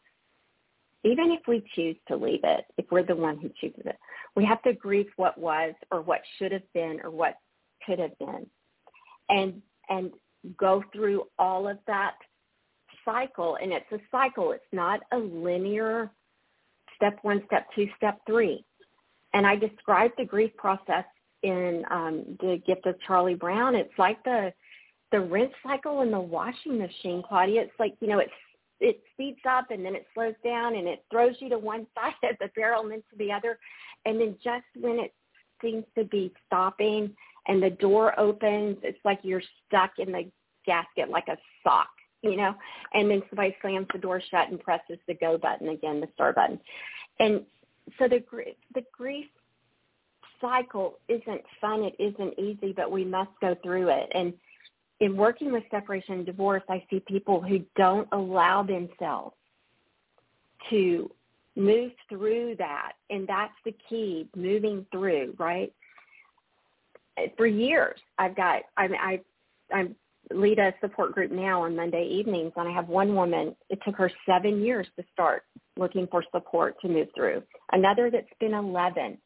Even 1.02 1.30
if 1.30 1.40
we 1.48 1.64
choose 1.74 1.96
to 2.08 2.16
leave 2.16 2.40
it, 2.44 2.66
if 2.76 2.84
we're 2.90 3.02
the 3.02 3.16
one 3.16 3.38
who 3.38 3.50
chooses 3.60 3.82
it, 3.86 3.96
we 4.36 4.44
have 4.44 4.62
to 4.62 4.74
grieve 4.74 5.08
what 5.16 5.38
was 5.38 5.72
or 5.90 6.02
what 6.02 6.20
should 6.38 6.52
have 6.52 6.72
been 6.74 7.00
or 7.02 7.10
what 7.10 7.36
could 7.86 7.98
have 7.98 8.18
been. 8.18 8.46
And 9.28 9.62
and 9.88 10.10
go 10.56 10.82
through 10.92 11.24
all 11.38 11.68
of 11.68 11.78
that 11.86 12.14
cycle 13.04 13.56
and 13.62 13.72
it's 13.72 13.90
a 13.92 13.98
cycle. 14.10 14.52
It's 14.52 14.64
not 14.72 15.00
a 15.12 15.18
linear 15.18 16.10
step 16.96 17.18
one, 17.22 17.42
step 17.46 17.66
two, 17.74 17.88
step 17.96 18.20
three 18.26 18.64
and 19.32 19.46
I 19.46 19.56
described 19.56 20.14
the 20.18 20.24
grief 20.24 20.50
process 20.56 21.04
in 21.42 21.84
um, 21.90 22.36
the 22.40 22.60
gift 22.66 22.86
of 22.86 22.96
Charlie 23.06 23.34
Brown. 23.34 23.74
It's 23.74 23.96
like 23.98 24.22
the 24.24 24.52
the 25.12 25.20
rinse 25.20 25.52
cycle 25.62 26.02
in 26.02 26.10
the 26.10 26.20
washing 26.20 26.78
machine, 26.78 27.22
Claudia. 27.26 27.62
It's 27.62 27.78
like 27.78 27.94
you 28.00 28.08
know 28.08 28.18
it's 28.18 28.32
it 28.80 29.00
speeds 29.12 29.40
up 29.48 29.70
and 29.70 29.84
then 29.84 29.94
it 29.94 30.06
slows 30.14 30.34
down 30.42 30.74
and 30.74 30.88
it 30.88 31.04
throws 31.10 31.34
you 31.38 31.48
to 31.50 31.58
one 31.58 31.86
side 31.94 32.30
of 32.30 32.36
the 32.40 32.50
barrel 32.56 32.82
and 32.82 32.92
then 32.92 33.02
to 33.10 33.18
the 33.18 33.32
other, 33.32 33.58
and 34.06 34.20
then 34.20 34.36
just 34.42 34.64
when 34.80 34.98
it 34.98 35.12
seems 35.62 35.84
to 35.96 36.04
be 36.04 36.32
stopping 36.46 37.14
and 37.46 37.62
the 37.62 37.70
door 37.70 38.18
opens, 38.18 38.76
it's 38.82 38.98
like 39.04 39.18
you're 39.22 39.42
stuck 39.66 39.92
in 39.98 40.12
the 40.12 40.30
gasket 40.66 41.08
like 41.08 41.28
a 41.28 41.36
sock, 41.62 41.88
you 42.22 42.36
know, 42.36 42.54
and 42.94 43.10
then 43.10 43.22
somebody 43.28 43.56
slams 43.60 43.86
the 43.92 43.98
door 43.98 44.22
shut 44.30 44.50
and 44.50 44.60
presses 44.60 44.98
the 45.06 45.14
go 45.14 45.36
button 45.36 45.68
again, 45.70 46.00
the 46.00 46.08
start 46.14 46.36
button, 46.36 46.58
and 47.18 47.42
so 47.98 48.08
the 48.08 48.22
the 48.74 48.84
grief 48.96 49.26
cycle 50.40 50.98
isn't 51.08 51.42
fun. 51.60 51.82
It 51.82 51.94
isn't 51.98 52.38
easy, 52.38 52.72
but 52.72 52.90
we 52.90 53.04
must 53.04 53.30
go 53.40 53.56
through 53.62 53.88
it. 53.90 54.10
And 54.14 54.32
in 55.00 55.16
working 55.16 55.52
with 55.52 55.64
separation 55.70 56.14
and 56.14 56.26
divorce, 56.26 56.62
I 56.68 56.84
see 56.90 57.00
people 57.00 57.40
who 57.40 57.60
don't 57.76 58.08
allow 58.12 58.62
themselves 58.62 59.34
to 60.68 61.10
move 61.56 61.92
through 62.08 62.56
that, 62.58 62.92
and 63.08 63.26
that's 63.26 63.54
the 63.64 63.74
key: 63.88 64.28
moving 64.36 64.86
through. 64.92 65.34
Right. 65.38 65.72
For 67.36 67.46
years, 67.46 67.98
I've 68.18 68.36
got. 68.36 68.62
I 68.76 68.86
I 68.86 69.20
I'm 69.74 69.96
lead 70.30 70.58
a 70.58 70.72
support 70.80 71.12
group 71.12 71.32
now 71.32 71.62
on 71.62 71.74
Monday 71.74 72.06
evenings, 72.06 72.52
and 72.56 72.68
I 72.68 72.72
have 72.72 72.88
one 72.88 73.14
woman. 73.14 73.56
It 73.68 73.80
took 73.84 73.96
her 73.96 74.10
seven 74.26 74.62
years 74.62 74.86
to 74.96 75.04
start 75.12 75.44
looking 75.76 76.06
for 76.08 76.22
support 76.30 76.76
to 76.82 76.88
move 76.88 77.08
through. 77.14 77.42
Another 77.72 78.10
that's 78.10 78.26
been 78.38 78.54
11 78.54 79.18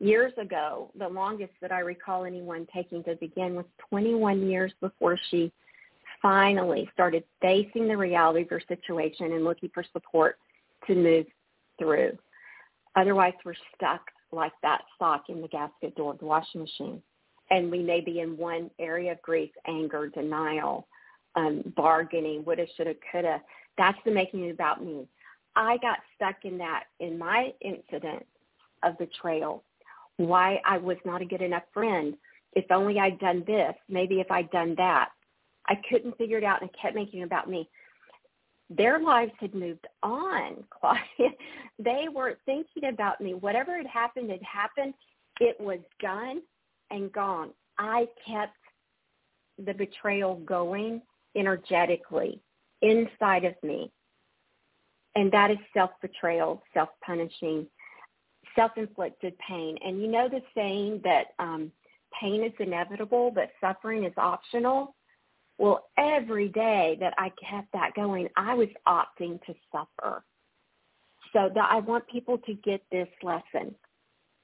years 0.00 0.32
ago. 0.38 0.90
The 0.98 1.08
longest 1.08 1.52
that 1.60 1.72
I 1.72 1.80
recall 1.80 2.24
anyone 2.24 2.66
taking 2.74 3.04
to 3.04 3.14
begin 3.16 3.54
was 3.54 3.66
21 3.88 4.48
years 4.48 4.72
before 4.80 5.18
she 5.30 5.52
finally 6.20 6.88
started 6.92 7.24
facing 7.40 7.88
the 7.88 7.96
reality 7.96 8.42
of 8.42 8.50
her 8.50 8.62
situation 8.68 9.32
and 9.32 9.44
looking 9.44 9.70
for 9.72 9.84
support 9.92 10.36
to 10.86 10.94
move 10.94 11.26
through. 11.78 12.16
Otherwise, 12.96 13.34
we're 13.44 13.54
stuck 13.76 14.02
like 14.32 14.52
that 14.62 14.82
sock 14.98 15.24
in 15.28 15.40
the 15.40 15.48
gasket 15.48 15.94
door 15.94 16.12
of 16.12 16.18
the 16.18 16.24
washing 16.24 16.60
machine 16.60 17.02
and 17.50 17.70
we 17.70 17.82
may 17.82 18.00
be 18.00 18.20
in 18.20 18.36
one 18.36 18.70
area 18.78 19.12
of 19.12 19.22
grief, 19.22 19.50
anger, 19.66 20.08
denial, 20.08 20.86
um, 21.36 21.62
bargaining, 21.76 22.44
woulda, 22.44 22.66
shoulda, 22.76 22.94
coulda. 23.10 23.42
That's 23.76 23.98
the 24.04 24.10
making 24.10 24.44
it 24.44 24.52
about 24.52 24.84
me. 24.84 25.06
I 25.56 25.78
got 25.78 25.98
stuck 26.14 26.44
in 26.44 26.58
that 26.58 26.84
in 27.00 27.18
my 27.18 27.52
incident 27.60 28.24
of 28.84 28.96
betrayal. 28.98 29.64
Why 30.20 30.60
I 30.66 30.76
was 30.76 30.98
not 31.06 31.22
a 31.22 31.24
good 31.24 31.40
enough 31.40 31.62
friend. 31.72 32.14
If 32.52 32.66
only 32.70 32.98
I'd 32.98 33.18
done 33.20 33.42
this, 33.46 33.74
maybe 33.88 34.20
if 34.20 34.30
I'd 34.30 34.50
done 34.50 34.74
that. 34.76 35.08
I 35.66 35.76
couldn't 35.88 36.18
figure 36.18 36.36
it 36.36 36.44
out 36.44 36.60
and 36.60 36.70
kept 36.80 36.94
making 36.94 37.20
it 37.20 37.24
about 37.24 37.48
me. 37.48 37.70
Their 38.68 39.00
lives 39.00 39.32
had 39.40 39.54
moved 39.54 39.86
on, 40.02 40.62
Claudia. 40.70 41.34
they 41.78 42.06
weren't 42.12 42.38
thinking 42.44 42.90
about 42.90 43.22
me. 43.22 43.32
Whatever 43.32 43.78
had 43.78 43.86
happened 43.86 44.30
had 44.30 44.42
happened. 44.42 44.92
It 45.40 45.58
was 45.58 45.78
done 46.00 46.42
and 46.90 47.10
gone. 47.12 47.52
I 47.78 48.06
kept 48.26 48.58
the 49.64 49.72
betrayal 49.72 50.36
going 50.44 51.00
energetically 51.34 52.42
inside 52.82 53.44
of 53.44 53.54
me. 53.62 53.90
And 55.14 55.32
that 55.32 55.50
is 55.50 55.56
self-betrayal, 55.72 56.62
self-punishing, 56.74 57.66
self-inflicted 58.60 59.34
pain. 59.38 59.76
And 59.84 60.00
you 60.00 60.08
know 60.08 60.28
the 60.28 60.42
saying 60.54 61.00
that 61.04 61.28
um, 61.38 61.72
pain 62.20 62.44
is 62.44 62.52
inevitable, 62.58 63.32
but 63.34 63.50
suffering 63.60 64.04
is 64.04 64.12
optional? 64.16 64.94
Well, 65.58 65.88
every 65.98 66.48
day 66.48 66.96
that 67.00 67.14
I 67.18 67.30
kept 67.50 67.72
that 67.72 67.94
going, 67.94 68.28
I 68.36 68.54
was 68.54 68.68
opting 68.86 69.40
to 69.46 69.54
suffer. 69.70 70.24
So 71.32 71.48
that 71.54 71.68
I 71.70 71.78
want 71.80 72.08
people 72.08 72.38
to 72.38 72.54
get 72.54 72.82
this 72.90 73.08
lesson 73.22 73.74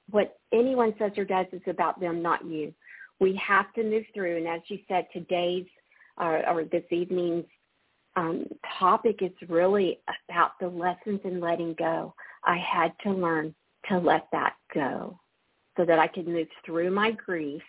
what 0.09 0.37
anyone 0.53 0.93
says 0.97 1.11
or 1.17 1.25
does 1.25 1.47
is 1.51 1.61
about 1.67 1.99
them, 1.99 2.21
not 2.21 2.45
you. 2.45 2.73
We 3.19 3.39
have 3.45 3.73
to 3.73 3.83
move 3.83 4.05
through, 4.13 4.37
and 4.37 4.47
as 4.47 4.61
you 4.67 4.79
said, 4.87 5.07
today's 5.11 5.65
uh, 6.19 6.41
or 6.47 6.63
this 6.71 6.83
evening's 6.91 7.45
um, 8.15 8.45
topic 8.79 9.19
is 9.21 9.31
really 9.49 9.99
about 10.29 10.51
the 10.59 10.67
lessons 10.67 11.19
in 11.23 11.39
letting 11.39 11.75
go. 11.77 12.13
I 12.43 12.57
had 12.57 12.93
to 13.03 13.11
learn 13.11 13.53
to 13.89 13.97
let 13.97 14.27
that 14.31 14.55
go 14.73 15.19
so 15.75 15.85
that 15.85 15.99
I 15.99 16.07
could 16.07 16.27
move 16.27 16.47
through 16.65 16.91
my 16.91 17.11
grief 17.11 17.61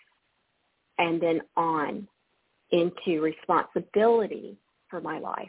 and 0.97 1.21
then 1.21 1.41
on 1.55 2.07
into 2.71 3.21
responsibility 3.21 4.57
for 4.89 5.01
my 5.01 5.19
life. 5.19 5.47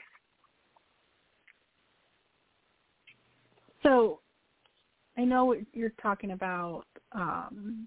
So 3.82 4.20
I 5.18 5.24
know 5.24 5.46
what 5.46 5.58
you're 5.72 5.92
talking 6.02 6.32
about, 6.32 6.84
um, 7.12 7.86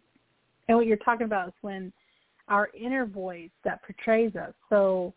and 0.68 0.78
what 0.78 0.88
you're 0.88 0.98
talking 0.98 1.26
about 1.26 1.50
is 1.50 1.54
when 1.62 1.94
our 2.48 2.70
inner 2.80 3.06
voice 3.06 3.50
that 3.64 3.82
portrays 3.84 4.36
us. 4.36 4.54
So, 4.70 5.14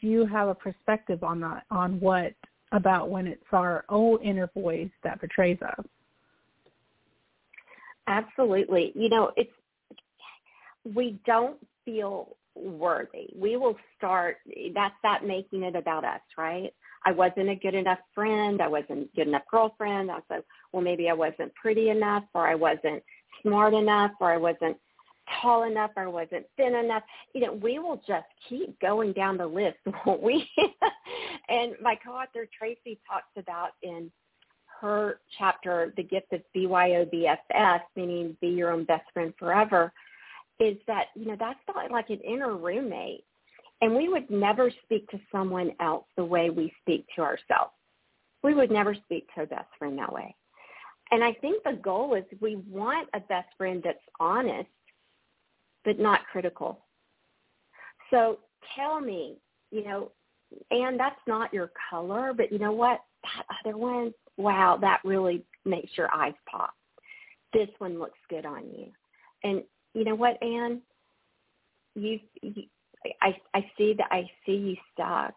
do 0.00 0.06
you 0.06 0.26
have 0.26 0.48
a 0.48 0.54
perspective 0.54 1.22
on 1.22 1.40
that? 1.40 1.64
On 1.70 2.00
what 2.00 2.32
about 2.74 3.08
when 3.08 3.26
it's 3.26 3.42
our 3.52 3.84
own 3.88 4.20
inner 4.22 4.50
voice 4.52 4.90
that 5.04 5.20
betrays 5.20 5.58
us. 5.62 5.86
Absolutely. 8.06 8.92
You 8.94 9.08
know, 9.08 9.32
it's 9.36 9.50
we 10.94 11.18
don't 11.24 11.56
feel 11.84 12.36
worthy. 12.54 13.28
We 13.34 13.56
will 13.56 13.76
start 13.96 14.38
that's 14.74 14.94
that 15.02 15.24
making 15.24 15.62
it 15.62 15.76
about 15.76 16.04
us, 16.04 16.20
right? 16.36 16.74
I 17.06 17.12
wasn't 17.12 17.48
a 17.48 17.54
good 17.54 17.74
enough 17.74 17.98
friend, 18.14 18.60
I 18.60 18.68
wasn't 18.68 19.04
a 19.04 19.16
good 19.16 19.28
enough 19.28 19.42
girlfriend. 19.50 20.10
I 20.10 20.18
said, 20.28 20.42
well 20.72 20.82
maybe 20.82 21.08
I 21.08 21.14
wasn't 21.14 21.54
pretty 21.54 21.90
enough 21.90 22.24
or 22.34 22.46
I 22.46 22.54
wasn't 22.54 23.02
smart 23.42 23.72
enough 23.72 24.12
or 24.20 24.32
I 24.32 24.36
wasn't 24.36 24.76
tall 25.40 25.64
enough 25.64 25.90
or 25.96 26.10
wasn't 26.10 26.46
thin 26.56 26.74
enough. 26.74 27.02
You 27.34 27.42
know, 27.42 27.52
we 27.52 27.78
will 27.78 28.00
just 28.06 28.26
keep 28.48 28.78
going 28.80 29.12
down 29.12 29.36
the 29.36 29.46
list, 29.46 29.78
won't 30.06 30.22
we? 30.22 30.48
and 31.48 31.74
my 31.82 31.96
co-author 32.04 32.46
Tracy 32.58 32.98
talks 33.08 33.30
about 33.36 33.70
in 33.82 34.10
her 34.80 35.20
chapter, 35.38 35.92
The 35.96 36.02
Gift 36.02 36.32
of 36.32 36.42
BYOBFS, 36.54 37.80
meaning 37.96 38.36
be 38.40 38.48
your 38.48 38.70
own 38.70 38.84
best 38.84 39.04
friend 39.12 39.32
forever, 39.38 39.92
is 40.60 40.76
that, 40.86 41.06
you 41.14 41.26
know, 41.26 41.36
that's 41.38 41.58
not 41.74 41.90
like 41.90 42.10
an 42.10 42.20
inner 42.20 42.56
roommate. 42.56 43.24
And 43.80 43.94
we 43.94 44.08
would 44.08 44.30
never 44.30 44.70
speak 44.84 45.08
to 45.10 45.20
someone 45.32 45.72
else 45.80 46.04
the 46.16 46.24
way 46.24 46.50
we 46.50 46.72
speak 46.82 47.06
to 47.16 47.22
ourselves. 47.22 47.72
We 48.42 48.54
would 48.54 48.70
never 48.70 48.94
speak 48.94 49.26
to 49.34 49.42
a 49.42 49.46
best 49.46 49.68
friend 49.78 49.98
that 49.98 50.12
way. 50.12 50.34
And 51.10 51.22
I 51.22 51.32
think 51.32 51.62
the 51.64 51.78
goal 51.82 52.14
is 52.14 52.24
we 52.40 52.56
want 52.68 53.08
a 53.14 53.20
best 53.20 53.48
friend 53.56 53.82
that's 53.84 53.98
honest, 54.20 54.68
but 55.84 55.98
not 55.98 56.26
critical. 56.30 56.80
So 58.10 58.38
tell 58.76 59.00
me, 59.00 59.36
you 59.70 59.84
know, 59.84 60.10
and 60.70 60.98
that's 60.98 61.20
not 61.26 61.52
your 61.52 61.70
color, 61.90 62.32
but 62.34 62.52
you 62.52 62.58
know 62.58 62.72
what? 62.72 63.00
That 63.22 63.44
other 63.64 63.76
one, 63.76 64.12
wow, 64.36 64.78
that 64.80 65.00
really 65.04 65.44
makes 65.64 65.90
your 65.96 66.12
eyes 66.14 66.34
pop. 66.50 66.74
This 67.52 67.68
one 67.78 67.98
looks 67.98 68.18
good 68.28 68.46
on 68.46 68.64
you. 68.70 68.86
And 69.42 69.62
you 69.94 70.04
know 70.04 70.14
what, 70.14 70.42
Ann? 70.42 70.80
You, 71.94 72.18
you 72.42 72.64
I 73.20 73.36
I 73.52 73.70
see 73.76 73.94
that 73.94 74.08
I 74.10 74.30
see 74.44 74.52
you 74.52 74.76
stuck 74.92 75.34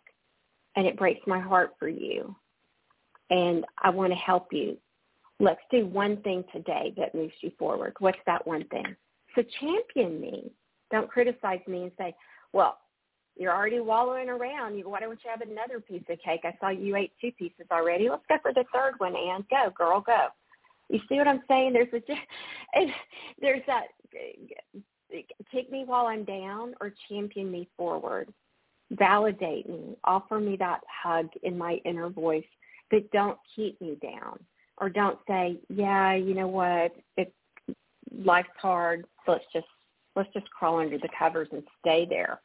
and 0.76 0.86
it 0.88 0.98
breaks 0.98 1.26
my 1.28 1.40
heart 1.40 1.76
for 1.80 1.88
you. 1.88 2.36
And 3.30 3.66
I 3.82 3.90
want 3.90 4.12
to 4.14 4.18
help 4.18 4.54
you. 4.54 4.78
Let's 5.40 5.62
do 5.70 5.86
one 5.86 6.18
thing 6.22 6.44
today 6.54 6.94
that 6.98 7.14
moves 7.14 7.34
you 7.42 7.52
forward. 7.60 7.94
What's 8.00 8.18
that 8.26 8.48
one 8.48 8.66
thing? 8.70 8.96
So 9.36 9.44
champion 9.60 10.20
me. 10.20 10.52
Don't 10.92 11.10
criticize 11.10 11.60
me 11.68 11.84
and 11.84 11.92
say, 11.98 12.16
well, 12.54 12.78
you're 13.36 13.54
already 13.54 13.80
wallowing 13.80 14.30
around. 14.30 14.78
You, 14.78 14.90
why 14.90 15.00
don't 15.00 15.20
you 15.24 15.30
have 15.30 15.42
another 15.42 15.80
piece 15.80 16.04
of 16.10 16.18
cake? 16.20 16.42
I 16.44 16.56
saw 16.60 16.70
you 16.70 16.96
ate 16.96 17.12
two 17.22 17.32
pieces 17.34 17.68
already. 17.72 18.10
Let's 18.10 18.24
go 18.28 18.38
for 18.42 18.54
the 18.54 18.66
third 18.74 18.94
one, 18.98 19.16
Ann. 19.16 19.46
Go, 19.50 19.72
girl, 19.78 20.02
go. 20.02 20.28
You 20.90 21.00
see 21.10 21.16
what 21.16 21.28
I'm 21.28 21.44
saying? 21.48 21.74
There's 21.74 21.94
a 21.94 22.86
there's 23.42 23.62
that 23.68 23.88
take 25.54 25.72
me 25.72 25.84
while 25.86 26.08
I'm 26.08 26.24
down 26.24 26.74
or 26.82 26.94
champion 27.10 27.52
me 27.52 27.70
forward. 27.78 28.34
Validate 28.92 29.70
me. 29.70 29.98
Offer 30.06 30.40
me 30.40 30.56
that 30.58 30.82
hug 31.04 31.28
in 31.44 31.58
my 31.58 31.82
inner 31.86 32.10
voice, 32.10 32.46
but 32.90 33.10
don't 33.12 33.38
keep 33.56 33.80
me 33.82 33.98
down 34.02 34.40
or 34.80 34.90
don't 34.90 35.20
say, 35.28 35.60
yeah, 35.70 36.16
you 36.16 36.34
know 36.34 36.48
what, 36.48 36.96
it's 37.18 37.32
life's 38.24 38.50
hard. 38.60 39.06
So 39.26 39.34
let's 39.34 39.46
just 39.54 39.67
let's 40.15 40.32
just 40.34 40.50
crawl 40.50 40.80
under 40.80 40.98
the 40.98 41.10
covers 41.17 41.48
and 41.52 41.63
stay 41.80 42.06
there. 42.10 42.39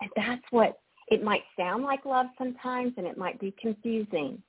And 0.00 0.10
that's 0.16 0.42
what 0.50 0.78
it 1.08 1.22
might 1.22 1.42
sound 1.56 1.84
like 1.84 2.04
love 2.04 2.26
sometimes 2.36 2.94
and 2.96 3.06
it 3.06 3.16
might 3.16 3.38
be 3.38 3.54
confusing. 3.60 4.42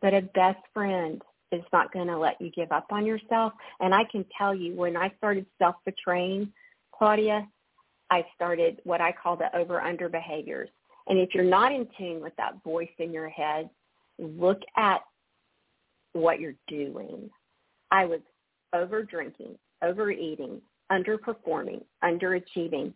But 0.00 0.14
a 0.14 0.22
best 0.22 0.60
friend 0.74 1.22
is 1.50 1.62
not 1.72 1.92
going 1.92 2.08
to 2.08 2.18
let 2.18 2.40
you 2.40 2.50
give 2.50 2.72
up 2.72 2.86
on 2.90 3.06
yourself. 3.06 3.52
And 3.80 3.94
I 3.94 4.04
can 4.10 4.24
tell 4.36 4.54
you 4.54 4.74
when 4.74 4.96
I 4.96 5.12
started 5.18 5.46
self-betraying, 5.58 6.52
Claudia, 6.92 7.46
I 8.10 8.26
started 8.34 8.80
what 8.84 9.00
I 9.00 9.12
call 9.12 9.36
the 9.36 9.54
over-under 9.56 10.08
behaviors. 10.08 10.68
And 11.08 11.18
if 11.18 11.34
you're 11.34 11.44
not 11.44 11.72
in 11.72 11.88
tune 11.98 12.20
with 12.20 12.34
that 12.36 12.62
voice 12.62 12.90
in 12.98 13.12
your 13.12 13.28
head, 13.28 13.70
look 14.18 14.60
at 14.76 15.00
what 16.12 16.40
you're 16.40 16.54
doing. 16.68 17.30
I 17.90 18.04
was 18.04 18.20
over 18.74 19.02
drinking, 19.02 19.56
overeating, 19.82 20.60
underperforming, 20.90 21.82
underachieving. 22.04 22.92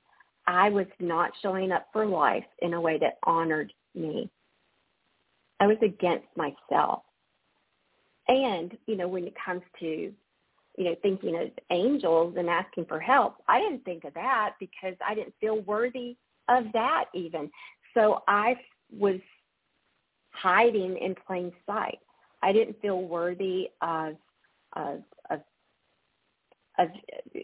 I 0.47 0.69
was 0.69 0.87
not 1.01 1.33
showing 1.43 1.73
up 1.73 1.89
for 1.93 2.07
life 2.07 2.45
in 2.61 2.75
a 2.75 2.81
way 2.81 2.99
that 2.99 3.19
honored 3.25 3.73
me. 3.95 4.31
I 5.61 5.67
was 5.67 5.79
against 5.83 6.27
myself. 6.37 7.03
And, 8.29 8.77
you 8.87 8.97
know, 8.97 9.09
when 9.09 9.25
it 9.25 9.35
comes 9.45 9.63
to, 9.81 9.87
you 9.87 10.85
know, 10.85 10.95
thinking 11.03 11.37
of 11.37 11.51
angels 11.71 12.35
and 12.37 12.49
asking 12.49 12.87
for 12.87 13.01
help, 13.01 13.37
I 13.49 13.61
didn't 13.61 13.85
think 13.85 14.05
of 14.05 14.15
that 14.15 14.55
because 14.61 14.95
I 15.07 15.15
didn't 15.15 15.35
feel 15.41 15.61
worthy 15.63 16.17
of 16.49 16.65
that 16.73 17.07
even. 17.15 17.51
So 17.95 18.23
I 18.29 18.57
was 18.93 19.21
hiding 20.31 20.97
in 20.99 21.15
plain 21.27 21.53
sight. 21.67 21.99
I 22.43 22.53
didn't 22.53 22.81
feel 22.83 23.03
worthy 23.03 23.69
of, 23.81 24.17
of, 24.75 25.03
of, 25.31 25.41
of, 26.79 26.89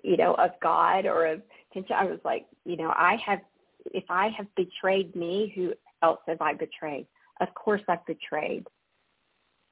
you 0.02 0.16
know, 0.16 0.34
of 0.34 0.50
God 0.62 1.06
or 1.06 1.26
of, 1.26 1.42
I 1.90 2.04
was 2.04 2.18
like, 2.24 2.46
you 2.64 2.76
know, 2.76 2.90
I 2.90 3.16
have, 3.24 3.40
if 3.86 4.04
I 4.08 4.28
have 4.36 4.46
betrayed 4.56 5.14
me, 5.16 5.52
who 5.54 5.72
else 6.02 6.20
have 6.26 6.40
I 6.40 6.54
betrayed? 6.54 7.06
Of 7.40 7.52
course 7.54 7.82
I've 7.88 8.04
betrayed 8.06 8.66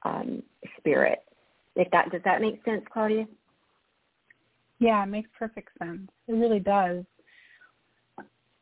um, 0.03 0.43
spirit. 0.77 1.19
If 1.75 1.89
that 1.91 2.11
does 2.11 2.21
that 2.25 2.41
make 2.41 2.63
sense, 2.65 2.81
Claudia? 2.91 3.25
Yeah, 4.79 5.03
it 5.03 5.07
makes 5.07 5.29
perfect 5.37 5.69
sense. 5.79 6.09
It 6.27 6.33
really 6.33 6.59
does. 6.59 7.05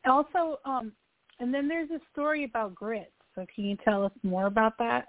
Also, 0.06 0.60
um, 0.66 0.92
and 1.40 1.54
then 1.54 1.68
there's 1.68 1.90
a 1.92 2.00
story 2.12 2.44
about 2.44 2.76
grit. 2.76 3.12
So 3.36 3.46
can 3.54 3.64
you 3.64 3.78
tell 3.84 4.06
us 4.06 4.12
more 4.24 4.46
about 4.48 4.78
that? 4.80 5.06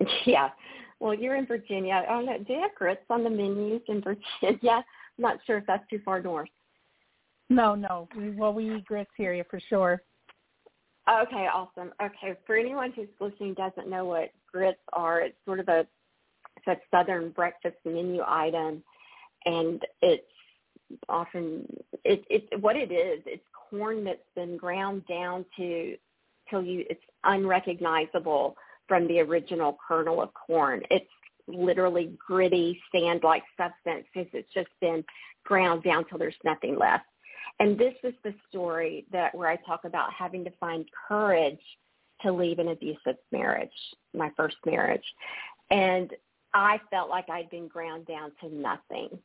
Yeah. 0.26 0.50
Well, 1.00 1.14
you're 1.14 1.36
in 1.36 1.46
Virginia. 1.46 2.02
Don't 2.08 2.26
know. 2.26 2.38
Do 2.38 2.52
you 2.52 2.60
have 2.60 2.74
grits 2.74 3.02
on 3.10 3.22
the 3.22 3.30
menus 3.30 3.82
in 3.88 4.02
Virginia? 4.02 4.60
I'm 4.62 4.84
not 5.18 5.38
sure 5.46 5.58
if 5.58 5.66
that's 5.66 5.88
too 5.90 6.00
far 6.04 6.20
north. 6.22 6.48
No, 7.48 7.74
no. 7.74 8.08
Well, 8.36 8.54
we 8.54 8.74
eat 8.74 8.86
grits 8.86 9.10
here 9.16 9.34
yeah, 9.34 9.44
for 9.48 9.60
sure. 9.68 10.02
Okay, 11.08 11.46
awesome. 11.52 11.92
Okay, 12.02 12.36
for 12.46 12.56
anyone 12.56 12.92
who's 12.92 13.06
listening 13.20 13.54
doesn't 13.54 13.88
know 13.88 14.04
what 14.04 14.30
grits 14.50 14.80
are, 14.92 15.20
it's 15.20 15.36
sort 15.44 15.60
of 15.60 15.68
a 15.68 15.86
it's 16.56 16.66
a 16.66 16.76
southern 16.90 17.30
breakfast 17.30 17.76
menu 17.84 18.22
item, 18.26 18.82
and 19.44 19.82
it's 20.02 20.24
often 21.08 21.64
it 22.04 22.24
it's 22.28 22.46
what 22.60 22.74
it 22.74 22.90
is. 22.90 23.22
It's 23.24 23.44
corn 23.70 24.02
that's 24.02 24.18
been 24.34 24.56
ground 24.56 25.02
down 25.08 25.44
to 25.56 25.96
till 26.50 26.62
you 26.62 26.84
it's 26.90 27.02
unrecognizable 27.22 28.56
from 28.88 29.06
the 29.08 29.20
original 29.20 29.78
kernel 29.86 30.22
of 30.22 30.30
corn. 30.34 30.82
It's 30.90 31.06
literally 31.48 32.16
gritty 32.24 32.80
sand-like 32.92 33.42
substance 33.56 34.06
because 34.12 34.28
it's 34.32 34.52
just 34.52 34.68
been 34.80 35.04
ground 35.44 35.82
down 35.82 36.04
till 36.08 36.18
there's 36.18 36.34
nothing 36.44 36.78
left. 36.78 37.04
And 37.58 37.78
this 37.78 37.94
is 38.02 38.14
the 38.22 38.34
story 38.48 39.06
that 39.12 39.34
where 39.34 39.48
I 39.48 39.56
talk 39.56 39.84
about 39.84 40.12
having 40.12 40.44
to 40.44 40.50
find 40.60 40.84
courage 41.08 41.60
to 42.22 42.32
leave 42.32 42.58
an 42.58 42.68
abusive 42.68 43.16
marriage, 43.32 43.70
my 44.14 44.30
first 44.36 44.56
marriage. 44.64 45.04
And 45.70 46.10
I 46.52 46.80
felt 46.90 47.08
like 47.08 47.28
I'd 47.28 47.50
been 47.50 47.68
ground 47.68 48.06
down 48.06 48.32
to 48.40 48.54
nothing. 48.54 49.18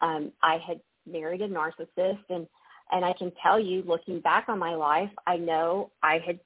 Um, 0.00 0.32
I 0.42 0.58
had 0.58 0.80
married 1.10 1.42
a 1.42 1.48
narcissist 1.48 2.24
and 2.30 2.46
and 2.90 3.04
I 3.04 3.12
can 3.12 3.32
tell 3.42 3.60
you 3.60 3.82
looking 3.86 4.20
back 4.20 4.48
on 4.48 4.58
my 4.58 4.74
life, 4.74 5.10
I 5.26 5.36
know 5.36 5.90
I 6.02 6.20
had 6.24 6.40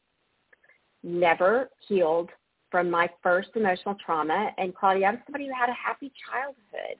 never 1.04 1.70
healed 1.86 2.30
from 2.72 2.90
my 2.90 3.08
first 3.22 3.50
emotional 3.54 3.94
trauma 4.04 4.50
and 4.58 4.74
Claudia, 4.74 5.06
I'm 5.06 5.22
somebody 5.26 5.46
who 5.46 5.52
had 5.52 5.68
a 5.68 5.74
happy 5.74 6.10
childhood. 6.28 6.96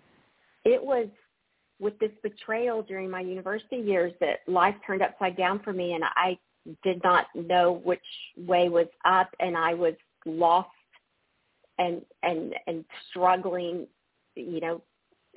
It 0.64 0.80
was 0.80 1.08
with 1.80 1.98
this 1.98 2.12
betrayal 2.22 2.82
during 2.82 3.11
my 3.11 3.20
university 3.20 3.78
years 3.78 4.12
that 4.20 4.40
life 4.47 4.76
turned 4.86 5.03
upside 5.03 5.36
down 5.36 5.59
for 5.64 5.72
me 5.72 5.94
and 5.94 6.05
I 6.05 6.38
did 6.84 7.03
not 7.03 7.26
know 7.34 7.80
which 7.84 7.99
way 8.36 8.68
was 8.68 8.86
up 9.05 9.34
and 9.40 9.57
I 9.57 9.74
was 9.74 9.94
lost 10.24 10.68
and 11.78 12.03
and 12.22 12.55
and 12.68 12.84
struggling 13.11 13.88
you 14.36 14.61
know 14.61 14.80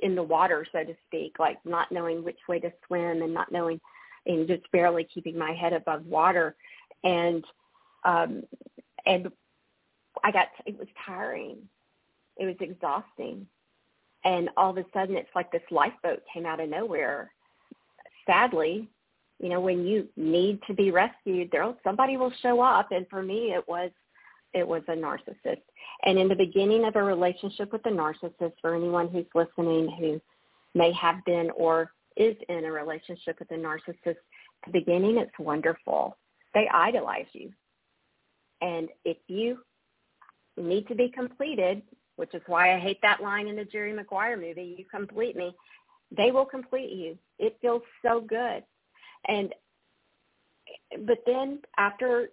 in 0.03 0.13
the 0.13 0.21
water 0.21 0.67
so 0.71 0.83
to 0.83 0.93
speak 1.07 1.39
like 1.39 1.57
not 1.65 1.91
knowing 1.91 2.23
which 2.23 2.37
way 2.47 2.59
to 2.59 2.71
swim 2.85 3.23
and 3.23 3.33
not 3.33 3.51
knowing 3.51 3.79
and 4.27 4.47
just 4.47 4.69
barely 4.71 5.07
keeping 5.11 5.37
my 5.37 5.53
head 5.53 5.73
above 5.73 6.05
water 6.05 6.55
and 7.03 7.43
um 8.03 8.43
and 9.07 9.31
I 10.25 10.31
got 10.31 10.47
it 10.65 10.77
was 10.77 10.89
tiring 11.05 11.57
it 12.37 12.45
was 12.45 12.57
exhausting 12.59 13.47
and 14.25 14.49
all 14.57 14.71
of 14.71 14.77
a 14.77 14.85
sudden 14.91 15.15
it's 15.15 15.29
like 15.35 15.51
this 15.51 15.61
lifeboat 15.71 16.21
came 16.33 16.45
out 16.45 16.59
of 16.59 16.67
nowhere. 16.67 17.31
Sadly, 18.25 18.89
you 19.39 19.49
know, 19.49 19.61
when 19.61 19.85
you 19.85 20.07
need 20.17 20.59
to 20.67 20.73
be 20.73 20.91
rescued, 20.91 21.49
there 21.51 21.71
somebody 21.83 22.17
will 22.17 22.33
show 22.41 22.59
up, 22.59 22.91
and 22.91 23.05
for 23.07 23.21
me, 23.21 23.53
it 23.53 23.65
was 23.67 23.91
it 24.53 24.67
was 24.67 24.81
a 24.87 24.93
narcissist. 24.93 25.61
And 26.05 26.17
in 26.17 26.27
the 26.27 26.35
beginning 26.35 26.85
of 26.85 26.95
a 26.95 27.03
relationship 27.03 27.71
with 27.71 27.85
a 27.85 27.89
narcissist, 27.89 28.53
for 28.61 28.73
anyone 28.73 29.09
who's 29.09 29.25
listening 29.35 29.93
who 29.99 30.21
may 30.73 30.91
have 30.93 31.23
been 31.25 31.51
or 31.55 31.91
is 32.17 32.35
in 32.49 32.63
a 32.63 32.71
relationship 32.71 33.37
with 33.39 33.51
a 33.51 33.55
narcissist, 33.55 34.17
the 34.65 34.71
beginning 34.71 35.17
it's 35.17 35.37
wonderful. 35.37 36.17
They 36.53 36.67
idolize 36.73 37.25
you. 37.33 37.51
And 38.61 38.87
if 39.03 39.17
you 39.27 39.59
need 40.57 40.87
to 40.87 40.95
be 40.95 41.09
completed, 41.09 41.81
which 42.15 42.33
is 42.33 42.41
why 42.47 42.75
I 42.75 42.79
hate 42.79 43.01
that 43.01 43.21
line 43.21 43.47
in 43.47 43.55
the 43.55 43.65
Jerry 43.65 43.93
Maguire 43.93 44.37
movie, 44.37 44.75
you 44.77 44.85
complete 44.85 45.35
me, 45.35 45.55
they 46.15 46.31
will 46.31 46.45
complete 46.45 46.91
you. 46.91 47.17
It 47.39 47.57
feels 47.61 47.81
so 48.01 48.21
good. 48.21 48.63
And 49.27 49.53
but 51.05 51.19
then 51.25 51.59
after 51.77 52.29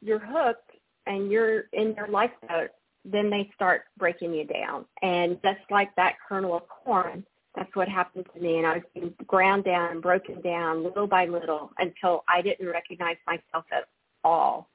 you're 0.00 0.18
hooked 0.18 0.70
and 1.06 1.30
you're 1.30 1.64
in 1.72 1.94
their 1.94 2.08
lifeboat, 2.08 2.70
then 3.04 3.30
they 3.30 3.50
start 3.54 3.84
breaking 3.96 4.34
you 4.34 4.44
down. 4.44 4.84
And 5.02 5.38
just 5.42 5.60
like 5.70 5.94
that 5.96 6.16
kernel 6.26 6.56
of 6.56 6.68
corn, 6.68 7.24
that's 7.54 7.74
what 7.74 7.88
happened 7.88 8.26
to 8.34 8.40
me. 8.40 8.58
And 8.58 8.66
I 8.66 8.74
was 8.74 8.82
being 8.94 9.14
ground 9.26 9.64
down 9.64 9.90
and 9.92 10.02
broken 10.02 10.40
down 10.42 10.84
little 10.84 11.06
by 11.06 11.26
little 11.26 11.70
until 11.78 12.24
I 12.28 12.42
didn't 12.42 12.68
recognize 12.68 13.16
myself 13.26 13.64
at 13.72 13.88
all. 14.22 14.68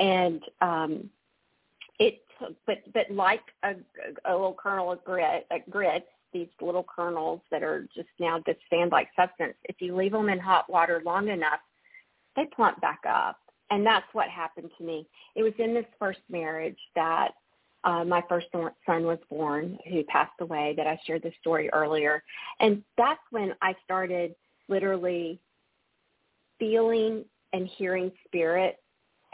And 0.00 0.42
um, 0.60 1.10
it 1.98 2.22
took, 2.38 2.54
but 2.66 2.78
but 2.92 3.10
like 3.10 3.42
a, 3.62 3.74
a 4.24 4.32
little 4.32 4.56
kernel 4.60 4.92
of 4.92 5.04
grit, 5.04 5.46
uh, 5.50 5.58
grits, 5.70 6.06
these 6.32 6.48
little 6.60 6.84
kernels 6.84 7.40
that 7.50 7.62
are 7.62 7.86
just 7.94 8.08
now 8.18 8.42
this 8.44 8.56
sand-like 8.68 9.08
substance. 9.16 9.54
If 9.64 9.76
you 9.80 9.94
leave 9.96 10.12
them 10.12 10.28
in 10.28 10.38
hot 10.38 10.70
water 10.70 11.00
long 11.04 11.28
enough, 11.28 11.60
they 12.36 12.46
plump 12.54 12.80
back 12.80 13.00
up. 13.08 13.38
And 13.70 13.86
that's 13.86 14.06
what 14.12 14.28
happened 14.28 14.70
to 14.78 14.84
me. 14.84 15.06
It 15.34 15.42
was 15.42 15.52
in 15.58 15.72
this 15.72 15.86
first 15.98 16.20
marriage 16.28 16.78
that 16.94 17.30
uh, 17.84 18.04
my 18.04 18.22
first 18.28 18.46
son 18.52 19.04
was 19.04 19.18
born, 19.30 19.78
who 19.90 20.04
passed 20.04 20.40
away, 20.40 20.74
that 20.76 20.86
I 20.86 20.98
shared 21.06 21.22
the 21.22 21.32
story 21.40 21.70
earlier. 21.72 22.22
And 22.60 22.82
that's 22.98 23.20
when 23.30 23.54
I 23.62 23.74
started 23.84 24.34
literally 24.68 25.40
feeling 26.58 27.24
and 27.52 27.68
hearing 27.76 28.10
spirit 28.26 28.78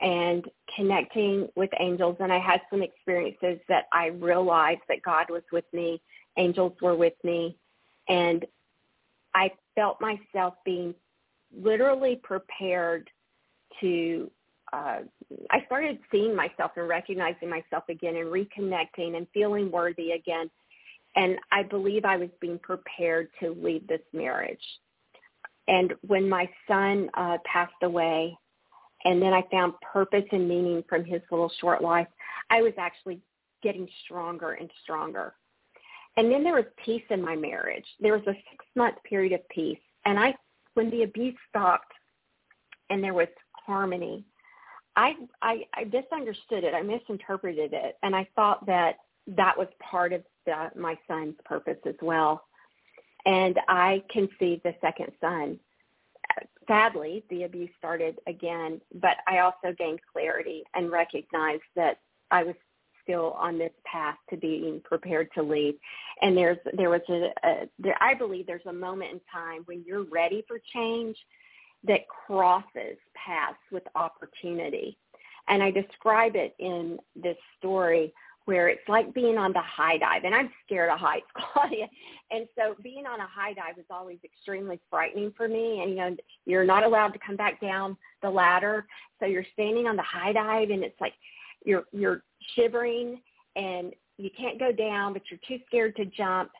and 0.01 0.44
connecting 0.76 1.48
with 1.57 1.70
angels. 1.78 2.16
And 2.20 2.32
I 2.32 2.38
had 2.38 2.61
some 2.70 2.82
experiences 2.82 3.59
that 3.68 3.84
I 3.92 4.07
realized 4.07 4.80
that 4.88 5.03
God 5.03 5.26
was 5.28 5.42
with 5.53 5.64
me, 5.72 6.01
angels 6.36 6.72
were 6.80 6.94
with 6.94 7.14
me, 7.22 7.57
and 8.09 8.44
I 9.34 9.53
felt 9.74 10.01
myself 10.01 10.55
being 10.64 10.94
literally 11.57 12.16
prepared 12.22 13.11
to 13.80 14.30
uh, 14.72 14.98
I 15.51 15.64
started 15.66 15.98
seeing 16.12 16.34
myself 16.34 16.72
and 16.76 16.88
recognizing 16.88 17.51
myself 17.51 17.84
again 17.88 18.16
and 18.16 18.26
reconnecting 18.26 19.16
and 19.16 19.26
feeling 19.34 19.70
worthy 19.70 20.12
again. 20.12 20.48
And 21.16 21.38
I 21.51 21.64
believe 21.64 22.05
I 22.05 22.16
was 22.16 22.28
being 22.40 22.59
prepared 22.59 23.30
to 23.40 23.51
leave 23.51 23.86
this 23.88 24.01
marriage. 24.12 24.62
And 25.66 25.94
when 26.07 26.28
my 26.28 26.48
son 26.68 27.11
uh, 27.14 27.38
passed 27.44 27.72
away, 27.82 28.36
and 29.05 29.20
then 29.20 29.32
I 29.32 29.42
found 29.51 29.74
purpose 29.80 30.24
and 30.32 30.48
meaning 30.48 30.84
from 30.88 31.05
his 31.05 31.22
little 31.30 31.51
short 31.61 31.82
life, 31.82 32.09
I 32.51 32.62
was 32.62 32.72
actually 32.78 33.20
getting 33.62 33.88
stronger 34.05 34.53
and 34.53 34.70
stronger. 34.82 35.34
And 36.16 36.30
then 36.30 36.42
there 36.42 36.55
was 36.55 36.64
peace 36.84 37.05
in 37.11 37.22
my 37.22 37.36
marriage. 37.36 37.84
There 38.01 38.12
was 38.12 38.26
a 38.26 38.32
six 38.51 38.64
month 38.74 38.96
period 39.09 39.32
of 39.32 39.48
peace. 39.48 39.78
And 40.05 40.18
I 40.18 40.34
when 40.74 40.90
the 40.90 41.03
abuse 41.03 41.36
stopped 41.48 41.92
and 42.90 43.03
there 43.03 43.14
was 43.14 43.28
harmony, 43.53 44.24
I, 44.96 45.14
I, 45.42 45.64
I 45.74 45.84
misunderstood 45.84 46.64
it. 46.64 46.74
I 46.74 46.82
misinterpreted 46.82 47.72
it. 47.72 47.96
And 48.03 48.14
I 48.14 48.28
thought 48.34 48.66
that 48.66 48.96
that 49.28 49.57
was 49.57 49.68
part 49.78 50.12
of 50.12 50.22
the, 50.46 50.70
my 50.76 50.98
son's 51.07 51.36
purpose 51.44 51.78
as 51.86 51.94
well. 52.03 52.44
And 53.26 53.59
I 53.68 54.03
conceived 54.11 54.62
the 54.64 54.74
second 54.80 55.12
son. 55.20 55.59
Sadly, 56.68 57.24
the 57.31 57.45
abuse 57.45 57.70
started 57.78 58.18
again, 58.26 58.81
but 58.95 59.16
I 59.26 59.39
also 59.39 59.74
gained 59.76 60.01
clarity 60.12 60.62
and 60.74 60.91
recognized 60.91 61.62
that 61.74 61.99
I 62.31 62.45
was 62.45 62.55
still 63.03 63.33
on 63.33 63.59
this 63.59 63.72
path 63.85 64.16
to 64.31 64.37
being 64.37 64.81
prepared 64.85 65.28
to 65.35 65.43
leave. 65.43 65.74
And 66.22 66.37
there's 66.37 66.59
there 66.76 66.91
was 66.91 67.01
a, 67.09 67.31
a 67.45 67.68
there, 67.78 67.97
I 68.01 68.14
believe 68.14 68.47
there's 68.47 68.66
a 68.66 68.72
moment 68.72 69.12
in 69.12 69.20
time 69.33 69.62
when 69.64 69.83
you're 69.87 70.05
ready 70.05 70.45
for 70.47 70.61
change 70.72 71.16
that 71.85 72.07
crosses 72.09 72.99
paths 73.14 73.59
with 73.72 73.83
opportunity. 73.95 74.97
And 75.49 75.62
I 75.62 75.70
describe 75.70 76.37
it 76.37 76.55
in 76.59 76.99
this 77.16 77.37
story 77.59 78.12
where 78.51 78.68
it's 78.68 78.88
like 78.88 79.14
being 79.14 79.38
on 79.38 79.53
the 79.53 79.61
high 79.61 79.96
dive. 79.96 80.24
And 80.24 80.34
I'm 80.34 80.51
scared 80.66 80.90
of 80.90 80.98
heights, 80.98 81.28
Claudia. 81.36 81.86
And 82.32 82.48
so 82.57 82.74
being 82.82 83.07
on 83.07 83.20
a 83.20 83.26
high 83.28 83.53
dive 83.53 83.78
is 83.78 83.84
always 83.88 84.18
extremely 84.24 84.80
frightening 84.90 85.32
for 85.36 85.46
me. 85.46 85.80
And, 85.80 85.90
you 85.90 85.96
know, 85.96 86.16
you're 86.46 86.64
not 86.64 86.82
allowed 86.82 87.12
to 87.12 87.20
come 87.24 87.36
back 87.36 87.61
down 87.61 87.96
the 88.22 88.28
ladder. 88.28 88.86
So 89.20 89.26
you're 89.26 89.46
standing 89.53 89.86
on 89.86 89.94
the 89.94 90.03
high 90.03 90.32
dive 90.32 90.70
and 90.70 90.82
it's 90.82 91.01
like 91.01 91.12
you're 91.64 91.84
you're 91.92 92.24
shivering 92.57 93.20
and 93.55 93.92
you 94.18 94.30
can't 94.36 94.59
go 94.59 94.72
down, 94.72 95.12
but 95.12 95.22
you're 95.30 95.38
too 95.46 95.62
scared 95.68 95.94
to 95.94 96.07
jump. 96.07 96.51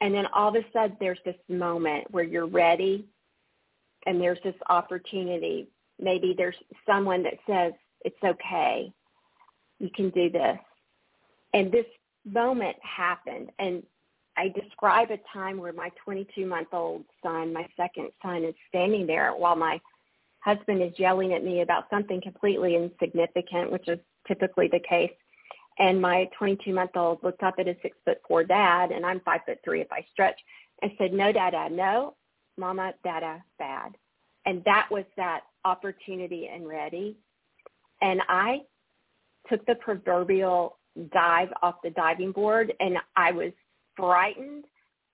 And 0.00 0.14
then 0.14 0.26
all 0.32 0.50
of 0.50 0.54
a 0.54 0.64
sudden 0.72 0.96
there's 1.00 1.18
this 1.24 1.34
moment 1.48 2.08
where 2.12 2.22
you're 2.22 2.46
ready 2.46 3.06
and 4.06 4.20
there's 4.20 4.38
this 4.44 4.54
opportunity. 4.68 5.66
Maybe 5.98 6.32
there's 6.38 6.54
someone 6.86 7.24
that 7.24 7.38
says, 7.44 7.72
it's 8.04 8.22
okay. 8.24 8.92
You 9.80 9.90
can 9.96 10.10
do 10.10 10.30
this. 10.30 10.58
And 11.52 11.72
this 11.72 11.86
moment 12.24 12.76
happened. 12.82 13.50
And 13.58 13.82
I 14.36 14.48
describe 14.48 15.10
a 15.10 15.18
time 15.32 15.58
where 15.58 15.72
my 15.72 15.90
22-month-old 16.06 17.04
son, 17.22 17.52
my 17.52 17.66
second 17.76 18.10
son, 18.22 18.44
is 18.44 18.54
standing 18.68 19.06
there 19.06 19.32
while 19.32 19.56
my 19.56 19.80
husband 20.40 20.82
is 20.82 20.92
yelling 20.98 21.32
at 21.32 21.44
me 21.44 21.60
about 21.60 21.84
something 21.90 22.20
completely 22.20 22.76
insignificant, 22.76 23.70
which 23.70 23.88
is 23.88 23.98
typically 24.26 24.68
the 24.68 24.80
case. 24.88 25.12
And 25.78 26.00
my 26.00 26.28
22 26.38 26.72
month 26.74 26.92
old 26.94 27.22
looked 27.22 27.42
up 27.42 27.54
at 27.58 27.66
his 27.66 27.76
six 27.82 27.96
foot 28.04 28.18
four 28.26 28.44
dad, 28.44 28.92
and 28.92 29.04
I'm 29.04 29.20
five 29.20 29.40
foot 29.46 29.58
three 29.64 29.80
if 29.80 29.90
I 29.90 30.04
stretch, 30.12 30.38
and 30.82 30.92
said, 30.98 31.12
"No, 31.12 31.32
Dada, 31.32 31.68
no, 31.70 32.16
Mama, 32.56 32.94
Dada, 33.02 33.42
bad." 33.58 33.96
And 34.46 34.62
that 34.64 34.88
was 34.90 35.04
that 35.16 35.42
opportunity 35.64 36.48
and 36.48 36.66
ready. 36.66 37.16
And 38.02 38.20
I 38.28 38.62
took 39.48 39.64
the 39.66 39.74
proverbial 39.76 40.78
dive 41.12 41.48
off 41.62 41.76
the 41.82 41.90
diving 41.90 42.32
board, 42.32 42.72
and 42.80 42.96
I 43.16 43.32
was 43.32 43.52
frightened 43.96 44.64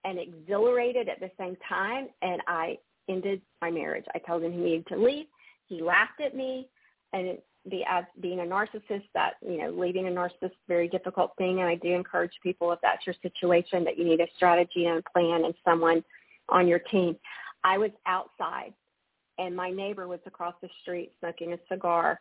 and 0.04 0.18
exhilarated 0.18 1.08
at 1.08 1.20
the 1.20 1.30
same 1.38 1.56
time, 1.68 2.08
and 2.22 2.40
I 2.46 2.78
ended 3.08 3.40
my 3.60 3.70
marriage. 3.70 4.04
I 4.14 4.18
told 4.18 4.42
him 4.42 4.52
he 4.52 4.58
needed 4.58 4.86
to 4.88 4.96
leave. 4.96 5.26
He 5.68 5.82
laughed 5.82 6.20
at 6.24 6.36
me, 6.36 6.68
and 7.12 7.38
the 7.68 7.80
as 7.88 8.04
being 8.20 8.40
a 8.40 8.42
narcissist 8.42 9.04
that 9.14 9.34
you 9.42 9.58
know 9.58 9.70
leaving 9.70 10.06
a 10.06 10.10
narcissist 10.10 10.52
very 10.68 10.88
difficult 10.88 11.32
thing 11.36 11.60
and 11.60 11.68
i 11.68 11.74
do 11.74 11.88
encourage 11.88 12.32
people 12.42 12.72
if 12.72 12.78
that's 12.80 13.04
your 13.06 13.14
situation 13.22 13.84
that 13.84 13.98
you 13.98 14.04
need 14.04 14.20
a 14.20 14.26
strategy 14.36 14.86
and 14.86 14.98
a 14.98 15.10
plan 15.10 15.44
and 15.44 15.54
someone 15.64 16.02
on 16.48 16.68
your 16.68 16.78
team 16.78 17.16
i 17.64 17.76
was 17.76 17.90
outside 18.06 18.72
and 19.38 19.54
my 19.54 19.70
neighbor 19.70 20.06
was 20.06 20.20
across 20.26 20.54
the 20.62 20.68
street 20.82 21.12
smoking 21.18 21.52
a 21.52 21.58
cigar 21.68 22.20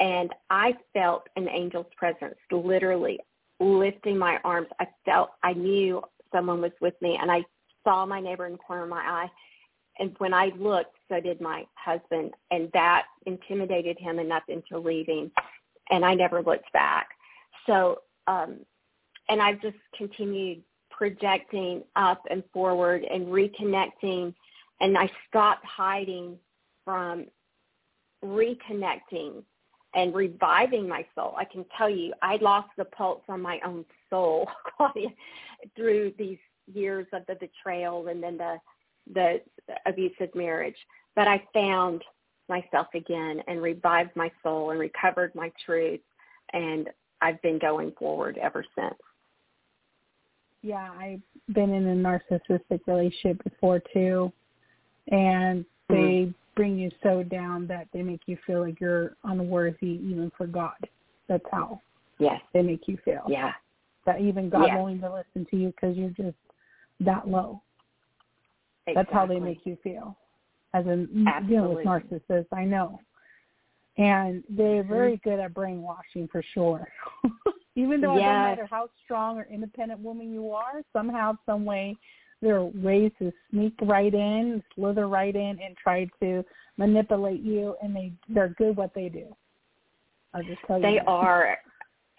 and 0.00 0.30
i 0.50 0.74
felt 0.92 1.26
an 1.36 1.48
angel's 1.48 1.86
presence 1.96 2.34
literally 2.50 3.18
lifting 3.60 4.18
my 4.18 4.38
arms 4.44 4.68
i 4.80 4.86
felt 5.04 5.30
i 5.42 5.52
knew 5.52 6.02
someone 6.32 6.60
was 6.60 6.72
with 6.80 6.94
me 7.00 7.18
and 7.20 7.30
i 7.30 7.42
saw 7.84 8.06
my 8.06 8.20
neighbor 8.20 8.46
in 8.46 8.52
the 8.52 8.58
corner 8.58 8.84
of 8.84 8.88
my 8.88 9.02
eye 9.02 9.30
and 9.98 10.14
when 10.18 10.32
I 10.32 10.50
looked, 10.58 10.96
so 11.08 11.20
did 11.20 11.40
my 11.40 11.66
husband, 11.74 12.32
and 12.50 12.70
that 12.72 13.04
intimidated 13.26 13.98
him 13.98 14.18
enough 14.18 14.44
into 14.48 14.78
leaving, 14.78 15.30
and 15.90 16.04
I 16.04 16.14
never 16.14 16.42
looked 16.42 16.72
back. 16.72 17.08
So, 17.66 18.00
um, 18.26 18.60
and 19.28 19.42
I've 19.42 19.60
just 19.60 19.76
continued 19.96 20.62
projecting 20.90 21.82
up 21.96 22.22
and 22.30 22.42
forward 22.52 23.04
and 23.04 23.26
reconnecting, 23.26 24.34
and 24.80 24.96
I 24.96 25.10
stopped 25.28 25.64
hiding 25.66 26.38
from 26.84 27.26
reconnecting 28.24 29.44
and 29.94 30.14
reviving 30.14 30.88
my 30.88 31.04
soul. 31.14 31.34
I 31.36 31.44
can 31.44 31.64
tell 31.76 31.90
you, 31.90 32.12
I 32.22 32.36
lost 32.36 32.70
the 32.76 32.84
pulse 32.86 33.22
on 33.28 33.42
my 33.42 33.60
own 33.64 33.84
soul, 34.08 34.48
Claudia, 34.76 35.08
through 35.76 36.12
these 36.18 36.38
years 36.72 37.06
of 37.12 37.22
the 37.26 37.34
betrayal 37.34 38.08
and 38.08 38.22
then 38.22 38.36
the 38.36 38.56
the 39.14 39.40
abusive 39.86 40.34
marriage. 40.34 40.76
But 41.16 41.26
I 41.26 41.42
found 41.52 42.02
myself 42.48 42.86
again 42.94 43.42
and 43.48 43.60
revived 43.60 44.14
my 44.14 44.30
soul 44.42 44.70
and 44.70 44.78
recovered 44.78 45.34
my 45.34 45.50
truth. 45.64 46.00
And 46.52 46.88
I've 47.20 47.40
been 47.42 47.58
going 47.58 47.92
forward 47.98 48.38
ever 48.38 48.64
since. 48.76 48.94
Yeah, 50.62 50.90
I've 50.96 51.22
been 51.52 51.72
in 51.72 51.88
a 51.88 51.94
narcissistic 51.94 52.80
relationship 52.86 53.42
before 53.42 53.82
too. 53.92 54.32
And 55.08 55.64
they 55.88 55.94
mm-hmm. 55.94 56.30
Bring 56.54 56.78
you 56.78 56.90
so 57.02 57.22
down 57.22 57.66
that 57.66 57.88
they 57.92 58.02
make 58.02 58.22
you 58.26 58.36
feel 58.46 58.60
like 58.60 58.80
you're 58.80 59.16
unworthy 59.24 60.00
even 60.04 60.30
for 60.36 60.46
God. 60.46 60.76
That's 61.28 61.44
how 61.50 61.80
Yes. 62.18 62.40
they 62.52 62.62
make 62.62 62.88
you 62.88 62.96
feel. 62.98 63.24
Yeah. 63.28 63.54
That 64.04 64.20
even 64.20 64.50
God 64.50 64.66
Yes. 64.66 64.76
willing 64.76 65.00
to 65.00 65.12
listen 65.12 65.46
to 65.46 65.56
you 65.56 65.68
because 65.68 65.96
you're 65.96 66.10
just 66.10 66.36
that 67.00 67.28
low. 67.28 67.62
Exactly. 68.86 68.94
That's 68.94 69.12
how 69.12 69.26
they 69.26 69.40
make 69.40 69.64
you 69.64 69.76
feel. 69.76 70.16
As 70.74 70.86
in 70.86 71.06
dealing 71.06 71.74
with 71.74 71.86
Absolutely. 71.86 71.86
narcissists, 71.86 72.52
I 72.52 72.64
know. 72.64 72.98
And 73.98 74.42
they're 74.48 74.82
Mhm. 74.82 74.88
very 74.88 75.16
good 75.18 75.38
at 75.38 75.54
brainwashing 75.54 76.28
for 76.28 76.42
sure. 76.42 76.88
Even 77.74 78.00
though 78.00 78.16
it 78.16 78.20
Yes. 78.20 78.28
doesn't 78.28 78.42
matter 78.42 78.66
how 78.66 78.88
strong 79.04 79.38
or 79.38 79.44
independent 79.44 80.00
woman 80.00 80.32
you 80.32 80.52
are, 80.52 80.82
somehow, 80.92 81.36
some 81.46 81.64
way, 81.64 81.96
there 82.42 82.56
are 82.56 82.64
ways 82.64 83.12
to 83.20 83.32
sneak 83.50 83.72
right 83.82 84.12
in, 84.12 84.62
slither 84.74 85.08
right 85.08 85.34
in, 85.34 85.58
and 85.64 85.76
try 85.82 86.06
to 86.20 86.44
manipulate 86.76 87.40
you. 87.40 87.76
And 87.82 87.94
they 87.96 88.12
they're 88.28 88.54
good 88.58 88.76
what 88.76 88.92
they 88.94 89.08
do. 89.08 89.34
I'll 90.34 90.42
just 90.42 90.60
tell 90.66 90.76
you. 90.76 90.82
They 90.82 90.98
are. 91.06 91.58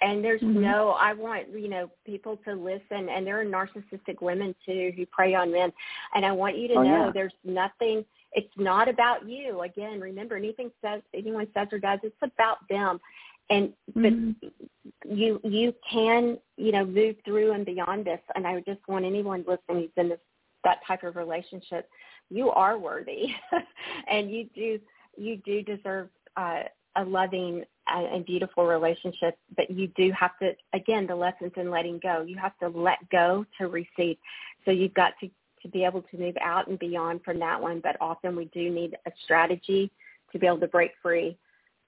And 0.02 0.24
there's 0.24 0.42
Mhm. 0.42 0.56
no, 0.56 0.90
I 0.92 1.14
want, 1.14 1.50
you 1.50 1.70
know, 1.70 1.90
people 2.06 2.36
to 2.46 2.54
listen. 2.56 3.08
And 3.10 3.26
there 3.26 3.40
are 3.40 3.46
narcissistic 3.46 4.22
women 4.22 4.54
too 4.66 4.92
who 4.98 5.06
prey 5.06 5.34
on 5.34 5.52
men. 5.52 5.72
And 6.14 6.26
I 6.26 6.32
want 6.34 6.58
you 6.58 6.68
to 6.70 6.76
Oh, 6.76 6.84
know 6.84 7.06
yeah. 7.06 7.12
there's 7.12 7.34
nothing, 7.46 8.04
it's 8.34 8.52
not 8.58 8.90
about 8.90 9.26
you. 9.26 9.62
Again, 9.62 10.02
remember 10.02 10.36
anything 10.36 10.72
says, 10.82 11.02
anyone 11.14 11.48
says 11.54 11.70
or 11.72 11.80
does, 11.80 12.00
it's 12.04 12.16
about 12.22 12.68
them. 12.68 13.00
And, 13.50 13.74
but 13.94 14.14
Mhm. 14.14 14.36
you, 15.06 15.40
you 15.44 15.74
can, 15.90 16.40
you 16.58 16.72
know, 16.72 16.86
move 16.86 17.16
through 17.26 17.52
and 17.52 17.66
beyond 17.66 18.06
this. 18.06 18.22
And 18.36 18.48
I 18.48 18.54
would 18.54 18.66
just 18.66 18.88
want 18.88 19.06
anyone 19.06 19.44
listening 19.48 19.84
who's 19.84 19.92
in 19.98 20.10
this, 20.10 20.20
that 20.64 20.84
type 20.86 21.04
of 21.04 21.16
relationship, 21.16 21.90
you 22.30 22.50
are 22.52 22.78
worthy 22.78 23.36
and 24.08 24.32
you 24.32 24.46
do, 24.56 24.80
you 25.18 25.38
do 25.38 25.62
deserve, 25.62 26.10
uh, 26.38 26.64
a 26.96 27.04
loving 27.04 27.64
and 27.88 28.06
and 28.08 28.26
beautiful 28.26 28.66
relationship, 28.66 29.38
but 29.58 29.70
you 29.70 29.88
do 29.90 30.12
have 30.18 30.38
to, 30.40 30.54
again, 30.74 31.06
the 31.08 31.16
lessons 31.16 31.52
in 31.58 31.70
letting 31.70 32.00
go. 32.00 32.22
You 32.22 32.38
have 32.38 32.58
to 32.60 32.70
let 32.70 32.98
go 33.10 33.46
to 33.58 33.68
receive. 33.68 34.18
So 34.64 34.72
you've 34.72 34.94
got 34.94 35.14
to, 35.20 35.30
to 35.62 35.68
be 35.68 35.84
able 35.84 36.02
to 36.04 36.18
move 36.18 36.36
out 36.42 36.68
and 36.68 36.80
beyond 36.80 37.24
from 37.24 37.40
that 37.40 37.62
one, 37.62 37.82
but 37.84 37.98
often 38.00 38.36
we 38.36 38.46
do 38.46 38.70
need 38.70 38.96
a 39.06 39.12
strategy 39.24 39.92
to 40.32 40.40
be 40.40 40.48
able 40.48 40.60
to 40.60 40.68
break 40.68 40.92
free 41.02 41.38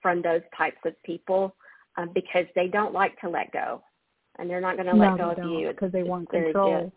from 0.05 0.21
those 0.21 0.43
types 0.55 0.77
of 0.85 0.93
people 1.01 1.55
um, 1.97 2.11
because 2.13 2.45
they 2.53 2.67
don't 2.67 2.93
like 2.93 3.19
to 3.21 3.27
let 3.27 3.51
go. 3.51 3.81
And 4.37 4.47
they're 4.47 4.61
not 4.61 4.75
going 4.75 4.85
to 4.85 4.93
let 4.95 5.17
go 5.17 5.31
of 5.31 5.49
you. 5.49 5.69
because 5.69 5.91
they 5.91 6.03
want 6.03 6.29
control. 6.29 6.81
good. 6.81 6.91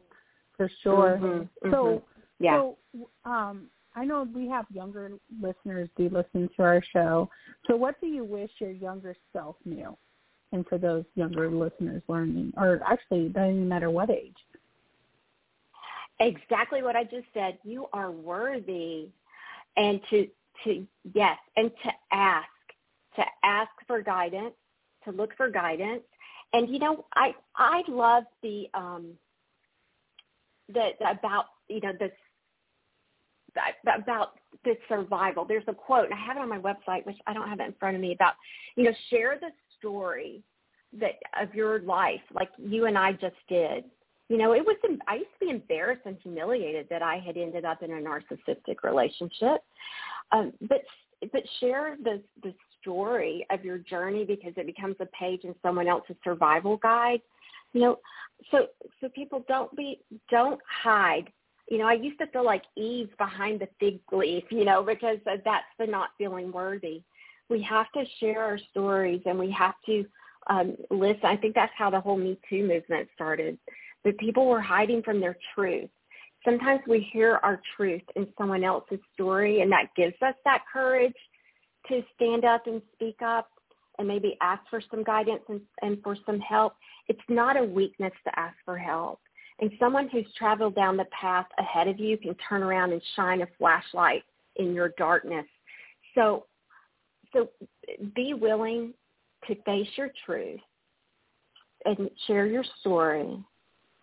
For 0.59 0.71
sure. 0.83 1.19
Mhm, 1.19 1.49
So 1.71 1.71
mhm. 1.71 2.03
yeah. 2.39 2.59
So, 2.59 2.77
um, 3.25 3.71
I 3.97 4.05
know 4.05 4.29
we 4.35 4.47
have 4.49 4.67
younger 4.71 5.13
listeners 5.41 5.89
do 5.97 6.11
listen 6.11 6.51
to 6.55 6.63
our 6.63 6.83
show. 6.93 7.31
So, 7.67 7.77
what 7.77 7.99
do 8.03 8.09
you 8.09 8.25
wish 8.25 8.51
your 8.59 8.73
younger 8.73 9.17
self 9.33 9.57
knew? 9.65 9.97
And 10.53 10.67
for 10.67 10.77
those 10.77 11.07
younger 11.15 11.51
listeners 11.51 12.03
learning, 12.09 12.53
or 12.59 12.83
actually, 12.87 13.31
doesn't 13.31 13.55
even 13.55 13.69
matter 13.71 13.89
what 13.89 14.11
age. 14.11 14.37
exactly 16.21 16.83
what 16.83 16.95
I 16.95 17.05
just 17.05 17.27
said. 17.33 17.57
You 17.65 17.87
are 17.95 18.11
worthy, 18.11 19.09
and 19.79 19.99
to 20.11 20.29
to 20.65 20.87
yes, 21.15 21.39
and 21.57 21.71
to 21.85 21.91
ask, 22.13 22.49
to 23.19 23.25
ask 23.45 23.71
for 23.87 24.03
guidance, 24.03 24.55
to 25.05 25.11
look 25.13 25.37
for 25.37 25.51
guidance, 25.51 26.03
and 26.53 26.69
you 26.69 26.79
know, 26.79 27.05
I 27.15 27.35
I 27.57 27.83
love 27.89 28.25
the 28.43 28.67
um 28.75 29.13
the, 30.69 30.91
the 30.99 31.11
about 31.11 31.47
you 31.69 31.81
know 31.81 31.93
this 31.99 32.13
that- 33.55 33.99
about 34.03 34.33
the 34.65 34.75
survival. 34.89 35.45
There's 35.45 35.65
a 35.69 35.75
quote, 35.75 36.07
and 36.07 36.15
I 36.15 36.25
have 36.25 36.37
it 36.37 36.41
on 36.41 36.49
my 36.49 36.59
website, 36.59 37.05
which 37.07 37.17
I 37.27 37.33
don't 37.33 37.49
have 37.49 37.61
it 37.61 37.67
in 37.67 37.75
front 37.79 37.97
of 37.97 38.01
me. 38.01 38.13
About 38.13 38.35
you 38.77 38.85
know, 38.85 38.93
share 39.11 39.39
the 39.41 39.51
story 39.79 40.43
that 40.99 41.13
of 41.41 41.55
your 41.55 41.81
life, 41.81 42.23
like 42.33 42.51
you 42.57 42.87
and 42.87 42.97
I 42.97 43.13
just 43.13 43.37
did 43.49 43.85
you 44.29 44.37
know, 44.37 44.53
it 44.53 44.65
was, 44.65 44.77
I 45.07 45.17
used 45.17 45.31
to 45.41 45.47
be 45.47 45.51
embarrassed 45.51 46.03
and 46.05 46.17
humiliated 46.23 46.87
that 46.91 47.03
I 47.03 47.17
had 47.19 47.37
ended 47.37 47.65
up 47.65 47.83
in 47.83 47.91
a 47.91 47.95
narcissistic 47.95 48.83
relationship. 48.83 49.63
Um, 50.33 50.53
but, 50.61 50.83
but 51.33 51.43
share 51.61 51.97
the, 52.03 52.23
the 52.43 52.53
story 52.81 53.47
of 53.51 53.65
your 53.65 53.79
journey 53.79 54.25
because 54.25 54.53
it 54.57 54.67
becomes 54.67 54.97
a 55.01 55.07
page 55.07 55.45
in 55.45 55.55
someone 55.63 55.89
else's 55.89 56.17
survival 56.25 56.77
guide. 56.79 57.21
You 57.73 57.81
know, 57.81 57.99
so, 58.51 58.67
so 59.01 59.09
people 59.11 59.45
don't 59.49 59.75
be, 59.77 60.01
don't 60.31 60.61
hide. 60.67 61.31
You 61.71 61.79
know, 61.79 61.87
I 61.87 61.95
used 61.95 62.19
to 62.21 62.27
feel 62.29 62.45
like 62.45 62.63
Eve 62.77 63.11
behind 63.19 63.61
the 63.61 63.69
fig 63.79 64.01
leaf, 64.11 64.45
you 64.51 64.65
know, 64.65 64.83
because 64.83 65.19
that's 65.27 65.67
the 65.79 65.87
not 65.87 66.11
feeling 66.17 66.51
worthy. 66.51 67.03
We 67.51 67.63
have 67.63 67.91
to 67.93 68.05
share 68.21 68.43
our 68.43 68.59
stories 68.71 69.21
and 69.27 69.39
we 69.39 69.51
have 69.53 69.75
to 69.87 70.05
um, 70.49 70.77
listen. 70.91 71.25
I 71.25 71.37
think 71.37 71.55
that's 71.55 71.73
how 71.77 71.91
the 71.91 72.01
whole 72.01 72.17
Me 72.17 72.39
Too 72.49 72.67
movement 72.67 73.09
started 73.15 73.59
that 74.05 74.19
people 74.19 74.47
were 74.47 74.61
hiding 74.61 75.03
from 75.03 75.21
their 75.21 75.37
truth. 75.55 75.91
Sometimes 76.45 76.81
we 76.87 77.01
hear 77.13 77.41
our 77.43 77.61
truth 77.77 78.03
in 78.17 78.27
someone 78.39 78.65
else's 78.65 79.01
story, 79.13 79.61
and 79.61 79.71
that 79.73 79.89
gives 79.97 80.15
us 80.23 80.35
that 80.45 80.63
courage 80.73 81.17
to 81.89 82.03
stand 82.15 82.45
up 82.45 82.67
and 82.67 82.83
speak 82.95 83.21
up 83.23 83.49
and 83.99 84.07
maybe 84.07 84.37
ask 84.41 84.63
for 84.71 84.81
some 84.91 85.03
guidance 85.03 85.43
and, 85.49 85.61
and 85.83 86.03
for 86.03 86.17
some 86.25 86.39
help. 86.41 86.75
It's 87.09 87.21
not 87.29 87.57
a 87.57 87.65
weakness 87.65 88.13
to 88.25 88.39
ask 88.39 88.57
for 88.65 88.79
help. 88.79 89.21
And 89.61 89.73
someone 89.81 90.09
who's 90.09 90.27
traveled 90.37 90.77
down 90.77 90.97
the 90.97 91.07
path 91.07 91.47
ahead 91.59 91.89
of 91.89 91.99
you 91.99 92.17
can 92.17 92.37
turn 92.49 92.63
around 92.63 92.93
and 92.93 93.03
shine 93.17 93.43
a 93.43 93.49
flashlight 93.59 94.23
in 94.57 94.73
your 94.73 94.91
darkness. 94.97 95.47
So, 96.15 96.47
so 97.33 97.49
be 98.15 98.35
willing 98.35 98.95
to 99.49 99.55
face 99.63 99.89
your 99.97 100.11
truth 100.25 100.61
and 101.85 102.09
share 102.27 102.47
your 102.47 102.65
story 102.81 103.39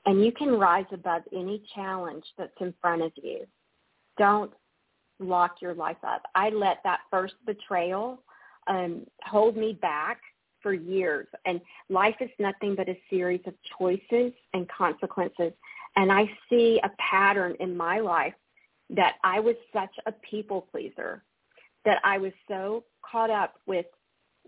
and 0.06 0.24
you 0.24 0.32
can 0.32 0.60
rise 0.60 0.86
above 0.92 1.24
any 1.34 1.62
challenge 1.74 2.24
that's 2.38 2.54
in 2.62 2.74
front 2.82 3.02
of 3.02 3.12
you. 3.16 3.46
Don't 4.18 4.52
lock 5.20 5.62
your 5.62 5.74
life 5.74 5.98
up. 6.06 6.24
I 6.36 6.50
let 6.50 6.80
that 6.84 7.02
first 7.10 7.36
betrayal 7.46 8.22
um, 8.68 9.06
hold 9.24 9.56
me 9.56 9.78
back 9.82 10.20
for 10.62 10.74
years. 10.74 11.28
And 11.46 11.62
life 11.90 12.16
is 12.20 12.30
nothing 12.40 12.76
but 12.76 12.90
a 12.90 12.98
series 13.10 13.42
of 13.46 13.54
choices 13.78 14.34
and 14.54 14.68
consequences. 14.70 15.54
And 15.96 16.12
I 16.12 16.30
see 16.50 16.80
a 16.84 16.90
pattern 16.98 17.56
in 17.60 17.78
my 17.78 18.00
life 18.00 18.34
that 18.90 19.16
I 19.24 19.40
was 19.40 19.56
such 19.72 19.92
a 20.06 20.12
people 20.12 20.68
pleaser, 20.72 21.24
that 21.86 22.00
I 22.04 22.18
was 22.18 22.34
so 22.48 22.84
caught 23.10 23.30
up 23.30 23.56
with 23.66 23.86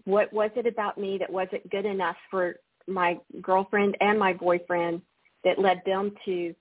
what 0.06 0.32
was 0.34 0.52
it 0.56 0.66
about 0.66 0.98
me 0.98 1.18
that 1.18 1.32
wasn't 1.32 1.70
good 1.70 1.86
enough 1.86 2.18
for 2.30 2.56
my 2.88 3.20
girlfriend 3.42 3.98
and 4.00 4.18
my 4.18 4.34
boyfriend 4.34 5.02
that 5.44 5.60
led 5.60 5.82
them 5.86 6.14
to 6.26 6.54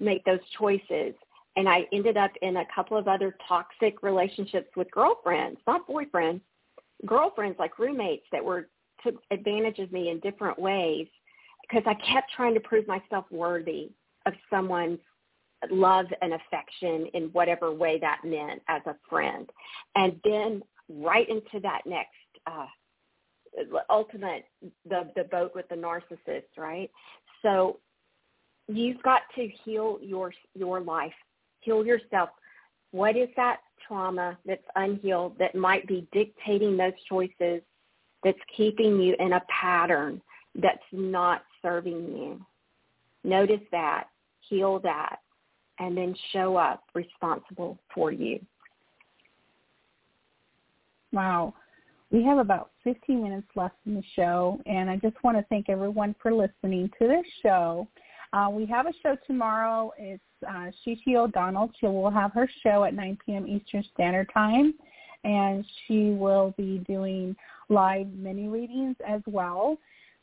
make 0.00 0.24
those 0.24 0.40
choices. 0.58 1.14
And 1.56 1.68
I 1.68 1.86
ended 1.92 2.16
up 2.16 2.30
in 2.42 2.58
a 2.58 2.64
couple 2.74 2.96
of 2.96 3.08
other 3.08 3.36
toxic 3.48 4.02
relationships 4.02 4.68
with 4.76 4.90
girlfriends, 4.90 5.58
not 5.66 5.88
boyfriends, 5.88 6.40
girlfriends 7.06 7.58
like 7.58 7.78
roommates 7.78 8.26
that 8.32 8.44
were 8.44 8.68
took 9.02 9.16
advantage 9.30 9.78
of 9.78 9.92
me 9.92 10.10
in 10.10 10.18
different 10.20 10.58
ways 10.58 11.06
because 11.62 11.82
I 11.86 11.94
kept 12.12 12.32
trying 12.34 12.54
to 12.54 12.60
prove 12.60 12.86
myself 12.88 13.24
worthy 13.30 13.90
of 14.26 14.32
someone's 14.50 14.98
love 15.70 16.06
and 16.22 16.34
affection 16.34 17.06
in 17.14 17.24
whatever 17.32 17.72
way 17.72 17.98
that 18.00 18.20
meant 18.24 18.62
as 18.68 18.82
a 18.86 18.94
friend. 19.08 19.48
And 19.96 20.20
then 20.24 20.62
right 20.88 21.28
into 21.28 21.60
that 21.62 21.82
next 21.84 22.08
uh, 22.46 22.66
ultimate, 23.90 24.44
the, 24.88 25.10
the 25.16 25.24
boat 25.24 25.52
with 25.54 25.68
the 25.68 25.74
narcissist, 25.74 26.44
right? 26.56 26.90
So 27.42 27.78
you've 28.68 29.02
got 29.02 29.22
to 29.36 29.48
heal 29.64 29.98
your 30.02 30.32
your 30.54 30.80
life, 30.80 31.12
heal 31.68 31.84
yourself. 31.84 32.30
What 32.92 33.16
is 33.16 33.28
that 33.36 33.58
trauma 33.86 34.38
that's 34.46 34.64
unhealed 34.76 35.36
that 35.38 35.54
might 35.54 35.86
be 35.86 36.08
dictating 36.12 36.76
those 36.76 36.94
choices 37.08 37.60
that's 38.24 38.38
keeping 38.56 38.98
you 39.00 39.14
in 39.18 39.34
a 39.34 39.42
pattern 39.60 40.22
that's 40.54 40.78
not 40.92 41.42
serving 41.60 42.06
you? 42.08 42.40
Notice 43.22 43.60
that, 43.70 44.04
heal 44.48 44.78
that, 44.80 45.18
and 45.78 45.96
then 45.96 46.14
show 46.32 46.56
up 46.56 46.84
responsible 46.94 47.78
for 47.94 48.10
you. 48.10 48.40
Wow. 51.12 51.54
We 52.10 52.24
have 52.24 52.38
about 52.38 52.70
15 52.84 53.22
minutes 53.22 53.48
left 53.54 53.76
in 53.84 53.94
the 53.94 54.02
show, 54.16 54.58
and 54.64 54.88
I 54.88 54.96
just 54.96 55.22
want 55.22 55.36
to 55.36 55.44
thank 55.50 55.68
everyone 55.68 56.14
for 56.22 56.32
listening 56.32 56.90
to 56.98 57.06
this 57.06 57.26
show. 57.42 57.86
Uh, 58.32 58.48
we 58.50 58.66
have 58.66 58.86
a 58.86 58.92
show 59.02 59.16
tomorrow. 59.26 59.92
It's 59.98 60.22
uh, 60.46 60.70
Shishi 60.86 61.16
O'Donnell. 61.16 61.70
She 61.80 61.86
will 61.86 62.10
have 62.10 62.32
her 62.32 62.48
show 62.62 62.84
at 62.84 62.94
9 62.94 63.18
p.m. 63.24 63.46
Eastern 63.46 63.84
Standard 63.94 64.30
Time, 64.32 64.74
and 65.24 65.64
she 65.86 66.10
will 66.10 66.54
be 66.56 66.78
doing 66.86 67.34
live 67.68 68.08
mini 68.12 68.48
readings 68.48 68.96
as 69.06 69.22
well. 69.26 69.78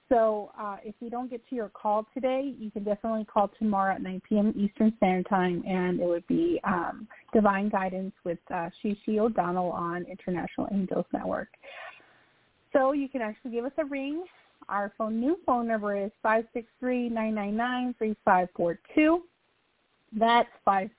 So 0.07 0.51
uh, 0.59 0.77
if 0.83 0.93
you 0.99 1.09
don't 1.09 1.31
get 1.31 1.47
to 1.49 1.55
your 1.55 1.69
call 1.69 2.05
today, 2.13 2.53
you 2.59 2.69
can 2.69 2.83
definitely 2.83 3.25
call 3.25 3.49
tomorrow 3.57 3.95
at 3.95 4.03
9 4.03 4.21
p.m. 4.29 4.53
Eastern 4.55 4.93
Standard 4.97 5.27
Time, 5.27 5.63
and 5.67 5.99
it 5.99 6.05
would 6.05 6.27
be 6.27 6.59
um, 6.63 7.07
Divine 7.33 7.69
Guidance 7.69 8.13
with 8.23 8.37
uh, 8.51 8.69
Shishi 8.83 9.17
O'Donnell 9.17 9.71
on 9.71 10.05
International 10.05 10.67
Angels 10.71 11.05
Network. 11.11 11.47
So 12.71 12.91
you 12.91 13.09
can 13.09 13.21
actually 13.21 13.51
give 13.51 13.65
us 13.65 13.71
a 13.79 13.85
ring. 13.85 14.25
Our 14.69 14.93
phone 14.97 15.19
new 15.19 15.37
phone 15.45 15.67
number 15.67 15.95
is 15.95 16.11
five 16.23 16.45
six 16.53 16.67
three 16.79 17.09
nine 17.09 17.35
nine 17.35 17.55
nine 17.55 17.95
three 17.97 18.15
five 18.25 18.49
four 18.55 18.79
two. 18.93 19.23
That's 20.17 20.49
five 20.63 20.89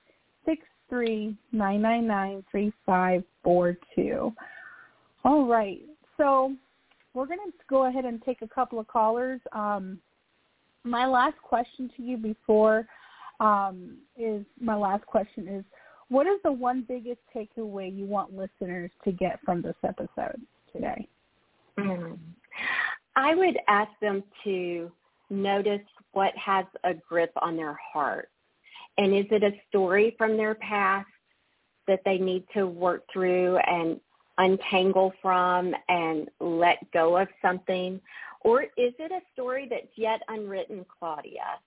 six 0.45 0.61
three 0.89 1.35
nine 1.51 1.81
nine 1.81 2.07
nine 2.07 2.43
three 2.49 2.71
five 2.85 3.23
four 3.43 3.77
two. 3.95 4.33
All 5.25 5.45
right. 5.45 5.81
So 6.17 6.53
we're 7.13 7.25
going 7.25 7.39
to 7.39 7.53
go 7.69 7.85
ahead 7.87 8.05
and 8.05 8.23
take 8.23 8.41
a 8.41 8.47
couple 8.47 8.79
of 8.79 8.87
callers. 8.87 9.41
Um, 9.51 9.99
my 10.83 11.05
last 11.05 11.37
question 11.41 11.91
to 11.97 12.03
you 12.03 12.17
before 12.17 12.87
um, 13.39 13.97
is 14.17 14.45
my 14.59 14.75
last 14.75 15.05
question 15.05 15.47
is 15.47 15.65
what 16.09 16.25
is 16.25 16.39
the 16.43 16.51
one 16.51 16.85
biggest 16.87 17.19
takeaway 17.35 17.95
you 17.95 18.05
want 18.05 18.35
listeners 18.35 18.91
to 19.03 19.11
get 19.11 19.39
from 19.43 19.61
this 19.61 19.75
episode 19.83 20.41
today? 20.71 21.07
Mm. 21.77 22.17
I 23.17 23.33
would 23.33 23.57
ask 23.67 23.89
them 23.99 24.23
to 24.43 24.91
notice 25.31 25.81
what 26.11 26.37
has 26.37 26.65
a 26.83 26.93
grip 26.93 27.31
on 27.41 27.57
their 27.57 27.77
heart. 27.93 28.29
And 28.99 29.13
is 29.13 29.25
it 29.31 29.43
a 29.43 29.51
story 29.67 30.13
from 30.19 30.37
their 30.37 30.53
past 30.53 31.07
that 31.87 32.01
they 32.05 32.19
need 32.19 32.43
to 32.53 32.67
work 32.67 33.03
through 33.11 33.57
and 33.57 33.99
untangle 34.37 35.13
from 35.19 35.73
and 35.89 36.29
let 36.39 36.77
go 36.91 37.17
of 37.17 37.27
something? 37.41 37.99
Or 38.41 38.63
is 38.63 38.93
it 38.99 39.11
a 39.11 39.21
story 39.33 39.67
that's 39.67 39.87
yet 39.95 40.21
unwritten, 40.27 40.85
Claudia, 40.99 41.59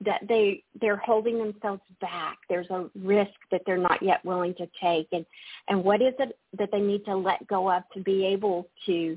that 0.00 0.22
they 0.26 0.64
they're 0.80 0.96
holding 0.96 1.38
themselves 1.38 1.82
back. 2.00 2.38
There's 2.48 2.68
a 2.70 2.88
risk 2.94 3.30
that 3.50 3.60
they're 3.66 3.76
not 3.76 4.02
yet 4.02 4.24
willing 4.24 4.54
to 4.54 4.68
take, 4.82 5.06
and 5.12 5.24
and 5.68 5.84
what 5.84 6.02
is 6.02 6.14
it 6.18 6.36
that 6.58 6.70
they 6.72 6.80
need 6.80 7.04
to 7.04 7.14
let 7.14 7.46
go 7.46 7.70
of 7.70 7.84
to 7.94 8.00
be 8.00 8.26
able 8.26 8.68
to 8.86 9.16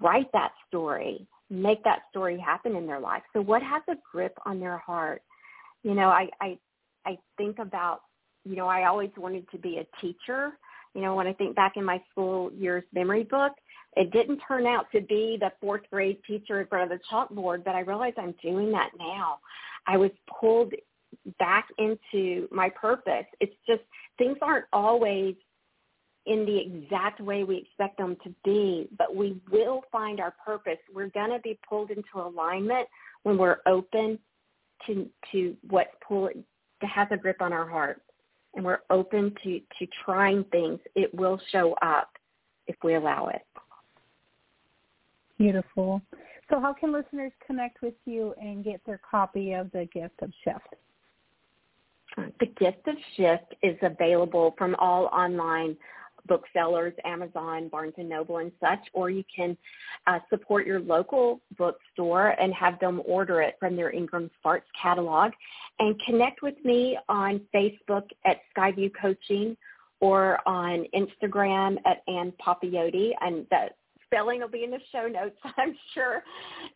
write 0.00 0.30
that 0.32 0.52
story, 0.68 1.26
make 1.50 1.82
that 1.84 2.02
story 2.10 2.38
happen 2.38 2.76
in 2.76 2.86
their 2.86 3.00
life. 3.00 3.22
So 3.32 3.40
what 3.40 3.62
has 3.62 3.82
a 3.88 3.96
grip 4.10 4.36
on 4.46 4.60
their 4.60 4.78
heart? 4.78 5.22
You 5.82 5.94
know, 5.94 6.08
I 6.08 6.28
I 6.40 6.58
I 7.06 7.18
think 7.36 7.58
about 7.58 8.00
you 8.44 8.56
know 8.56 8.66
I 8.66 8.86
always 8.86 9.10
wanted 9.16 9.50
to 9.50 9.58
be 9.58 9.78
a 9.78 10.00
teacher. 10.00 10.52
You 10.94 11.02
know, 11.02 11.14
when 11.14 11.26
I 11.26 11.32
think 11.32 11.56
back 11.56 11.76
in 11.76 11.84
my 11.84 12.00
school 12.10 12.52
years 12.52 12.84
memory 12.92 13.24
book, 13.24 13.52
it 13.96 14.12
didn't 14.12 14.40
turn 14.46 14.66
out 14.66 14.86
to 14.92 15.00
be 15.00 15.36
the 15.40 15.52
fourth 15.60 15.82
grade 15.90 16.18
teacher 16.26 16.60
in 16.60 16.66
front 16.66 16.90
of 16.90 16.98
the 16.98 17.04
chalkboard, 17.10 17.64
but 17.64 17.74
I 17.74 17.80
realize 17.80 18.12
I'm 18.16 18.34
doing 18.42 18.70
that 18.72 18.90
now. 18.98 19.38
I 19.86 19.96
was 19.96 20.10
pulled 20.40 20.72
back 21.38 21.68
into 21.78 22.48
my 22.50 22.70
purpose. 22.70 23.26
It's 23.40 23.54
just 23.66 23.82
things 24.18 24.36
aren't 24.42 24.66
always 24.72 25.34
in 26.26 26.46
the 26.46 26.58
exact 26.58 27.20
way 27.20 27.44
we 27.44 27.58
expect 27.58 27.98
them 27.98 28.16
to 28.24 28.34
be, 28.44 28.88
but 28.96 29.14
we 29.14 29.40
will 29.50 29.82
find 29.92 30.20
our 30.20 30.34
purpose. 30.44 30.78
We're 30.94 31.10
going 31.10 31.30
to 31.30 31.38
be 31.40 31.58
pulled 31.68 31.90
into 31.90 32.04
alignment 32.16 32.88
when 33.24 33.36
we're 33.36 33.58
open 33.66 34.18
to 34.86 35.08
to 35.32 35.56
what's 35.68 35.90
pulling 36.06 36.44
to 36.80 36.86
have 36.86 37.12
a 37.12 37.16
grip 37.16 37.40
on 37.40 37.52
our 37.52 37.68
heart 37.68 38.02
and 38.54 38.64
we're 38.64 38.80
open 38.90 39.34
to 39.42 39.60
to 39.78 39.86
trying 40.04 40.44
things. 40.44 40.78
It 40.94 41.14
will 41.14 41.40
show 41.50 41.74
up 41.82 42.10
if 42.66 42.76
we 42.82 42.94
allow 42.94 43.28
it. 43.28 43.42
Beautiful. 45.38 46.00
So 46.50 46.60
how 46.60 46.74
can 46.74 46.92
listeners 46.92 47.32
connect 47.46 47.82
with 47.82 47.94
you 48.04 48.34
and 48.40 48.62
get 48.62 48.80
their 48.86 49.00
copy 49.10 49.52
of 49.54 49.70
The 49.72 49.88
Gift 49.92 50.22
of 50.22 50.30
Shift? 50.44 50.74
The 52.38 52.46
Gift 52.46 52.86
of 52.86 52.94
Shift 53.16 53.54
is 53.62 53.76
available 53.82 54.54
from 54.56 54.76
all 54.78 55.06
online 55.06 55.76
booksellers, 56.26 56.94
Amazon, 57.04 57.68
Barnes 57.68 57.94
& 57.96 57.98
Noble 57.98 58.38
and 58.38 58.52
such, 58.60 58.80
or 58.92 59.10
you 59.10 59.24
can 59.34 59.56
uh, 60.06 60.18
support 60.30 60.66
your 60.66 60.80
local 60.80 61.40
bookstore 61.56 62.30
and 62.40 62.52
have 62.54 62.78
them 62.80 63.02
order 63.06 63.42
it 63.42 63.56
from 63.60 63.76
their 63.76 63.90
Ingram 63.90 64.30
Sparks 64.38 64.66
catalog. 64.80 65.32
And 65.78 66.00
connect 66.06 66.42
with 66.42 66.56
me 66.64 66.98
on 67.08 67.40
Facebook 67.54 68.04
at 68.24 68.38
Skyview 68.56 68.92
Coaching 69.00 69.56
or 70.00 70.46
on 70.46 70.86
Instagram 70.94 71.76
at 71.84 72.02
Ann 72.08 72.32
Papayoti. 72.44 73.12
And 73.20 73.46
the 73.50 73.68
spelling 74.06 74.40
will 74.40 74.48
be 74.48 74.64
in 74.64 74.70
the 74.70 74.80
show 74.92 75.06
notes, 75.06 75.36
I'm 75.56 75.76
sure. 75.92 76.22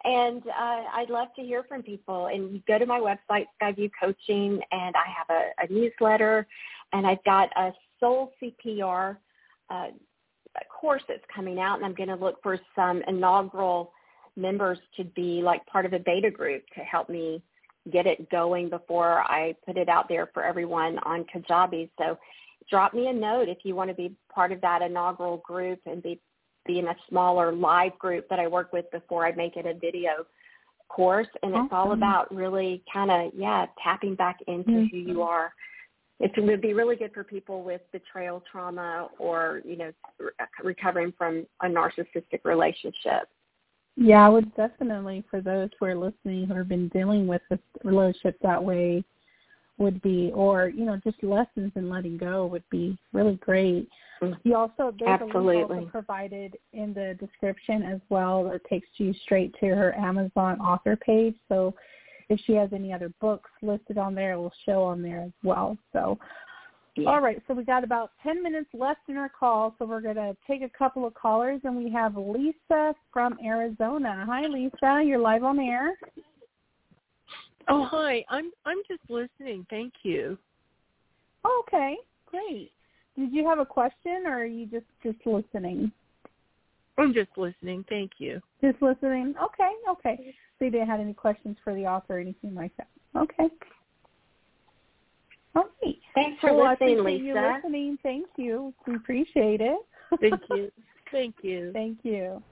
And 0.05 0.43
uh, 0.47 0.83
I'd 0.95 1.11
love 1.11 1.29
to 1.37 1.43
hear 1.43 1.63
from 1.65 1.83
people. 1.83 2.27
And 2.27 2.53
you 2.53 2.63
go 2.67 2.79
to 2.79 2.87
my 2.87 3.01
website, 3.01 3.47
Skyview 3.61 3.91
Coaching, 4.01 4.61
and 4.71 4.95
I 4.97 5.09
have 5.17 5.31
a, 5.31 5.65
a 5.65 5.73
newsletter, 5.73 6.47
and 6.93 7.07
I've 7.07 7.23
got 7.25 7.51
a 7.57 7.73
Soul 8.01 8.33
CPR 8.41 9.17
uh, 9.71 9.89
course 10.81 11.03
that's 11.09 11.25
coming 11.35 11.59
out, 11.59 11.77
and 11.77 11.85
I'm 11.85 11.95
going 11.95 12.09
to 12.09 12.17
look 12.17 12.43
for 12.43 12.59
some 12.75 13.03
inaugural 13.07 13.93
members 14.37 14.79
to 14.97 15.05
be 15.05 15.43
like 15.43 15.65
part 15.67 15.87
of 15.87 15.93
a 15.93 15.99
beta 15.99 16.31
group 16.31 16.63
to 16.75 16.81
help 16.81 17.09
me 17.09 17.43
get 17.93 18.07
it 18.07 18.31
going 18.31 18.69
before 18.69 19.23
I 19.23 19.55
put 19.67 19.77
it 19.77 19.89
out 19.89 20.09
there 20.09 20.31
for 20.33 20.45
everyone 20.45 20.99
on 21.05 21.25
Kajabi. 21.25 21.91
So 21.99 22.19
drop 22.71 22.95
me 22.95 23.09
a 23.09 23.13
note 23.13 23.49
if 23.49 23.59
you 23.65 23.75
want 23.75 23.91
to 23.91 23.95
be 23.95 24.15
part 24.33 24.53
of 24.53 24.61
that 24.61 24.83
inaugural 24.83 25.39
group 25.39 25.81
and 25.87 26.03
be 26.03 26.21
be 26.67 26.79
in 26.79 26.89
a 26.89 26.97
smaller 27.09 27.51
live 27.51 27.99
group 27.99 28.29
that 28.29 28.39
I 28.39 28.47
work 28.47 28.75
with 28.75 28.91
before 28.91 29.27
I 29.27 29.33
make 29.33 29.57
it 29.57 29.65
a 29.65 29.73
video 29.73 30.27
course. 30.89 31.29
And 31.43 31.55
awesome. 31.55 31.65
it's 31.65 31.73
all 31.73 31.93
about 31.93 32.33
really 32.35 32.83
kind 32.93 33.11
of, 33.11 33.33
yeah, 33.35 33.67
tapping 33.83 34.15
back 34.15 34.39
into 34.47 34.71
mm-hmm. 34.71 34.87
who 34.91 34.99
you 34.99 35.23
are. 35.23 35.53
It 36.21 36.33
would 36.37 36.61
be 36.61 36.75
really 36.75 36.97
good 36.97 37.13
for 37.15 37.23
people 37.23 37.63
with 37.63 37.81
betrayal 37.93 38.43
trauma 38.51 39.09
or, 39.19 39.63
you 39.65 39.77
know, 39.77 39.93
recovering 40.65 41.13
from 41.17 41.47
a 41.63 41.67
narcissistic 41.67 42.41
relationship. 42.45 43.29
Yeah, 43.97 44.27
I 44.27 44.29
would 44.29 44.55
definitely, 44.57 45.25
for 45.31 45.41
those 45.41 45.71
who 45.79 45.87
are 45.87 45.97
listening 45.97 46.47
who 46.47 46.55
have 46.55 46.69
been 46.69 46.89
dealing 46.89 47.27
with 47.27 47.43
a 47.51 47.59
relationship 47.85 48.39
that 48.43 48.63
way, 48.63 49.05
would 49.79 50.03
be, 50.03 50.31
or 50.35 50.69
you 50.69 50.85
know, 50.85 51.01
just 51.03 51.23
lessons 51.23 51.73
in 51.77 51.89
letting 51.89 52.19
go 52.19 52.47
would 52.47 52.69
be 52.71 52.99
really 53.13 53.37
great. 53.37 53.89
Mm. 54.21 54.37
You 54.43 54.57
also 54.57 54.93
there's 54.99 55.21
Absolutely. 55.21 55.57
a 55.57 55.67
link 55.67 55.71
also 55.71 55.87
provided 55.91 56.57
in 56.73 56.93
the 56.93 57.17
description 57.21 57.83
as 57.85 58.01
well 58.09 58.45
that 58.45 58.65
takes 58.69 58.89
you 58.97 59.15
straight 59.23 59.55
to 59.61 59.67
her 59.67 59.97
Amazon 59.97 60.61
author 60.61 60.97
page. 60.97 61.37
So 61.49 61.75
if 62.29 62.41
she 62.47 62.55
has 62.55 62.71
any 62.73 62.93
other 62.93 63.13
books 63.21 63.51
listed 63.63 63.99
on 63.99 64.15
there, 64.15 64.33
it 64.33 64.39
will 64.39 64.53
show 64.67 64.83
on 64.85 65.03
there 65.03 65.23
as 65.23 65.33
well. 65.43 65.77
So. 65.93 66.19
Yeah. 66.97 67.11
All 67.11 67.21
right, 67.21 67.41
so 67.47 67.55
we 67.55 67.63
got 67.63 67.85
about 67.85 68.11
10 68.25 68.43
minutes 68.43 68.71
left 68.75 69.03
in 69.09 69.17
our 69.17 69.29
call, 69.29 69.73
so 69.79 69.85
we're 69.85 70.01
going 70.01 70.17
to 70.17 70.37
take 70.49 70.63
a 70.63 70.69
couple 70.77 71.07
of 71.07 71.15
callers, 71.15 71.61
and 71.63 71.77
we 71.77 71.93
have 71.93 72.17
Lisa 72.17 72.93
from 73.13 73.39
Arizona. 73.45 74.25
Hi, 74.29 74.47
Lisa. 74.49 75.01
You're 75.07 75.21
live 75.21 75.45
on 75.45 75.61
air. 75.61 75.93
Oh, 77.69 77.85
hi. 77.85 78.25
I'm 78.31 78.51
I'm 78.65 78.79
just 78.89 79.03
listening. 79.09 79.67
Thank 79.69 79.93
you. 80.03 80.39
Okay, 81.61 81.97
great. 82.27 82.73
Did 83.17 83.33
you 83.33 83.47
have 83.47 83.59
a 83.59 83.67
question, 83.67 84.25
or 84.27 84.39
are 84.39 84.47
you 84.47 84.67
just 84.67 84.87
just 85.03 85.19
listening? 85.27 85.93
I'm 86.99 87.15
just 87.15 87.31
listening. 87.37 87.85
Thank 87.89 88.13
you. 88.19 88.41
Just 88.61 88.83
listening. 88.83 89.35
Okay, 89.43 89.71
okay. 89.91 90.35
So 90.59 90.65
you 90.65 90.71
didn't 90.71 90.89
have 90.89 91.01
any 91.01 91.15
questions 91.15 91.57
for 91.63 91.75
the 91.75 91.87
author 91.87 92.17
or 92.17 92.21
anything 92.21 92.55
like 92.55 92.73
that. 92.77 92.89
Okay. 93.17 93.49
All 95.55 95.65
right. 95.83 95.97
Thanks 96.15 96.41
for 96.41 96.55
well, 96.55 96.71
listening, 96.71 97.05
Lisa. 97.05 97.25
You 97.25 97.35
listening. 97.35 97.99
Thank 98.03 98.27
you. 98.37 98.75
We 98.87 98.97
appreciate 98.97 99.61
it. 99.61 99.79
Thank 100.21 100.43
you. 100.51 100.71
Thank 101.13 101.37
you. 101.43 101.71
Thank 101.73 101.99
you. 102.03 102.43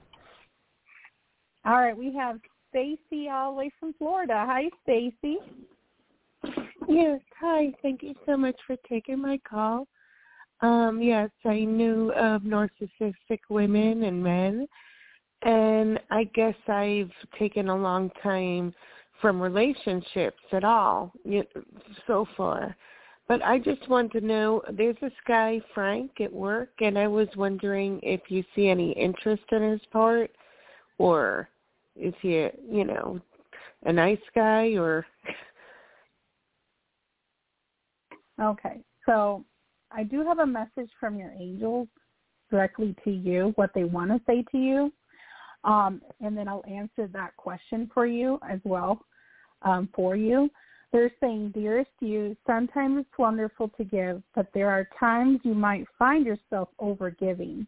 All 1.65 1.73
right, 1.73 1.95
we 1.95 2.13
have 2.13 2.39
Stacy 2.69 3.29
all 3.29 3.51
the 3.51 3.57
way 3.57 3.71
from 3.79 3.93
Florida. 3.97 4.45
Hi, 4.47 4.69
Stacy. 4.83 5.37
Yes, 6.87 7.19
hi. 7.39 7.73
Thank 7.81 8.03
you 8.03 8.13
so 8.25 8.37
much 8.37 8.55
for 8.65 8.77
taking 8.87 9.21
my 9.21 9.37
call. 9.47 9.87
Um, 10.61 11.01
yes, 11.01 11.29
I 11.45 11.59
knew 11.59 12.11
of 12.13 12.41
narcissistic 12.41 13.39
women 13.49 14.03
and 14.03 14.23
men, 14.23 14.67
and 15.43 15.99
I 16.09 16.23
guess 16.25 16.55
I've 16.67 17.11
taken 17.37 17.69
a 17.69 17.75
long 17.75 18.09
time 18.23 18.73
from 19.21 19.41
relationships 19.41 20.41
at 20.51 20.63
all 20.63 21.11
so 22.07 22.27
far. 22.35 22.75
But 23.27 23.43
I 23.43 23.59
just 23.59 23.87
want 23.89 24.11
to 24.13 24.21
know, 24.21 24.61
there's 24.71 24.95
this 25.01 25.11
guy, 25.27 25.61
Frank, 25.73 26.11
at 26.21 26.31
work, 26.31 26.69
and 26.79 26.97
I 26.97 27.07
was 27.07 27.27
wondering 27.35 27.99
if 28.01 28.21
you 28.29 28.43
see 28.55 28.69
any 28.69 28.91
interest 28.91 29.43
in 29.51 29.61
his 29.61 29.81
part 29.91 30.31
or 30.97 31.49
is 31.95 32.13
he, 32.21 32.37
a, 32.37 32.51
you 32.69 32.85
know, 32.85 33.19
a 33.83 33.93
nice 33.93 34.17
guy 34.33 34.75
or? 34.77 35.05
Okay, 38.41 38.81
so 39.05 39.43
I 39.91 40.03
do 40.03 40.23
have 40.25 40.39
a 40.39 40.45
message 40.45 40.89
from 40.99 41.17
your 41.17 41.31
angels 41.31 41.87
directly 42.49 42.95
to 43.03 43.11
you, 43.11 43.53
what 43.55 43.71
they 43.73 43.83
want 43.83 44.11
to 44.11 44.21
say 44.25 44.43
to 44.51 44.57
you, 44.57 44.91
um, 45.63 46.01
and 46.21 46.37
then 46.37 46.47
I'll 46.47 46.63
answer 46.65 47.07
that 47.07 47.35
question 47.35 47.89
for 47.93 48.05
you 48.05 48.39
as 48.49 48.59
well 48.63 49.01
um, 49.63 49.89
for 49.93 50.15
you. 50.15 50.49
They're 50.93 51.11
saying, 51.19 51.51
dearest 51.53 51.91
you, 51.99 52.37
sometimes 52.45 52.99
it's 52.99 53.19
wonderful 53.19 53.69
to 53.77 53.83
give, 53.83 54.23
but 54.33 54.47
there 54.53 54.69
are 54.69 54.87
times 54.97 55.41
you 55.43 55.53
might 55.53 55.85
find 55.99 56.25
yourself 56.25 56.69
overgiving. 56.79 57.67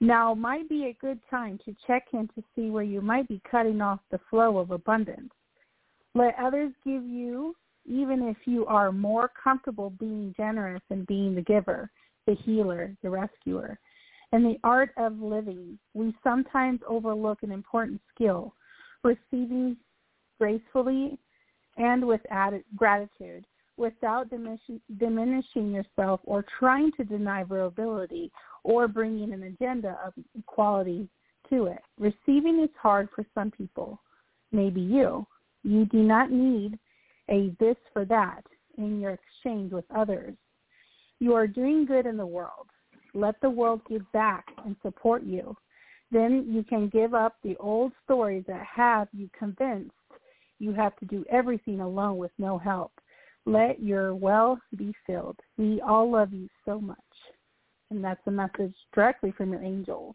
Now 0.00 0.34
might 0.34 0.68
be 0.68 0.86
a 0.86 0.96
good 1.04 1.20
time 1.30 1.58
to 1.64 1.76
check 1.86 2.06
in 2.12 2.28
to 2.28 2.42
see 2.56 2.70
where 2.70 2.82
you 2.82 3.00
might 3.00 3.28
be 3.28 3.42
cutting 3.50 3.80
off 3.82 4.00
the 4.10 4.20
flow 4.30 4.58
of 4.58 4.70
abundance. 4.70 5.32
Let 6.14 6.34
others 6.38 6.72
give 6.84 7.04
you, 7.04 7.54
even 7.86 8.22
if 8.22 8.36
you 8.46 8.66
are 8.66 8.92
more 8.92 9.30
comfortable 9.42 9.90
being 9.90 10.34
generous 10.36 10.82
and 10.90 11.06
being 11.06 11.34
the 11.34 11.42
giver, 11.42 11.90
the 12.26 12.34
healer, 12.44 12.96
the 13.02 13.10
rescuer. 13.10 13.78
In 14.32 14.42
the 14.42 14.58
art 14.64 14.90
of 14.96 15.20
living, 15.20 15.78
we 15.92 16.14
sometimes 16.24 16.80
overlook 16.88 17.42
an 17.42 17.52
important 17.52 18.00
skill, 18.14 18.54
receiving 19.02 19.76
gracefully 20.40 21.18
and 21.76 22.06
with 22.06 22.20
gratitude 22.76 23.44
without 23.76 24.30
diminishing 24.30 25.72
yourself 25.72 26.20
or 26.24 26.44
trying 26.58 26.92
to 26.92 27.04
deny 27.04 27.42
vulnerability 27.42 28.30
or 28.62 28.86
bringing 28.86 29.32
an 29.32 29.42
agenda 29.44 29.98
of 30.04 30.12
equality 30.38 31.08
to 31.50 31.66
it. 31.66 31.82
Receiving 31.98 32.62
is 32.62 32.70
hard 32.80 33.08
for 33.14 33.24
some 33.34 33.50
people, 33.50 34.00
maybe 34.52 34.80
you. 34.80 35.26
You 35.64 35.86
do 35.86 35.98
not 35.98 36.30
need 36.30 36.78
a 37.30 37.54
this 37.60 37.76
for 37.92 38.04
that 38.06 38.42
in 38.78 39.00
your 39.00 39.12
exchange 39.12 39.72
with 39.72 39.84
others. 39.94 40.34
You 41.20 41.34
are 41.34 41.46
doing 41.46 41.86
good 41.86 42.06
in 42.06 42.16
the 42.16 42.26
world. 42.26 42.66
Let 43.14 43.40
the 43.40 43.50
world 43.50 43.80
give 43.88 44.10
back 44.12 44.46
and 44.64 44.76
support 44.82 45.22
you. 45.22 45.56
Then 46.10 46.46
you 46.48 46.62
can 46.62 46.88
give 46.88 47.14
up 47.14 47.36
the 47.42 47.56
old 47.58 47.92
stories 48.04 48.44
that 48.46 48.64
have 48.64 49.08
you 49.12 49.30
convinced 49.38 49.92
you 50.58 50.72
have 50.72 50.96
to 50.96 51.04
do 51.06 51.24
everything 51.30 51.80
alone 51.80 52.16
with 52.16 52.30
no 52.38 52.58
help. 52.58 52.92
Let 53.46 53.82
your 53.82 54.14
well 54.14 54.58
be 54.76 54.94
filled. 55.06 55.38
We 55.58 55.80
all 55.82 56.10
love 56.10 56.32
you 56.32 56.48
so 56.64 56.80
much. 56.80 56.98
And 57.90 58.02
that's 58.02 58.20
a 58.26 58.30
message 58.30 58.74
directly 58.94 59.32
from 59.32 59.52
your 59.52 59.62
angels. 59.62 60.14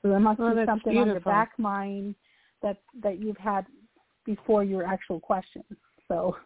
So 0.00 0.08
there 0.08 0.20
must 0.20 0.38
Oh, 0.40 0.50
be 0.50 0.56
that's 0.56 0.68
something 0.68 0.96
on 0.96 1.08
your 1.08 1.20
back 1.20 1.58
mind 1.58 2.14
that 2.62 2.78
that 3.02 3.18
you've 3.18 3.36
had 3.38 3.66
before 4.24 4.62
your 4.62 4.84
actual 4.84 5.18
question. 5.18 5.64
So 6.08 6.36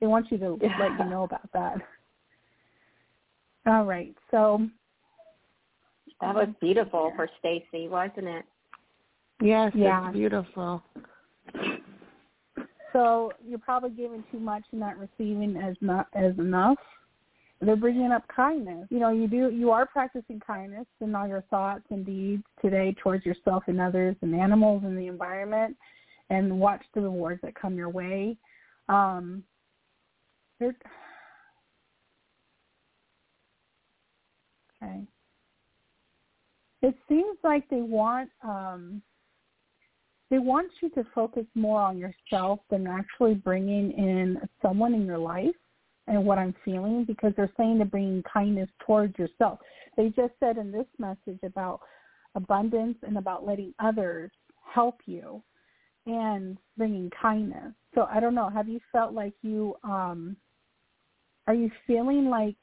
they 0.00 0.06
want 0.06 0.30
you 0.30 0.38
to 0.38 0.58
Yeah. 0.60 0.76
let 0.78 0.98
you 0.98 1.10
know 1.10 1.24
about 1.24 1.50
that. 1.52 1.76
All 3.66 3.84
right. 3.84 4.14
So 4.30 4.68
That 6.20 6.34
was 6.34 6.48
um, 6.48 6.56
beautiful 6.60 7.12
for 7.16 7.28
Stacy, 7.38 7.88
wasn't 7.88 8.28
it? 8.28 8.44
Yes, 9.40 9.72
Yeah. 9.74 10.06
it's 10.08 10.12
beautiful. 10.12 10.82
So 12.92 13.32
you're 13.44 13.58
probably 13.58 13.90
giving 13.90 14.22
too 14.30 14.38
much 14.38 14.62
and 14.70 14.80
not 14.80 14.98
receiving 14.98 15.56
as 15.56 15.76
not 15.80 16.08
as 16.14 16.38
enough. 16.38 16.78
They're 17.60 17.76
bringing 17.76 18.10
up 18.12 18.26
kindness. 18.28 18.86
You 18.90 18.98
know, 18.98 19.10
you 19.10 19.28
do 19.28 19.50
you 19.50 19.70
are 19.70 19.86
practicing 19.86 20.40
kindness 20.40 20.86
in 21.00 21.14
all 21.14 21.26
your 21.26 21.42
thoughts 21.42 21.84
and 21.90 22.04
deeds 22.04 22.42
today 22.60 22.94
towards 23.00 23.24
yourself 23.24 23.64
and 23.68 23.80
others 23.80 24.16
and 24.20 24.34
animals 24.34 24.82
and 24.84 24.98
the 24.98 25.06
environment, 25.06 25.76
and 26.28 26.58
watch 26.58 26.82
the 26.94 27.00
rewards 27.00 27.40
that 27.42 27.54
come 27.54 27.76
your 27.76 27.88
way. 27.88 28.36
Um, 28.92 29.44
they're- 30.58 30.76
okay. 34.82 35.06
It 36.82 36.96
seems 37.08 37.38
like 37.44 37.68
they 37.68 37.82
want 37.82 38.30
um, 38.42 39.02
they 40.30 40.38
want 40.38 40.72
you 40.80 40.88
to 40.90 41.04
focus 41.14 41.44
more 41.54 41.80
on 41.80 41.98
yourself 41.98 42.60
than 42.70 42.86
actually 42.86 43.34
bringing 43.34 43.92
in 43.92 44.40
someone 44.62 44.94
in 44.94 45.04
your 45.04 45.18
life 45.18 45.54
and 46.06 46.24
what 46.24 46.38
I'm 46.38 46.54
feeling 46.64 47.04
because 47.04 47.32
they're 47.36 47.52
saying 47.56 47.78
to 47.78 47.84
bring 47.84 48.22
kindness 48.22 48.70
towards 48.84 49.16
yourself. 49.18 49.60
They 49.96 50.08
just 50.08 50.32
said 50.40 50.56
in 50.56 50.72
this 50.72 50.86
message 50.98 51.38
about 51.44 51.80
abundance 52.34 52.96
and 53.02 53.18
about 53.18 53.46
letting 53.46 53.74
others 53.78 54.30
help 54.64 55.00
you 55.04 55.42
and 56.06 56.56
bringing 56.76 57.10
kindness. 57.10 57.74
So 57.94 58.06
I 58.10 58.20
don't 58.20 58.34
know, 58.34 58.48
have 58.48 58.68
you 58.68 58.80
felt 58.90 59.12
like 59.12 59.34
you 59.42 59.76
um 59.84 60.36
are 61.46 61.54
you 61.54 61.70
feeling 61.86 62.26
like 62.26 62.56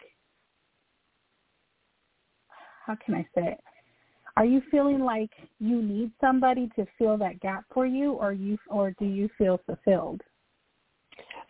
how 2.85 2.95
can 3.05 3.13
I 3.15 3.21
say 3.35 3.47
it? 3.51 3.59
Are 4.37 4.45
you 4.45 4.61
feeling 4.71 5.01
like 5.01 5.31
you 5.59 5.81
need 5.81 6.11
somebody 6.21 6.69
to 6.75 6.85
fill 6.97 7.17
that 7.17 7.39
gap 7.41 7.65
for 7.73 7.85
you, 7.85 8.13
or 8.13 8.31
you, 8.31 8.57
or 8.69 8.91
do 8.91 9.05
you 9.05 9.29
feel 9.37 9.59
fulfilled? 9.65 10.21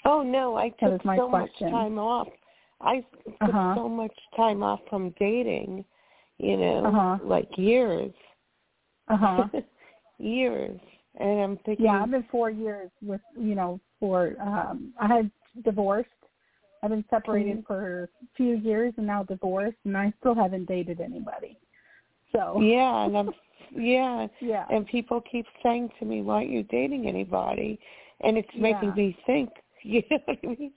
Oh 0.05 0.23
no, 0.23 0.55
I 0.57 0.69
took 0.69 1.05
my 1.05 1.17
so 1.17 1.29
question. 1.29 1.69
much 1.69 1.71
time 1.71 1.99
off. 1.99 2.27
I 2.81 3.05
took 3.25 3.35
Uh-huh. 3.41 3.75
so 3.75 3.89
much 3.89 4.13
time 4.35 4.63
off 4.63 4.79
from 4.89 5.13
dating, 5.19 5.85
you 6.39 6.57
know, 6.57 6.83
Uh-huh. 6.85 7.17
like 7.23 7.49
years. 7.57 8.11
Uh 9.07 9.17
huh. 9.17 9.47
years. 10.17 10.79
And 11.15 11.41
I'm 11.41 11.57
thinking 11.65 11.85
yeah, 11.85 12.01
I've 12.03 12.11
been 12.11 12.25
four 12.31 12.49
years 12.49 12.89
with 13.01 13.21
you 13.37 13.55
know 13.55 13.79
for 13.99 14.35
um 14.41 14.93
I 14.99 15.07
had 15.07 15.31
divorced. 15.63 16.09
I've 16.81 16.91
been 16.91 17.05
separated 17.09 17.57
Mhm. 17.57 17.65
for 17.67 18.03
a 18.03 18.07
few 18.37 18.55
years 18.55 18.93
and 18.97 19.05
now 19.05 19.23
divorced, 19.23 19.77
and 19.83 19.97
I 19.97 20.13
still 20.19 20.35
haven't 20.35 20.65
dated 20.65 21.01
anybody. 21.01 21.57
So 22.31 22.61
Yeah, 22.61 23.05
and 23.05 23.17
I'm 23.17 23.33
yeah. 23.75 24.27
yeah, 24.39 24.65
And 24.69 24.85
people 24.87 25.21
keep 25.21 25.45
saying 25.63 25.91
to 25.99 26.05
me, 26.05 26.21
Why 26.21 26.35
aren't 26.35 26.49
you 26.49 26.63
dating 26.63 27.07
anybody? 27.07 27.79
And 28.21 28.37
it's 28.37 28.49
making 28.55 28.89
Yeah. 28.89 28.95
me 28.95 29.17
think. 29.25 29.49
You 29.81 30.03
know 30.11 30.17
what 30.25 30.39
I 30.43 30.47
mean? 30.47 30.73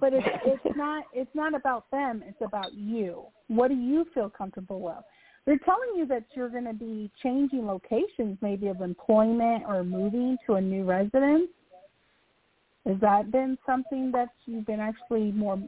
but 0.00 0.14
it's 0.14 0.26
it's 0.46 0.76
not 0.76 1.04
it's 1.12 1.34
not 1.34 1.54
about 1.54 1.90
them. 1.90 2.22
It's 2.26 2.40
about 2.40 2.72
you. 2.74 3.24
What 3.48 3.68
do 3.68 3.74
you 3.74 4.06
feel 4.14 4.30
comfortable 4.30 4.80
with? 4.80 4.94
They're 5.46 5.58
telling 5.58 5.90
you 5.96 6.06
that 6.06 6.24
you're 6.34 6.48
going 6.48 6.64
to 6.64 6.72
be 6.72 7.10
changing 7.22 7.66
locations, 7.66 8.38
maybe 8.40 8.68
of 8.68 8.80
employment 8.80 9.64
or 9.68 9.84
moving 9.84 10.38
to 10.46 10.54
a 10.54 10.60
new 10.60 10.84
residence. 10.84 11.48
Has 12.86 12.96
that 13.00 13.30
been 13.30 13.58
something 13.66 14.10
that 14.12 14.30
you've 14.46 14.66
been 14.66 14.80
actually 14.80 15.32
more 15.32 15.58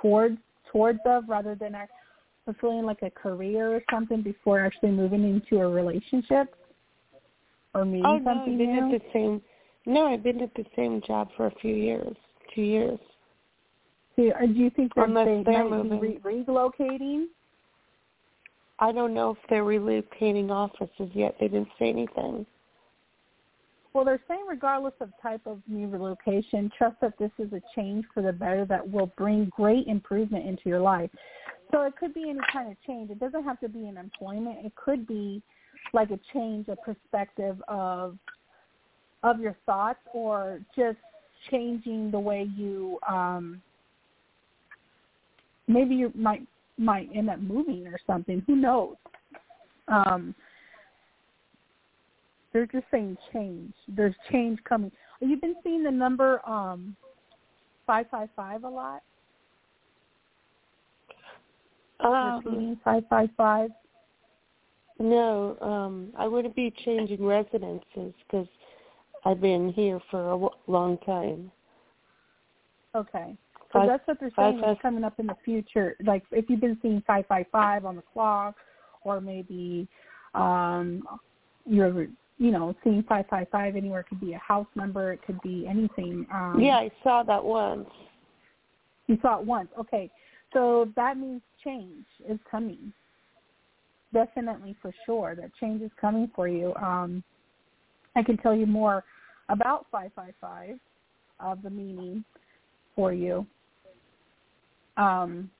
towards 0.00 0.38
towards 0.70 0.98
of 1.06 1.28
rather 1.28 1.54
than 1.54 1.74
fulfilling 2.44 2.84
like 2.84 3.02
a 3.02 3.10
career 3.10 3.74
or 3.74 3.82
something 3.90 4.22
before 4.22 4.64
actually 4.64 4.90
moving 4.90 5.24
into 5.24 5.62
a 5.62 5.68
relationship 5.68 6.54
or 7.74 7.84
meeting 7.84 8.04
Oh 8.06 8.18
no, 8.18 8.24
something 8.24 8.52
I've 8.52 8.58
been 8.58 8.88
new? 8.88 8.94
at 8.94 9.00
the 9.02 9.08
same 9.12 9.42
no, 9.86 10.06
I've 10.06 10.22
been 10.22 10.42
at 10.42 10.54
the 10.54 10.66
same 10.76 11.00
job 11.06 11.30
for 11.34 11.46
a 11.46 11.54
few 11.62 11.74
years. 11.74 12.14
Two 12.54 12.60
years. 12.60 12.98
Do, 14.16 14.30
uh, 14.32 14.44
do 14.44 14.52
you 14.52 14.68
think 14.70 14.94
that 14.94 15.08
Unless 15.08 15.26
they 15.26 15.42
they're 15.46 15.64
might 15.68 15.84
moving. 15.84 16.00
be 16.00 16.18
re- 16.22 16.44
relocating? 16.46 17.26
I 18.80 18.92
don't 18.92 19.14
know 19.14 19.30
if 19.30 19.38
they're 19.48 19.64
relocating 19.64 20.50
offices 20.50 21.10
yet. 21.12 21.36
They 21.40 21.48
didn't 21.48 21.68
say 21.78 21.88
anything. 21.88 22.46
Well, 23.92 24.04
they're 24.04 24.22
saying 24.28 24.44
regardless 24.48 24.94
of 25.00 25.10
type 25.20 25.40
of 25.46 25.60
new 25.66 25.88
relocation, 25.88 26.70
trust 26.76 26.96
that 27.00 27.18
this 27.18 27.32
is 27.38 27.52
a 27.52 27.62
change 27.74 28.04
for 28.14 28.22
the 28.22 28.32
better 28.32 28.64
that 28.66 28.88
will 28.88 29.10
bring 29.16 29.46
great 29.46 29.88
improvement 29.88 30.46
into 30.46 30.62
your 30.66 30.80
life. 30.80 31.10
So 31.72 31.82
it 31.82 31.96
could 31.96 32.14
be 32.14 32.30
any 32.30 32.40
kind 32.52 32.70
of 32.70 32.76
change. 32.86 33.10
It 33.10 33.18
doesn't 33.18 33.44
have 33.44 33.58
to 33.60 33.68
be 33.68 33.86
an 33.88 33.96
employment. 33.96 34.64
It 34.64 34.72
could 34.76 35.06
be 35.06 35.42
like 35.92 36.10
a 36.10 36.20
change, 36.32 36.68
a 36.68 36.76
perspective 36.76 37.60
of 37.68 38.16
of 39.24 39.40
your 39.40 39.56
thoughts, 39.66 39.98
or 40.14 40.60
just 40.76 40.98
changing 41.50 42.10
the 42.10 42.18
way 42.18 42.48
you. 42.56 42.98
um 43.08 43.60
Maybe 45.66 45.96
you 45.96 46.12
might 46.14 46.46
might 46.78 47.08
end 47.14 47.30
up 47.30 47.40
moving 47.40 47.86
or 47.86 47.98
something. 48.06 48.42
Who 48.46 48.56
knows? 48.56 48.96
Um, 49.88 50.34
they're 52.52 52.66
just 52.66 52.86
saying 52.90 53.16
change. 53.32 53.72
There's 53.88 54.14
change 54.30 54.58
coming. 54.64 54.90
Have 55.20 55.28
You've 55.28 55.40
been 55.40 55.56
seeing 55.62 55.82
the 55.82 55.90
number 55.90 56.40
um 56.48 56.96
five 57.86 58.06
five 58.10 58.28
five 58.36 58.64
a 58.64 58.68
lot. 58.68 59.02
Um, 62.00 62.78
five 62.84 63.02
five 63.10 63.28
five. 63.36 63.70
no, 65.00 65.58
um, 65.60 66.12
I 66.16 66.28
wouldn't 66.28 66.54
be 66.54 66.72
changing 66.84 67.24
residences 67.24 68.14
because 68.26 68.46
I've 69.24 69.40
been 69.40 69.72
here 69.72 70.00
for 70.10 70.28
a 70.28 70.32
w- 70.32 70.50
long 70.68 70.98
time. 70.98 71.50
Okay. 72.94 73.36
So 73.72 73.84
that's 73.86 74.06
what 74.06 74.18
they're 74.18 74.32
saying 74.36 74.60
five- 74.60 74.76
is 74.76 74.78
coming 74.80 75.04
up 75.04 75.18
in 75.20 75.26
the 75.26 75.36
future. 75.44 75.96
Like 76.04 76.24
if 76.30 76.48
you've 76.48 76.60
been 76.60 76.78
seeing 76.80 77.02
five 77.06 77.26
five 77.26 77.46
five 77.52 77.84
on 77.84 77.96
the 77.96 78.02
clock, 78.02 78.56
or 79.02 79.20
maybe 79.20 79.88
um 80.34 81.06
you're 81.66 82.06
you 82.38 82.50
know 82.50 82.74
seeing 82.82 83.02
five 83.02 83.26
five 83.28 83.48
five 83.50 83.76
anywhere. 83.76 84.00
It 84.00 84.08
could 84.08 84.20
be 84.20 84.32
a 84.32 84.38
house 84.38 84.66
number. 84.74 85.12
It 85.12 85.20
could 85.26 85.40
be 85.42 85.66
anything. 85.68 86.26
Um, 86.32 86.60
yeah, 86.60 86.76
I 86.78 86.90
saw 87.02 87.22
that 87.24 87.44
once. 87.44 87.88
You 89.06 89.18
saw 89.20 89.40
it 89.40 89.46
once. 89.46 89.68
Okay. 89.78 90.10
So 90.52 90.90
that 90.96 91.18
means 91.18 91.42
change 91.62 92.06
is 92.26 92.38
coming. 92.50 92.92
Definitely 94.14 94.74
for 94.80 94.92
sure 95.04 95.34
that 95.34 95.50
change 95.60 95.82
is 95.82 95.90
coming 96.00 96.30
for 96.34 96.48
you. 96.48 96.74
Um, 96.76 97.22
I 98.16 98.22
can 98.22 98.38
tell 98.38 98.54
you 98.54 98.66
more 98.66 99.04
about 99.50 99.86
555 99.92 100.78
of 101.40 101.62
the 101.62 101.70
meaning 101.70 102.24
for 102.96 103.12
you. 103.12 103.46
Um, 104.98 105.50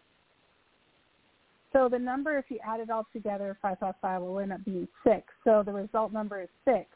So 1.73 1.89
the 1.89 1.99
number, 1.99 2.39
if 2.39 2.47
you 2.49 2.59
add 2.67 2.81
it 2.81 2.91
all 2.91 3.07
together, 3.13 3.57
555 3.61 4.23
will 4.23 4.39
end 4.41 4.53
up 4.53 4.65
being 4.65 4.89
6. 5.05 5.23
So 5.45 5.63
the 5.65 5.73
result 5.73 6.13
number 6.13 6.43
is 6.43 6.49
6. 6.65 6.87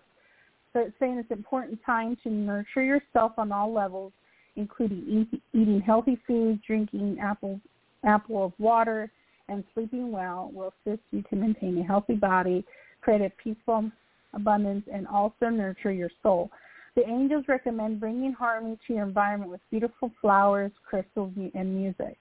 So 0.72 0.80
it's 0.80 0.95
saying 0.99 1.18
it's 1.18 1.30
important 1.30 1.78
time 1.84 2.16
to 2.22 2.30
nurture 2.30 2.82
yourself 2.82 3.32
on 3.36 3.53
all 3.53 3.72
levels, 3.72 4.12
including 4.57 5.28
eat, 5.32 5.43
eating 5.53 5.80
healthy 5.80 6.18
foods, 6.26 6.61
drinking 6.66 7.18
apple, 7.20 7.61
apple 8.05 8.47
of 8.47 8.53
water, 8.59 9.11
and 9.49 9.62
sleeping 9.74 10.11
well 10.11 10.51
will 10.55 10.72
assist 10.86 11.03
you 11.11 11.22
to 11.28 11.36
maintain 11.36 11.76
a 11.78 11.84
healthy 11.84 12.14
body, 12.14 12.64
create 13.03 13.20
a 13.20 13.30
peaceful 13.43 13.90
abundance, 14.32 14.84
and 14.93 15.07
also 15.07 15.51
nurture 15.51 15.93
your 15.93 16.11
soul. 16.22 16.51
The 16.95 17.07
angels 17.07 17.45
recommend 17.49 18.01
bringing 18.01 18.32
harmony 18.32 18.78
to 18.86 18.95
your 18.95 19.07
environment 19.07 19.51
with 19.51 19.61
beautiful 19.70 20.11
flowers, 20.20 20.72
crystals, 20.88 21.32
and 21.55 21.74
music. 21.74 22.16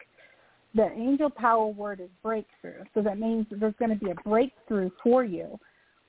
The 0.73 0.89
angel 0.93 1.29
power 1.29 1.67
word 1.67 1.99
is 1.99 2.09
breakthrough, 2.23 2.83
so 2.93 3.01
that 3.01 3.19
means 3.19 3.45
there's 3.51 3.73
going 3.77 3.97
to 3.97 4.03
be 4.03 4.11
a 4.11 4.15
breakthrough 4.27 4.89
for 5.03 5.23
you. 5.23 5.59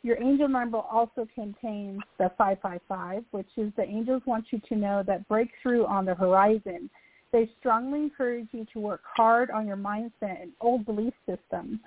Your 0.05 0.21
angel 0.21 0.49
number 0.49 0.79
also 0.79 1.27
contains 1.35 2.01
the 2.19 2.31
555, 2.39 3.25
which 3.31 3.49
is 3.57 3.73
the 3.77 3.85
angels 3.85 4.23
want 4.27 4.47
you 4.51 4.61
to 4.69 4.77
know 4.77 5.03
that 5.07 5.27
breakthrough 5.29 5.85
on 5.87 6.05
the 6.05 6.15
horizon. 6.15 6.91
They 7.33 7.51
strongly 7.59 8.01
encourage 8.01 8.49
you 8.53 8.67
to 8.73 8.81
work 8.81 9.03
hard 9.17 9.51
on 9.51 9.67
your 9.67 9.77
mindset 9.77 10.43
and 10.43 10.53
old 10.61 10.85
belief 10.85 11.15
system 11.27 11.81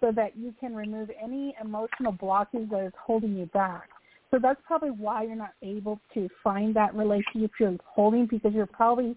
so 0.00 0.12
that 0.12 0.36
you 0.36 0.54
can 0.58 0.74
remove 0.74 1.10
any 1.22 1.54
emotional 1.62 2.12
blockages 2.12 2.70
that 2.70 2.86
is 2.86 2.92
holding 2.98 3.36
you 3.36 3.46
back. 3.46 3.88
So 4.30 4.38
that's 4.40 4.60
probably 4.66 4.90
why 4.90 5.24
you're 5.24 5.36
not 5.36 5.54
able 5.62 6.00
to 6.14 6.28
find 6.42 6.74
that 6.76 6.94
relationship 6.94 7.50
you're 7.58 7.76
holding 7.84 8.26
because 8.26 8.52
you're 8.52 8.66
probably 8.66 9.16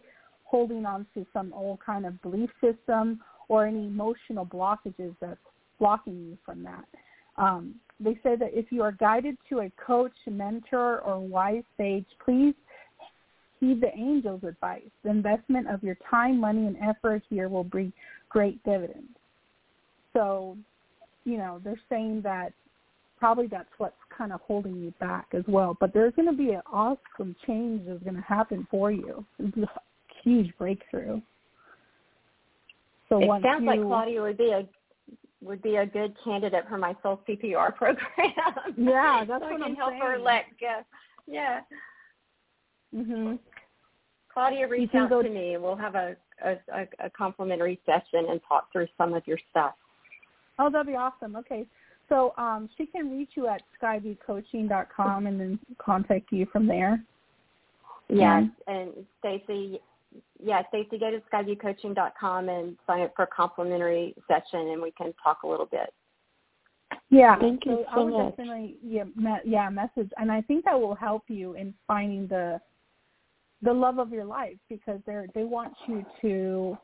holding 0.53 0.85
on 0.85 1.03
to 1.15 1.25
some 1.33 1.51
old 1.51 1.79
kind 1.83 2.05
of 2.05 2.21
belief 2.21 2.51
system 2.61 3.19
or 3.47 3.65
any 3.65 3.87
emotional 3.87 4.45
blockages 4.45 5.15
that's 5.19 5.39
blocking 5.79 6.13
you 6.13 6.37
from 6.45 6.63
that. 6.63 6.85
Um, 7.37 7.73
they 7.99 8.13
say 8.21 8.35
that 8.35 8.51
if 8.53 8.71
you 8.71 8.83
are 8.83 8.91
guided 8.91 9.35
to 9.49 9.61
a 9.61 9.71
coach, 9.83 10.13
mentor, 10.27 10.99
or 10.99 11.19
wise 11.19 11.63
sage, 11.75 12.05
please 12.23 12.53
heed 13.59 13.81
the 13.81 13.91
angel's 13.95 14.43
advice. 14.43 14.91
The 15.03 15.09
investment 15.09 15.67
of 15.71 15.81
your 15.81 15.97
time, 16.07 16.39
money, 16.39 16.67
and 16.67 16.77
effort 16.87 17.23
here 17.31 17.49
will 17.49 17.63
bring 17.63 17.91
great 18.29 18.63
dividends. 18.63 19.17
So, 20.13 20.55
you 21.25 21.37
know, 21.39 21.61
they're 21.63 21.81
saying 21.89 22.21
that 22.25 22.53
probably 23.17 23.47
that's 23.47 23.73
what's 23.79 23.95
kind 24.15 24.31
of 24.31 24.39
holding 24.41 24.75
you 24.75 24.93
back 24.99 25.29
as 25.33 25.45
well. 25.47 25.75
But 25.79 25.95
there's 25.95 26.13
going 26.13 26.27
to 26.27 26.37
be 26.37 26.51
an 26.51 26.61
awesome 26.71 27.35
change 27.47 27.87
that's 27.87 28.03
going 28.03 28.17
to 28.17 28.21
happen 28.21 28.67
for 28.69 28.91
you. 28.91 29.25
huge 30.23 30.53
breakthrough. 30.57 31.21
So 33.09 33.21
it 33.21 33.43
sounds 33.43 33.61
you, 33.61 33.67
like 33.67 33.81
Claudia 33.81 34.21
would 34.21 34.37
be 34.37 34.49
a 34.51 34.67
would 35.41 35.61
be 35.61 35.75
a 35.75 35.85
good 35.85 36.15
candidate 36.23 36.63
for 36.69 36.77
my 36.77 36.95
soul 37.03 37.19
CPR 37.27 37.75
program. 37.75 38.07
Yeah, 38.77 39.25
that's 39.27 39.43
so 39.43 39.51
what 39.51 39.53
I 39.53 39.55
can 39.55 39.63
I'm 39.63 39.75
help 39.75 39.91
saying. 39.91 40.01
her 40.01 40.17
let 40.19 40.45
go. 40.59 40.81
Yeah. 41.27 41.61
Mhm. 42.95 43.39
Claudia, 44.33 44.67
reach 44.67 44.95
out 44.95 45.09
go- 45.09 45.21
to 45.21 45.29
me. 45.29 45.57
We'll 45.57 45.75
have 45.75 45.95
a, 45.95 46.15
a, 46.43 46.51
a, 46.73 46.87
a 47.05 47.09
complimentary 47.09 47.79
session 47.85 48.25
and 48.29 48.39
talk 48.47 48.71
through 48.71 48.87
some 48.97 49.13
of 49.13 49.21
your 49.27 49.37
stuff. 49.51 49.73
Oh, 50.57 50.69
that'd 50.71 50.87
be 50.87 50.95
awesome. 50.95 51.35
Okay. 51.35 51.65
So 52.09 52.33
um, 52.37 52.69
she 52.77 52.85
can 52.85 53.11
reach 53.11 53.31
you 53.35 53.47
at 53.47 53.61
skyviewcoaching.com 53.81 55.27
and 55.27 55.39
then 55.39 55.59
contact 55.77 56.31
you 56.31 56.47
from 56.51 56.67
there. 56.67 57.01
Yes, 58.09 58.43
and 58.67 58.91
Stacy, 59.19 59.79
yeah, 60.43 60.61
Stacy, 60.69 60.97
go 60.97 61.11
to 61.11 61.21
skyviewcoaching.com 61.31 62.49
and 62.49 62.77
sign 62.85 63.01
up 63.01 63.13
for 63.15 63.23
a 63.23 63.27
complimentary 63.27 64.13
session, 64.27 64.69
and 64.69 64.81
we 64.81 64.91
can 64.91 65.13
talk 65.23 65.43
a 65.43 65.47
little 65.47 65.65
bit. 65.65 65.93
Yeah. 67.09 67.37
Thank 67.39 67.65
you 67.65 67.85
I 67.89 67.95
so 67.95 68.05
would 68.05 68.13
much. 68.13 68.29
definitely 68.31 68.77
yeah, 68.83 69.03
me- 69.15 69.41
yeah, 69.45 69.69
message 69.69 70.11
and 70.17 70.31
I 70.31 70.41
think 70.41 70.65
that 70.65 70.79
will 70.79 70.95
help 70.95 71.23
you 71.27 71.53
in 71.53 71.73
finding 71.87 72.27
the 72.27 72.59
the 73.61 73.71
love 73.71 73.99
of 73.99 74.11
your 74.11 74.25
life 74.25 74.57
because 74.69 74.99
they're 75.05 75.27
they 75.35 75.43
want 75.43 75.73
you 75.87 76.05
to 76.21 76.77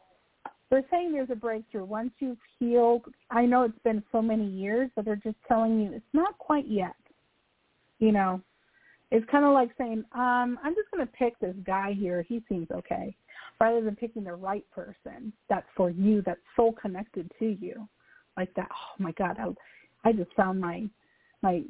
they're 0.70 0.86
saying 0.92 1.12
there's 1.12 1.32
a 1.32 1.36
breakthrough. 1.36 1.84
Once 1.84 2.12
you've 2.20 2.38
healed 2.60 3.06
I 3.32 3.46
know 3.46 3.64
it's 3.64 3.80
been 3.84 4.04
so 4.12 4.22
many 4.22 4.48
years, 4.48 4.90
but 4.96 5.06
they're 5.06 5.16
just 5.16 5.38
telling 5.48 5.82
you 5.82 5.94
it's 5.94 6.06
not 6.14 6.38
quite 6.38 6.68
yet. 6.68 6.96
You 8.00 8.12
know. 8.12 8.42
It's 9.12 9.26
kind 9.30 9.44
of 9.44 9.54
like 9.54 9.72
saying, 9.78 10.04
um, 10.14 10.60
I'm 10.64 10.76
just 10.76 10.92
going 10.92 11.06
to 11.06 11.12
pick 11.14 11.40
this 11.40 11.56
guy 11.66 11.94
here. 11.94 12.22
He 12.22 12.44
seems 12.48 12.68
okay, 12.72 13.16
rather 13.60 13.82
than 13.82 13.96
picking 13.96 14.24
the 14.24 14.34
right 14.34 14.66
person 14.72 15.34
that's 15.50 15.66
for 15.76 15.90
you, 15.90 16.22
that's 16.26 16.40
so 16.56 16.74
connected 16.80 17.32
to 17.40 17.58
you, 17.60 17.88
like 18.38 18.54
that. 18.56 18.70
Oh 18.72 19.04
my 19.04 19.12
God, 19.14 19.38
I, 19.40 20.10
I 20.10 20.14
just 20.14 20.32
found 20.36 20.60
my, 20.60 20.88
my, 21.42 21.64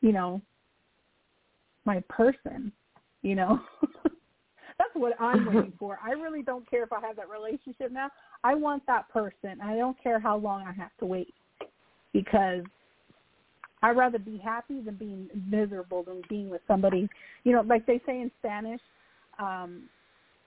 you 0.00 0.12
know, 0.12 0.40
my 1.84 2.02
person. 2.08 2.72
You 3.22 3.34
know, 3.34 3.60
that's 4.78 4.94
what 4.94 5.20
I'm 5.20 5.46
waiting 5.52 5.72
for. 5.78 5.98
I 6.04 6.10
really 6.10 6.42
don't 6.42 6.68
care 6.70 6.84
if 6.84 6.92
I 6.92 7.00
have 7.00 7.16
that 7.16 7.28
relationship 7.28 7.90
now. 7.90 8.10
I 8.44 8.54
want 8.54 8.84
that 8.86 9.08
person. 9.08 9.60
I 9.62 9.74
don't 9.76 10.00
care 10.00 10.20
how 10.20 10.36
long 10.36 10.62
I 10.62 10.72
have 10.72 10.92
to 11.00 11.06
wait 11.06 11.34
because 12.12 12.62
I'd 13.82 13.96
rather 13.96 14.18
be 14.18 14.38
happy 14.38 14.80
than 14.80 14.96
being 14.96 15.28
miserable 15.48 16.02
than 16.02 16.22
being 16.28 16.50
with 16.50 16.62
somebody. 16.66 17.08
You 17.44 17.52
know, 17.52 17.62
like 17.62 17.86
they 17.86 18.00
say 18.06 18.20
in 18.20 18.30
Spanish, 18.38 18.80
um, 19.38 19.84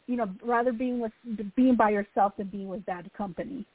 you 0.07 0.17
know, 0.17 0.29
rather 0.43 0.73
being 0.73 0.99
with 0.99 1.11
being 1.55 1.75
by 1.75 1.91
yourself 1.91 2.34
than 2.38 2.47
being 2.47 2.67
with 2.67 2.86
bad 2.86 3.11
company. 3.13 3.65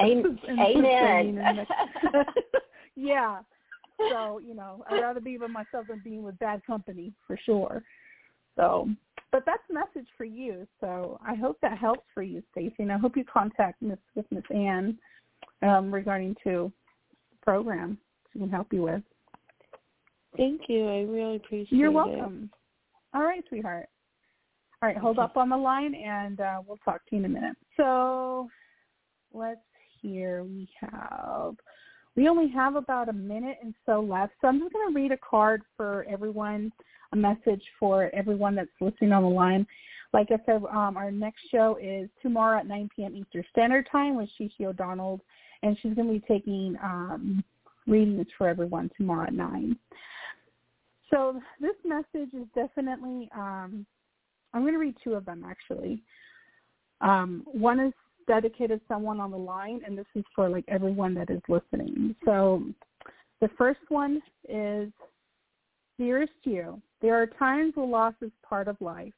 Am- 0.00 0.38
And 0.48 0.60
Amen. 0.86 1.66
yeah. 2.96 3.40
So, 4.10 4.38
you 4.38 4.54
know, 4.54 4.84
I'd 4.90 5.00
rather 5.00 5.20
be 5.20 5.36
by 5.36 5.46
myself 5.46 5.86
than 5.88 6.00
being 6.00 6.22
with 6.22 6.38
bad 6.38 6.64
company 6.66 7.12
for 7.26 7.38
sure. 7.44 7.82
So, 8.56 8.88
but 9.32 9.44
that's 9.46 9.62
a 9.70 9.74
message 9.74 10.08
for 10.16 10.24
you. 10.24 10.66
So 10.80 11.18
I 11.26 11.34
hope 11.34 11.58
that 11.62 11.78
helps 11.78 12.04
for 12.12 12.22
you, 12.22 12.42
Stacey. 12.52 12.74
And 12.80 12.92
I 12.92 12.98
hope 12.98 13.16
you 13.16 13.24
contact 13.24 13.82
Miss 13.82 13.98
with 14.14 14.26
Miss 14.30 14.44
Ann 14.54 14.98
um, 15.62 15.92
regarding 15.92 16.36
to 16.44 16.72
program 17.44 17.98
she 18.32 18.38
can 18.38 18.50
help 18.50 18.72
you 18.72 18.82
with. 18.82 19.02
Thank 20.36 20.62
you. 20.68 20.88
I 20.88 21.02
really 21.02 21.36
appreciate 21.36 21.72
it. 21.72 21.76
You're 21.76 21.90
it. 21.90 21.94
welcome. 21.94 22.50
All 23.14 23.22
right, 23.22 23.44
sweetheart. 23.48 23.88
All 24.82 24.88
right, 24.88 24.98
hold 24.98 25.18
up 25.18 25.36
on 25.36 25.48
the 25.48 25.56
line, 25.56 25.94
and 25.94 26.40
uh, 26.40 26.60
we'll 26.66 26.78
talk 26.78 27.06
to 27.08 27.16
you 27.16 27.18
in 27.18 27.24
a 27.24 27.28
minute. 27.28 27.56
So 27.76 28.48
let's 29.32 29.60
hear. 30.02 30.42
We 30.42 30.68
have 30.80 31.54
we 32.16 32.28
only 32.28 32.48
have 32.50 32.76
about 32.76 33.08
a 33.08 33.12
minute 33.12 33.58
and 33.62 33.74
so 33.86 34.00
left. 34.00 34.34
So 34.40 34.48
I'm 34.48 34.60
just 34.60 34.72
going 34.72 34.92
to 34.92 34.94
read 34.94 35.12
a 35.12 35.16
card 35.16 35.62
for 35.76 36.06
everyone, 36.08 36.70
a 37.12 37.16
message 37.16 37.62
for 37.78 38.10
everyone 38.14 38.54
that's 38.54 38.70
listening 38.80 39.12
on 39.12 39.22
the 39.22 39.28
line. 39.28 39.66
Like 40.12 40.28
I 40.30 40.38
said, 40.46 40.62
um, 40.70 40.96
our 40.96 41.10
next 41.10 41.40
show 41.50 41.76
is 41.82 42.08
tomorrow 42.22 42.60
at 42.60 42.68
9 42.68 42.88
p.m. 42.94 43.16
Eastern 43.16 43.44
Standard 43.50 43.88
Time 43.90 44.16
with 44.16 44.28
Shishi 44.40 44.64
O'Donnell, 44.64 45.20
and 45.64 45.76
she's 45.80 45.94
going 45.94 46.06
to 46.06 46.12
be 46.12 46.24
taking 46.28 46.76
um, 46.82 47.42
readings 47.86 48.26
for 48.36 48.48
everyone 48.48 48.90
tomorrow 48.96 49.26
at 49.26 49.32
9. 49.32 49.76
So 51.10 51.40
this 51.60 51.74
message 51.84 52.32
is 52.34 52.46
definitely, 52.54 53.28
um, 53.34 53.86
I'm 54.52 54.62
going 54.62 54.74
to 54.74 54.78
read 54.78 54.96
two 55.02 55.14
of 55.14 55.24
them 55.24 55.44
actually. 55.48 56.02
Um, 57.00 57.44
one 57.46 57.80
is 57.80 57.92
dedicated 58.26 58.80
to 58.80 58.86
someone 58.88 59.20
on 59.20 59.30
the 59.30 59.36
line, 59.36 59.80
and 59.86 59.96
this 59.96 60.06
is 60.14 60.24
for 60.34 60.48
like 60.48 60.64
everyone 60.68 61.14
that 61.14 61.30
is 61.30 61.40
listening. 61.48 62.14
So 62.24 62.62
the 63.40 63.48
first 63.58 63.80
one 63.88 64.22
is, 64.48 64.90
Dearest 65.96 66.32
you, 66.42 66.82
there 67.02 67.14
are 67.14 67.26
times 67.26 67.76
where 67.76 67.86
loss 67.86 68.14
is 68.20 68.32
part 68.42 68.66
of 68.66 68.76
life. 68.80 69.12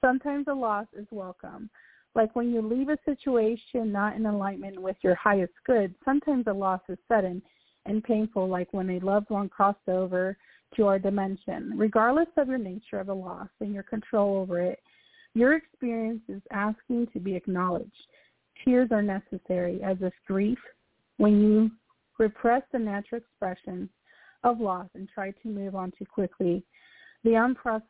Sometimes 0.00 0.46
a 0.48 0.54
loss 0.54 0.86
is 0.98 1.06
welcome. 1.10 1.68
Like 2.14 2.34
when 2.36 2.52
you 2.52 2.62
leave 2.62 2.88
a 2.88 2.98
situation 3.04 3.90
not 3.90 4.14
in 4.16 4.26
alignment 4.26 4.80
with 4.80 4.96
your 5.02 5.16
highest 5.16 5.52
good, 5.66 5.94
sometimes 6.04 6.44
a 6.46 6.52
loss 6.52 6.80
is 6.88 6.98
sudden 7.08 7.42
and 7.86 8.02
painful, 8.02 8.48
like 8.48 8.72
when 8.72 8.90
a 8.90 9.00
loved 9.00 9.30
one 9.30 9.48
crossed 9.48 9.88
over 9.88 10.36
to 10.76 10.86
our 10.86 10.98
dimension. 10.98 11.72
Regardless 11.76 12.28
of 12.36 12.48
your 12.48 12.58
nature 12.58 12.98
of 12.98 13.08
the 13.08 13.14
loss 13.14 13.48
and 13.60 13.74
your 13.74 13.82
control 13.82 14.38
over 14.38 14.60
it, 14.60 14.78
your 15.34 15.54
experience 15.54 16.22
is 16.28 16.40
asking 16.52 17.08
to 17.12 17.18
be 17.18 17.34
acknowledged. 17.34 17.90
Tears 18.64 18.88
are 18.92 19.02
necessary 19.02 19.82
as 19.82 19.96
if 20.00 20.12
grief, 20.26 20.58
when 21.16 21.40
you 21.40 21.70
repress 22.18 22.62
the 22.72 22.78
natural 22.78 23.20
expression 23.20 23.88
of 24.44 24.60
loss 24.60 24.88
and 24.94 25.08
try 25.12 25.30
to 25.30 25.48
move 25.48 25.74
on 25.74 25.92
too 25.98 26.06
quickly, 26.06 26.64
the 27.24 27.30
unprocessed 27.30 27.82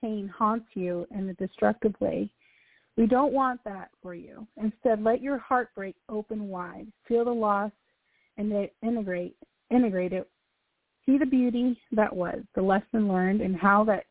pain 0.00 0.28
haunts 0.28 0.66
you 0.74 1.06
in 1.16 1.28
a 1.28 1.34
destructive 1.34 1.94
way. 2.00 2.30
We 2.96 3.06
don't 3.06 3.32
want 3.32 3.60
that 3.64 3.90
for 4.02 4.14
you. 4.14 4.46
Instead, 4.56 5.02
let 5.02 5.20
your 5.20 5.38
heart 5.38 5.70
break 5.74 5.96
open 6.08 6.48
wide. 6.48 6.86
Feel 7.08 7.24
the 7.24 7.32
loss 7.32 7.72
and 8.36 8.68
integrate 8.82 9.36
integrate 9.70 10.12
it. 10.12 10.28
See 11.06 11.18
the 11.18 11.26
beauty 11.26 11.78
that 11.92 12.14
was, 12.14 12.40
the 12.54 12.62
lesson 12.62 13.08
learned, 13.08 13.40
and 13.40 13.56
how 13.56 13.84
that 13.84 14.04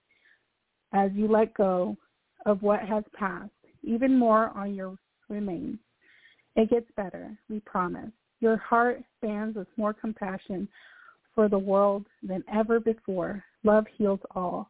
as 0.93 1.11
you 1.13 1.27
let 1.27 1.53
go 1.55 1.97
of 2.45 2.61
what 2.61 2.81
has 2.81 3.03
passed, 3.17 3.49
even 3.83 4.17
more 4.17 4.49
on 4.49 4.75
your 4.75 4.95
remains. 5.29 5.79
It 6.55 6.69
gets 6.69 6.85
better, 6.95 7.35
we 7.49 7.61
promise. 7.61 8.11
Your 8.41 8.57
heart 8.57 9.01
stands 9.17 9.55
with 9.55 9.67
more 9.77 9.93
compassion 9.93 10.67
for 11.33 11.49
the 11.49 11.57
world 11.57 12.05
than 12.21 12.43
ever 12.53 12.79
before. 12.79 13.43
Love 13.63 13.85
heals 13.97 14.19
all. 14.35 14.69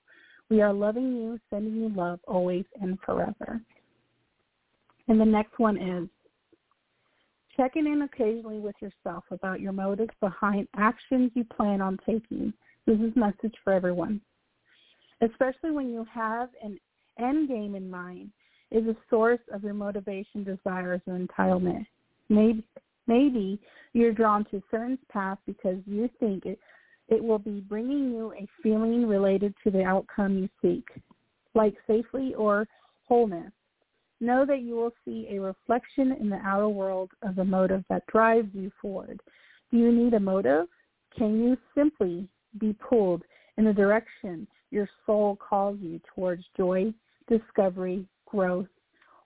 We 0.50 0.62
are 0.62 0.72
loving 0.72 1.16
you, 1.16 1.40
sending 1.50 1.76
you 1.76 1.90
love 1.90 2.20
always 2.28 2.66
and 2.80 2.98
forever. 3.06 3.60
And 5.08 5.20
the 5.20 5.26
next 5.26 5.60
one 5.60 5.78
is 5.78 6.08
checking 7.56 7.86
in 7.86 8.04
occasionally 8.04 8.60
with 8.60 8.76
yourself 8.82 9.24
about 9.32 9.62
your 9.62 9.74
motives 9.74 10.14
behind 10.20 10.68
actions 10.76 11.32
you 11.36 11.44
plan 11.44 11.82
on 11.82 12.00
taking. 12.06 12.54
This 12.86 13.00
is 13.00 13.14
a 13.16 13.20
message 13.20 13.56
for 13.64 13.74
everyone. 13.74 14.22
Especially 15.22 15.72
when 15.72 15.92
you 15.92 16.06
have 16.12 16.50
an 16.64 16.80
end 17.20 17.48
game 17.48 17.76
in 17.76 17.90
mind 17.90 18.32
is 18.72 18.86
a 18.88 18.96
source 19.10 19.40
of 19.54 19.64
your 19.64 19.74
motivation, 19.74 20.44
desires, 20.44 21.02
or 21.06 21.18
entitlement. 21.18 21.86
Maybe, 22.30 22.64
maybe 23.08 23.60
you're 23.94 24.14
drawn 24.14 24.46
to 24.46 24.64
certain 24.72 24.98
path 25.12 25.38
because 25.46 25.78
you 25.86 26.10
think 26.20 26.46
it, 26.46 26.60
it 27.08 27.24
will 27.24 27.40
be 27.40 27.60
bringing 27.60 28.12
you 28.12 28.34
a 28.34 28.48
feeling 28.64 29.06
related 29.06 29.54
to 29.64 29.72
the 29.72 29.84
outcome 29.84 30.38
you 30.40 30.50
seek, 30.62 30.88
like 31.54 31.76
safely 31.88 32.34
or 32.34 32.68
wholeness. 33.08 33.52
Know 34.24 34.46
that 34.46 34.62
you 34.62 34.76
will 34.76 34.94
see 35.04 35.28
a 35.30 35.42
reflection 35.42 36.14
in 36.14 36.30
the 36.30 36.40
outer 36.46 36.70
world 36.70 37.12
of 37.24 37.36
the 37.36 37.44
motive 37.44 37.84
that 37.90 38.08
drives 38.08 38.48
you 38.54 38.72
forward. 38.82 39.20
Do 39.70 39.78
you 39.78 39.92
need 39.92 40.14
a 40.14 40.20
motive? 40.20 40.68
Can 41.18 41.44
you 41.44 41.58
simply 41.76 42.30
be 42.58 42.72
pulled 42.72 43.24
in 43.58 43.66
the 43.66 43.74
direction 43.74 44.48
your 44.72 44.88
soul 45.06 45.36
calls 45.36 45.78
you 45.82 46.00
towards 46.16 46.46
joy, 46.56 46.94
discovery, 47.28 48.06
growth, 48.26 48.70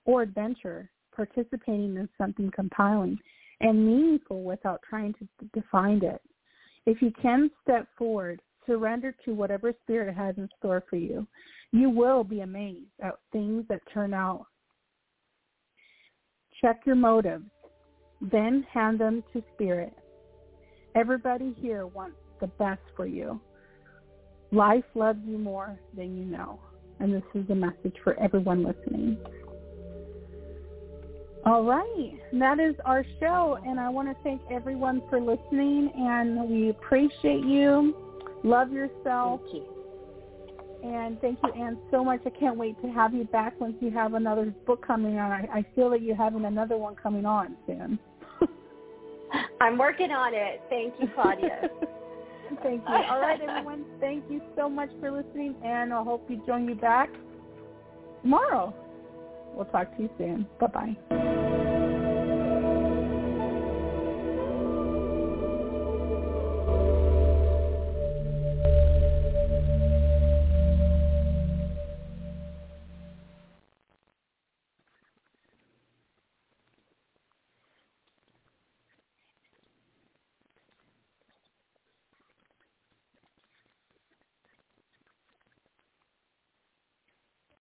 or 0.06 0.24
adventure, 0.24 0.90
participating 1.16 1.96
in 1.96 2.10
something 2.18 2.50
compelling 2.50 3.20
and 3.62 3.86
meaningful 3.86 4.42
without 4.42 4.82
trying 4.90 5.14
to 5.14 5.28
define 5.54 6.04
it? 6.04 6.24
If 6.88 7.04
you 7.04 7.12
can 7.22 7.52
step 7.62 7.88
forward, 8.00 8.42
surrender 8.66 9.14
to 9.26 9.36
whatever 9.36 9.74
spirit 9.84 10.16
has 10.16 10.36
in 10.38 10.50
store 10.58 10.84
for 10.90 10.96
you, 10.96 11.28
you 11.72 11.88
will 11.92 12.24
be 12.24 12.40
amazed 12.40 12.90
at 13.00 13.20
things 13.32 13.64
that 13.70 13.82
turn 13.94 14.16
out 14.16 14.48
Check 16.62 16.82
your 16.86 16.96
motives, 16.96 17.46
then 18.22 18.66
hand 18.72 19.00
them 19.00 19.24
to 19.34 19.44
Spirit. 19.54 19.94
Everybody 20.96 21.56
here 21.60 21.86
wants 21.86 22.18
the 22.42 22.48
best 22.48 22.82
for 22.96 23.06
you. 23.06 23.40
Life 24.52 24.86
loves 24.96 25.20
you 25.26 25.38
more 25.38 25.78
than 25.96 26.18
you 26.18 26.26
know. 26.26 26.60
And 27.00 27.14
this 27.14 27.24
is 27.36 27.48
a 27.50 27.56
message 27.56 27.96
for 28.04 28.20
everyone 28.20 28.64
listening. 28.64 29.18
All 31.46 31.64
right. 31.64 32.14
That 32.34 32.60
is 32.60 32.76
our 32.86 33.06
show. 33.20 33.60
And 33.66 33.80
I 33.80 33.90
want 33.90 34.10
to 34.10 34.16
thank 34.24 34.42
everyone 34.52 35.04
for 35.10 35.20
listening. 35.20 35.92
And 35.96 36.50
we 36.50 36.70
appreciate 36.70 37.46
you. 37.46 37.96
Love 38.44 38.72
yourself. 38.72 39.42
You. 39.54 39.77
And 40.84 41.20
thank 41.22 41.40
you, 41.44 41.52
Ann, 41.54 41.78
so 41.92 42.04
much. 42.04 42.22
I 42.26 42.30
can't 42.30 42.58
wait 42.58 42.80
to 42.82 42.88
have 42.88 43.14
you 43.14 43.26
back 43.26 43.60
once 43.60 43.76
you 43.80 43.90
have 43.92 44.14
another 44.14 44.54
book 44.66 44.86
coming 44.86 45.18
on. 45.18 45.32
I, 45.32 45.48
I 45.52 45.66
feel 45.76 45.90
that 45.90 46.02
you're 46.02 46.16
having 46.16 46.46
another 46.46 46.78
one 46.78 46.96
coming 46.96 47.26
on 47.26 47.56
soon. 47.66 48.00
I'm 49.62 49.78
working 49.78 50.12
on 50.12 50.34
it. 50.34 50.62
Thank 50.70 50.94
you, 51.00 51.08
Claudia. 51.14 51.62
thank 52.64 52.82
you. 52.88 52.96
All 52.96 53.20
right, 53.20 53.42
everyone. 53.42 53.86
Thank 54.00 54.26
you 54.30 54.42
so 54.56 54.70
much 54.70 54.90
for 55.00 55.12
listening, 55.12 55.56
and 55.64 55.94
I 55.94 56.04
hope 56.04 56.30
you 56.30 56.42
join 56.46 56.66
me 56.66 56.74
back 56.74 57.10
tomorrow. 58.22 58.74
We'll 59.56 59.66
talk 59.66 59.96
to 59.98 60.04
you 60.04 60.10
soon. 60.18 60.48
Bye-bye. 60.60 61.34